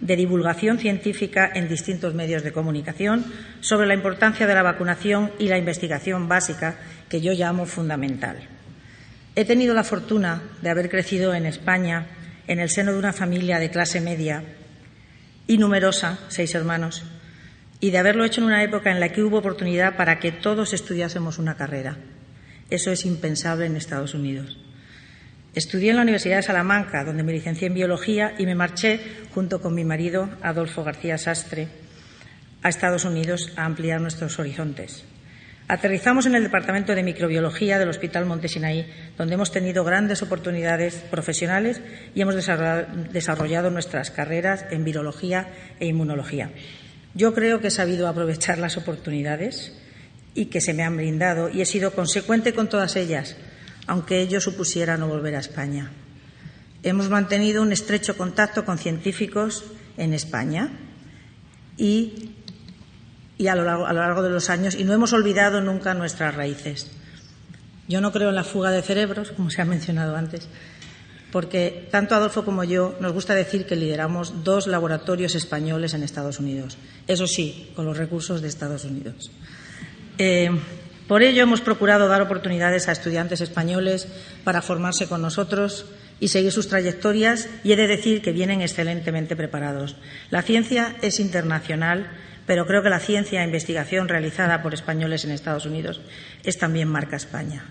de 0.00 0.14
divulgación 0.14 0.78
científica 0.78 1.50
en 1.52 1.68
distintos 1.68 2.14
medios 2.14 2.44
de 2.44 2.52
comunicación 2.52 3.24
sobre 3.60 3.88
la 3.88 3.94
importancia 3.94 4.46
de 4.46 4.54
la 4.54 4.62
vacunación 4.62 5.32
y 5.40 5.48
la 5.48 5.58
investigación 5.58 6.28
básica, 6.28 6.76
que 7.08 7.20
yo 7.20 7.32
llamo 7.32 7.66
fundamental. 7.66 8.51
He 9.34 9.46
tenido 9.46 9.72
la 9.72 9.84
fortuna 9.84 10.42
de 10.60 10.68
haber 10.68 10.90
crecido 10.90 11.32
en 11.32 11.46
España 11.46 12.06
en 12.46 12.60
el 12.60 12.68
seno 12.68 12.92
de 12.92 12.98
una 12.98 13.14
familia 13.14 13.58
de 13.58 13.70
clase 13.70 14.00
media 14.00 14.44
y 15.46 15.56
numerosa, 15.56 16.18
seis 16.28 16.54
hermanos, 16.54 17.02
y 17.80 17.90
de 17.90 17.98
haberlo 17.98 18.24
hecho 18.24 18.42
en 18.42 18.48
una 18.48 18.62
época 18.62 18.90
en 18.90 19.00
la 19.00 19.08
que 19.08 19.22
hubo 19.22 19.38
oportunidad 19.38 19.96
para 19.96 20.18
que 20.18 20.32
todos 20.32 20.74
estudiásemos 20.74 21.38
una 21.38 21.56
carrera. 21.56 21.96
Eso 22.68 22.90
es 22.90 23.06
impensable 23.06 23.64
en 23.64 23.76
Estados 23.76 24.12
Unidos. 24.12 24.58
Estudié 25.54 25.90
en 25.90 25.96
la 25.96 26.02
Universidad 26.02 26.36
de 26.36 26.42
Salamanca, 26.42 27.02
donde 27.02 27.22
me 27.22 27.32
licencié 27.32 27.68
en 27.68 27.74
biología 27.74 28.34
y 28.38 28.44
me 28.44 28.54
marché 28.54 29.00
junto 29.34 29.62
con 29.62 29.74
mi 29.74 29.84
marido, 29.84 30.28
Adolfo 30.42 30.84
García 30.84 31.16
Sastre, 31.16 31.68
a 32.62 32.68
Estados 32.68 33.06
Unidos 33.06 33.50
a 33.56 33.64
ampliar 33.64 34.00
nuestros 34.00 34.38
horizontes. 34.38 35.04
Aterrizamos 35.68 36.26
en 36.26 36.34
el 36.34 36.42
Departamento 36.42 36.94
de 36.94 37.02
Microbiología 37.02 37.78
del 37.78 37.88
Hospital 37.88 38.26
Montesinaí, 38.26 38.86
donde 39.16 39.34
hemos 39.34 39.52
tenido 39.52 39.84
grandes 39.84 40.22
oportunidades 40.22 40.96
profesionales 41.10 41.80
y 42.14 42.20
hemos 42.20 42.34
desarrollado 42.34 43.70
nuestras 43.70 44.10
carreras 44.10 44.66
en 44.70 44.84
virología 44.84 45.48
e 45.80 45.86
inmunología. 45.86 46.50
Yo 47.14 47.32
creo 47.34 47.60
que 47.60 47.68
he 47.68 47.70
sabido 47.70 48.08
aprovechar 48.08 48.58
las 48.58 48.76
oportunidades 48.76 49.72
y 50.34 50.46
que 50.46 50.60
se 50.60 50.74
me 50.74 50.82
han 50.82 50.96
brindado 50.96 51.48
y 51.48 51.60
he 51.60 51.66
sido 51.66 51.92
consecuente 51.92 52.54
con 52.54 52.68
todas 52.68 52.96
ellas, 52.96 53.36
aunque 53.86 54.20
ello 54.20 54.40
supusiera 54.40 54.96
no 54.96 55.08
volver 55.08 55.36
a 55.36 55.40
España. 55.40 55.90
Hemos 56.82 57.08
mantenido 57.08 57.62
un 57.62 57.72
estrecho 57.72 58.16
contacto 58.16 58.64
con 58.64 58.78
científicos 58.78 59.64
en 59.96 60.14
España 60.14 60.70
y, 61.76 62.34
y 63.42 63.48
a, 63.48 63.56
lo 63.56 63.64
largo, 63.64 64.22
de 64.22 64.30
los 64.30 64.50
años 64.50 64.76
y 64.76 64.84
no 64.84 64.92
hemos 64.92 65.12
olvidado 65.12 65.60
nunca 65.60 65.94
nuestras 65.94 66.32
raíces. 66.36 66.92
Yo 67.88 68.00
no 68.00 68.12
creo 68.12 68.28
en 68.28 68.36
la 68.36 68.44
fuga 68.44 68.70
de 68.70 68.82
cerebros, 68.82 69.32
como 69.32 69.50
se 69.50 69.60
ha 69.60 69.64
mencionado 69.64 70.14
antes, 70.14 70.48
porque 71.32 71.88
tanto 71.90 72.14
Adolfo 72.14 72.44
como 72.44 72.62
yo 72.62 72.94
nos 73.00 73.12
gusta 73.12 73.34
decir 73.34 73.66
que 73.66 73.74
lideramos 73.74 74.44
dos 74.44 74.68
laboratorios 74.68 75.34
españoles 75.34 75.92
en 75.92 76.04
Estados 76.04 76.38
Unidos. 76.38 76.78
Eso 77.08 77.26
sí, 77.26 77.72
con 77.74 77.84
los 77.84 77.96
recursos 77.96 78.42
de 78.42 78.48
Estados 78.48 78.84
Unidos. 78.84 79.32
Eh, 80.18 80.48
por 81.08 81.24
ello, 81.24 81.42
hemos 81.42 81.60
procurado 81.60 82.06
dar 82.06 82.22
oportunidades 82.22 82.86
a 82.86 82.92
estudiantes 82.92 83.40
españoles 83.40 84.06
para 84.44 84.62
formarse 84.62 85.08
con 85.08 85.20
nosotros 85.20 85.86
y 86.20 86.28
seguir 86.28 86.52
sus 86.52 86.68
trayectorias, 86.68 87.48
y 87.64 87.72
he 87.72 87.76
de 87.76 87.88
decir 87.88 88.22
que 88.22 88.30
vienen 88.30 88.60
excelentemente 88.60 89.34
preparados. 89.34 89.96
La 90.30 90.42
ciencia 90.42 90.94
es 91.02 91.18
internacional, 91.18 92.06
pero 92.52 92.66
creo 92.66 92.82
que 92.82 92.90
la 92.90 93.00
ciencia 93.00 93.40
e 93.40 93.48
investigación 93.48 94.12
realizada 94.12 94.60
por 94.60 94.76
españoles 94.76 95.24
en 95.24 95.30
Estados 95.32 95.64
Unidos 95.64 96.02
es 96.44 96.58
también 96.58 96.86
marca 96.86 97.16
España. 97.16 97.64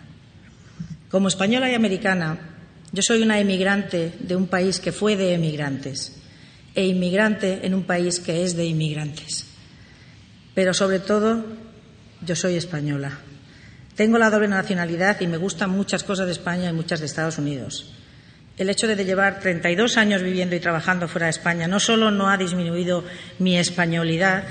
Como 1.07 1.27
española 1.27 1.69
y 1.69 1.75
americana, 1.75 2.57
yo 2.91 3.03
soy 3.03 3.21
una 3.21 3.37
emigrante 3.37 4.11
de 4.17 4.35
un 4.35 4.47
país 4.47 4.79
que 4.79 4.91
fue 4.91 5.15
de 5.15 5.35
emigrantes 5.35 6.17
e 6.73 6.83
inmigrante 6.87 7.59
en 7.61 7.75
un 7.75 7.83
país 7.83 8.19
que 8.19 8.41
es 8.41 8.55
de 8.57 8.65
inmigrantes. 8.65 9.45
Pero 10.55 10.73
sobre 10.73 10.97
todo, 10.97 11.45
yo 12.25 12.35
soy 12.35 12.55
española. 12.55 13.19
Tengo 13.95 14.17
la 14.17 14.31
doble 14.31 14.47
nacionalidad 14.47 15.21
y 15.21 15.27
me 15.27 15.37
gustan 15.37 15.69
muchas 15.69 16.03
cosas 16.03 16.25
de 16.25 16.31
España 16.31 16.71
y 16.71 16.73
muchas 16.73 17.01
de 17.01 17.05
Estados 17.05 17.37
Unidos. 17.37 17.93
El 18.57 18.69
hecho 18.69 18.87
de 18.87 19.05
llevar 19.05 19.39
32 19.39 19.97
años 19.97 20.21
viviendo 20.21 20.55
y 20.55 20.59
trabajando 20.59 21.07
fuera 21.07 21.27
de 21.27 21.31
España 21.31 21.67
no 21.67 21.79
solo 21.79 22.11
no 22.11 22.29
ha 22.29 22.37
disminuido 22.37 23.03
mi 23.39 23.57
españolidad, 23.57 24.43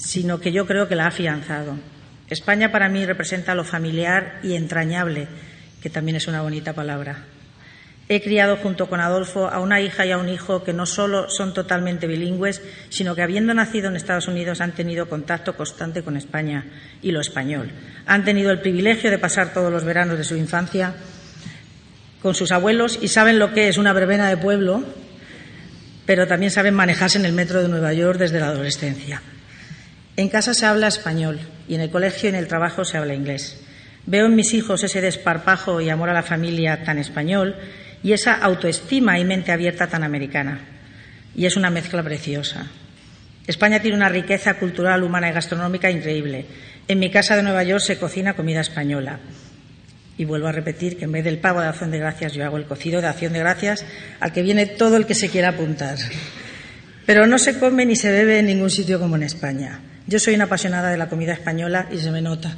sino 0.00 0.40
que 0.40 0.52
yo 0.52 0.66
creo 0.66 0.88
que 0.88 0.96
la 0.96 1.04
ha 1.04 1.08
afianzado. 1.08 1.76
España 2.28 2.72
para 2.72 2.88
mí 2.88 3.04
representa 3.04 3.54
lo 3.54 3.64
familiar 3.64 4.40
y 4.42 4.54
entrañable, 4.54 5.28
que 5.82 5.90
también 5.90 6.16
es 6.16 6.26
una 6.26 6.42
bonita 6.42 6.72
palabra. 6.72 7.24
He 8.08 8.20
criado 8.22 8.56
junto 8.56 8.88
con 8.88 9.00
Adolfo 9.00 9.48
a 9.48 9.60
una 9.60 9.80
hija 9.80 10.04
y 10.04 10.10
a 10.10 10.18
un 10.18 10.28
hijo 10.28 10.64
que 10.64 10.72
no 10.72 10.84
solo 10.84 11.30
son 11.30 11.54
totalmente 11.54 12.08
bilingües, 12.08 12.60
sino 12.88 13.14
que 13.14 13.22
habiendo 13.22 13.54
nacido 13.54 13.88
en 13.88 13.94
Estados 13.94 14.26
Unidos 14.26 14.60
han 14.60 14.72
tenido 14.72 15.08
contacto 15.08 15.54
constante 15.54 16.02
con 16.02 16.16
España 16.16 16.66
y 17.02 17.12
lo 17.12 17.20
español. 17.20 17.70
Han 18.06 18.24
tenido 18.24 18.50
el 18.50 18.60
privilegio 18.60 19.10
de 19.10 19.18
pasar 19.18 19.52
todos 19.52 19.70
los 19.70 19.84
veranos 19.84 20.18
de 20.18 20.24
su 20.24 20.34
infancia 20.34 20.94
con 22.20 22.34
sus 22.34 22.50
abuelos 22.50 22.98
y 23.00 23.08
saben 23.08 23.38
lo 23.38 23.52
que 23.52 23.68
es 23.68 23.78
una 23.78 23.92
verbena 23.92 24.28
de 24.28 24.36
pueblo, 24.36 24.84
pero 26.04 26.26
también 26.26 26.50
saben 26.50 26.74
manejarse 26.74 27.18
en 27.18 27.26
el 27.26 27.32
metro 27.32 27.62
de 27.62 27.68
Nueva 27.68 27.92
York 27.92 28.18
desde 28.18 28.40
la 28.40 28.48
adolescencia. 28.48 29.22
En 30.16 30.28
casa 30.28 30.54
se 30.54 30.66
habla 30.66 30.88
español 30.88 31.40
y 31.68 31.74
en 31.74 31.80
el 31.80 31.90
colegio 31.90 32.28
y 32.28 32.30
en 32.30 32.38
el 32.38 32.48
trabajo 32.48 32.84
se 32.84 32.98
habla 32.98 33.14
inglés. 33.14 33.60
Veo 34.06 34.26
en 34.26 34.34
mis 34.34 34.54
hijos 34.54 34.82
ese 34.82 35.00
desparpajo 35.00 35.80
y 35.80 35.88
amor 35.88 36.10
a 36.10 36.14
la 36.14 36.22
familia 36.22 36.82
tan 36.84 36.98
español 36.98 37.56
y 38.02 38.12
esa 38.12 38.34
autoestima 38.34 39.18
y 39.18 39.24
mente 39.24 39.52
abierta 39.52 39.86
tan 39.86 40.02
americana. 40.02 40.60
Y 41.34 41.46
es 41.46 41.56
una 41.56 41.70
mezcla 41.70 42.02
preciosa. 42.02 42.66
España 43.46 43.80
tiene 43.80 43.96
una 43.96 44.08
riqueza 44.08 44.54
cultural, 44.54 45.02
humana 45.02 45.28
y 45.28 45.32
gastronómica 45.32 45.90
increíble. 45.90 46.46
En 46.88 46.98
mi 46.98 47.10
casa 47.10 47.36
de 47.36 47.42
Nueva 47.42 47.62
York 47.62 47.82
se 47.82 47.98
cocina 47.98 48.34
comida 48.34 48.60
española. 48.60 49.20
Y 50.18 50.24
vuelvo 50.24 50.48
a 50.48 50.52
repetir 50.52 50.98
que 50.98 51.04
en 51.04 51.12
vez 51.12 51.24
del 51.24 51.38
pago 51.38 51.60
de 51.60 51.68
acción 51.68 51.90
de 51.90 51.98
gracias 51.98 52.32
yo 52.32 52.44
hago 52.44 52.56
el 52.56 52.66
cocido 52.66 53.00
de 53.00 53.06
acción 53.06 53.32
de 53.32 53.38
gracias 53.38 53.84
al 54.18 54.32
que 54.32 54.42
viene 54.42 54.66
todo 54.66 54.96
el 54.96 55.06
que 55.06 55.14
se 55.14 55.28
quiera 55.28 55.50
apuntar. 55.50 55.98
Pero 57.06 57.26
no 57.26 57.38
se 57.38 57.58
come 57.58 57.86
ni 57.86 57.96
se 57.96 58.10
bebe 58.10 58.38
en 58.38 58.46
ningún 58.46 58.70
sitio 58.70 58.98
como 58.98 59.16
en 59.16 59.22
España. 59.22 59.80
Yo 60.10 60.18
soy 60.18 60.34
una 60.34 60.46
apasionada 60.46 60.90
de 60.90 60.96
la 60.96 61.08
comida 61.08 61.34
española 61.34 61.86
y 61.88 61.98
se 61.98 62.10
me 62.10 62.20
nota. 62.20 62.56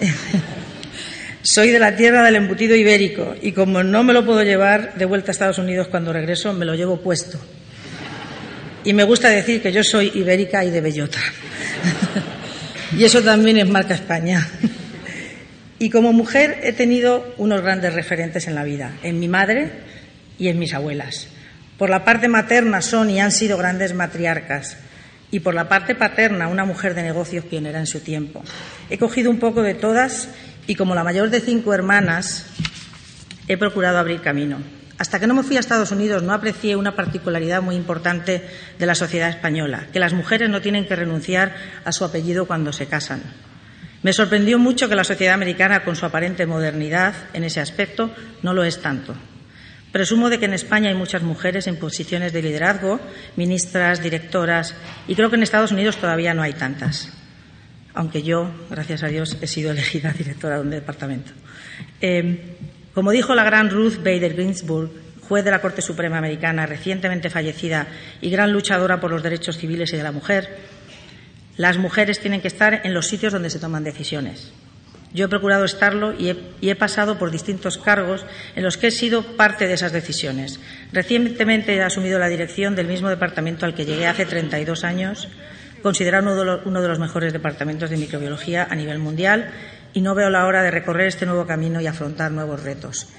Soy 1.42 1.70
de 1.70 1.78
la 1.78 1.94
tierra 1.94 2.24
del 2.24 2.34
embutido 2.34 2.74
ibérico 2.74 3.36
y 3.40 3.52
como 3.52 3.84
no 3.84 4.02
me 4.02 4.12
lo 4.12 4.26
puedo 4.26 4.42
llevar 4.42 4.96
de 4.96 5.04
vuelta 5.04 5.30
a 5.30 5.34
Estados 5.34 5.58
Unidos 5.58 5.86
cuando 5.86 6.12
regreso, 6.12 6.52
me 6.52 6.64
lo 6.64 6.74
llevo 6.74 7.00
puesto. 7.00 7.38
Y 8.82 8.92
me 8.92 9.04
gusta 9.04 9.28
decir 9.28 9.62
que 9.62 9.70
yo 9.70 9.84
soy 9.84 10.10
ibérica 10.16 10.64
y 10.64 10.70
de 10.70 10.80
bellota. 10.80 11.20
y 12.98 13.04
eso 13.04 13.22
también 13.22 13.58
es 13.58 13.68
marca 13.68 13.94
España. 13.94 14.44
y 15.78 15.90
como 15.90 16.12
mujer 16.12 16.58
he 16.64 16.72
tenido 16.72 17.36
unos 17.38 17.62
grandes 17.62 17.94
referentes 17.94 18.48
en 18.48 18.56
la 18.56 18.64
vida, 18.64 18.96
en 19.04 19.20
mi 19.20 19.28
madre 19.28 19.70
y 20.40 20.48
en 20.48 20.58
mis 20.58 20.74
abuelas. 20.74 21.28
Por 21.78 21.88
la 21.88 22.04
parte 22.04 22.26
materna 22.26 22.82
son 22.82 23.10
y 23.10 23.20
han 23.20 23.30
sido 23.30 23.58
grandes 23.58 23.94
matriarcas 23.94 24.76
y 25.34 25.40
por 25.40 25.52
la 25.52 25.68
parte 25.68 25.96
paterna 25.96 26.46
una 26.46 26.64
mujer 26.64 26.94
de 26.94 27.02
negocios 27.02 27.44
pionera 27.44 27.80
en 27.80 27.88
su 27.88 27.98
tiempo. 27.98 28.44
He 28.88 28.98
cogido 28.98 29.32
un 29.32 29.40
poco 29.40 29.62
de 29.62 29.74
todas 29.74 30.28
y 30.68 30.76
como 30.76 30.94
la 30.94 31.02
mayor 31.02 31.28
de 31.28 31.40
cinco 31.40 31.74
hermanas 31.74 32.46
he 33.48 33.56
procurado 33.56 33.98
abrir 33.98 34.20
camino. 34.20 34.58
Hasta 34.96 35.18
que 35.18 35.26
no 35.26 35.34
me 35.34 35.42
fui 35.42 35.56
a 35.56 35.60
Estados 35.60 35.90
Unidos 35.90 36.22
no 36.22 36.32
aprecié 36.32 36.76
una 36.76 36.94
particularidad 36.94 37.62
muy 37.62 37.74
importante 37.74 38.48
de 38.78 38.86
la 38.86 38.94
sociedad 38.94 39.28
española, 39.28 39.88
que 39.92 39.98
las 39.98 40.12
mujeres 40.12 40.50
no 40.50 40.60
tienen 40.60 40.86
que 40.86 40.94
renunciar 40.94 41.56
a 41.84 41.90
su 41.90 42.04
apellido 42.04 42.46
cuando 42.46 42.72
se 42.72 42.86
casan. 42.86 43.20
Me 44.04 44.12
sorprendió 44.12 44.60
mucho 44.60 44.88
que 44.88 44.94
la 44.94 45.02
sociedad 45.02 45.34
americana, 45.34 45.82
con 45.82 45.96
su 45.96 46.06
aparente 46.06 46.46
modernidad 46.46 47.12
en 47.32 47.42
ese 47.42 47.60
aspecto, 47.60 48.14
no 48.44 48.54
lo 48.54 48.62
es 48.62 48.80
tanto. 48.80 49.16
Presumo 49.94 50.28
de 50.28 50.40
que 50.40 50.46
en 50.46 50.54
España 50.54 50.90
hay 50.90 50.96
muchas 50.96 51.22
mujeres 51.22 51.68
en 51.68 51.78
posiciones 51.78 52.34
de 52.34 52.42
liderazgo, 52.42 52.98
ministras, 53.36 54.02
directoras, 54.02 54.74
y 55.06 55.14
creo 55.14 55.30
que 55.30 55.36
en 55.36 55.44
Estados 55.44 55.70
Unidos 55.70 55.96
todavía 55.96 56.34
no 56.34 56.42
hay 56.42 56.52
tantas 56.52 57.14
aunque 57.94 58.22
yo, 58.22 58.50
gracias 58.68 59.02
a 59.02 59.08
Dios, 59.08 59.38
he 59.40 59.46
sido 59.46 59.70
elegida 59.70 60.12
directora 60.12 60.56
de 60.56 60.62
un 60.62 60.70
departamento. 60.70 61.32
Eh, 62.00 62.56
como 62.92 63.10
dijo 63.12 63.34
la 63.34 63.44
gran 63.44 63.70
Ruth 63.70 63.98
Bader 63.98 64.34
Ginsburg, 64.34 64.90
juez 65.28 65.44
de 65.44 65.50
la 65.50 65.60
Corte 65.60 65.80
Suprema 65.80 66.18
Americana, 66.18 66.66
recientemente 66.66 67.30
fallecida 67.30 67.86
y 68.20 68.30
gran 68.30 68.52
luchadora 68.52 69.00
por 69.00 69.10
los 69.10 69.22
derechos 69.22 69.56
civiles 69.56 69.92
y 69.92 69.96
de 69.96 70.02
la 70.02 70.12
mujer, 70.12 70.74
las 71.56 71.78
mujeres 71.78 72.20
tienen 72.20 72.40
que 72.40 72.48
estar 72.48 72.82
en 72.84 72.92
los 72.92 73.06
sitios 73.06 73.32
donde 73.32 73.50
se 73.50 73.58
toman 73.58 73.84
decisiones. 73.84 74.52
Yo 75.14 75.26
he 75.26 75.28
procurado 75.28 75.64
estarlo 75.64 76.12
y 76.12 76.36
he, 76.60 76.74
pasado 76.74 77.18
por 77.18 77.30
distintos 77.30 77.78
cargos 77.78 78.26
en 78.56 78.64
los 78.64 78.76
que 78.76 78.88
he 78.88 78.90
sido 78.90 79.22
parte 79.36 79.66
de 79.66 79.74
esas 79.74 79.92
decisiones. 79.92 80.60
Recientemente 80.92 81.74
he 81.74 81.82
asumido 81.82 82.18
la 82.18 82.28
dirección 82.28 82.74
del 82.74 82.88
mismo 82.88 83.08
departamento 83.08 83.64
al 83.64 83.74
que 83.74 83.86
llegué 83.86 84.08
hace 84.08 84.26
32 84.26 84.84
años 84.84 85.28
considerado 85.84 86.24
uno 86.24 86.36
de, 86.36 86.44
los, 86.44 86.66
uno 86.66 86.80
de 86.80 86.88
los 86.88 86.98
mejores 86.98 87.32
departamentos 87.32 87.90
de 87.90 87.98
microbiología 87.98 88.66
a 88.68 88.74
nivel 88.74 88.98
mundial 88.98 89.50
y 89.92 90.00
no 90.00 90.14
veo 90.14 90.30
la 90.30 90.46
hora 90.46 90.62
de 90.62 90.70
recorrer 90.70 91.08
este 91.08 91.26
nuevo 91.26 91.46
camino 91.46 91.78
y 91.80 91.86
afrontar 91.86 92.32
nuevos 92.32 92.62
retos. 92.62 93.12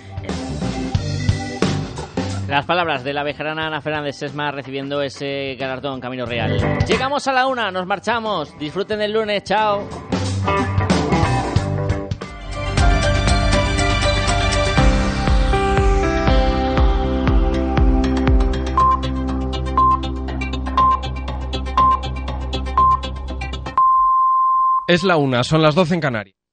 Las 2.48 2.66
palabras 2.66 3.04
de 3.04 3.14
la 3.14 3.24
vejerana 3.24 3.68
Ana 3.68 3.82
Fernández 3.82 4.18
Sesma 4.18 4.52
recibiendo 4.52 5.02
ese 5.02 5.56
galardón 5.60 6.00
Camino 6.00 6.26
Real. 6.26 6.58
Llegamos 6.88 7.28
a 7.28 7.34
la 7.34 7.48
una, 7.48 7.72
nos 7.72 7.86
marchamos. 7.88 8.58
Disfruten 8.58 9.00
del 9.00 9.14
lunes, 9.14 9.44
chao. 9.44 9.88
Es 24.88 25.04
la 25.04 25.18
una, 25.18 25.44
son 25.44 25.64
las 25.64 25.74
12 25.74 25.96
en 25.96 26.00
Canarias. 26.00 26.45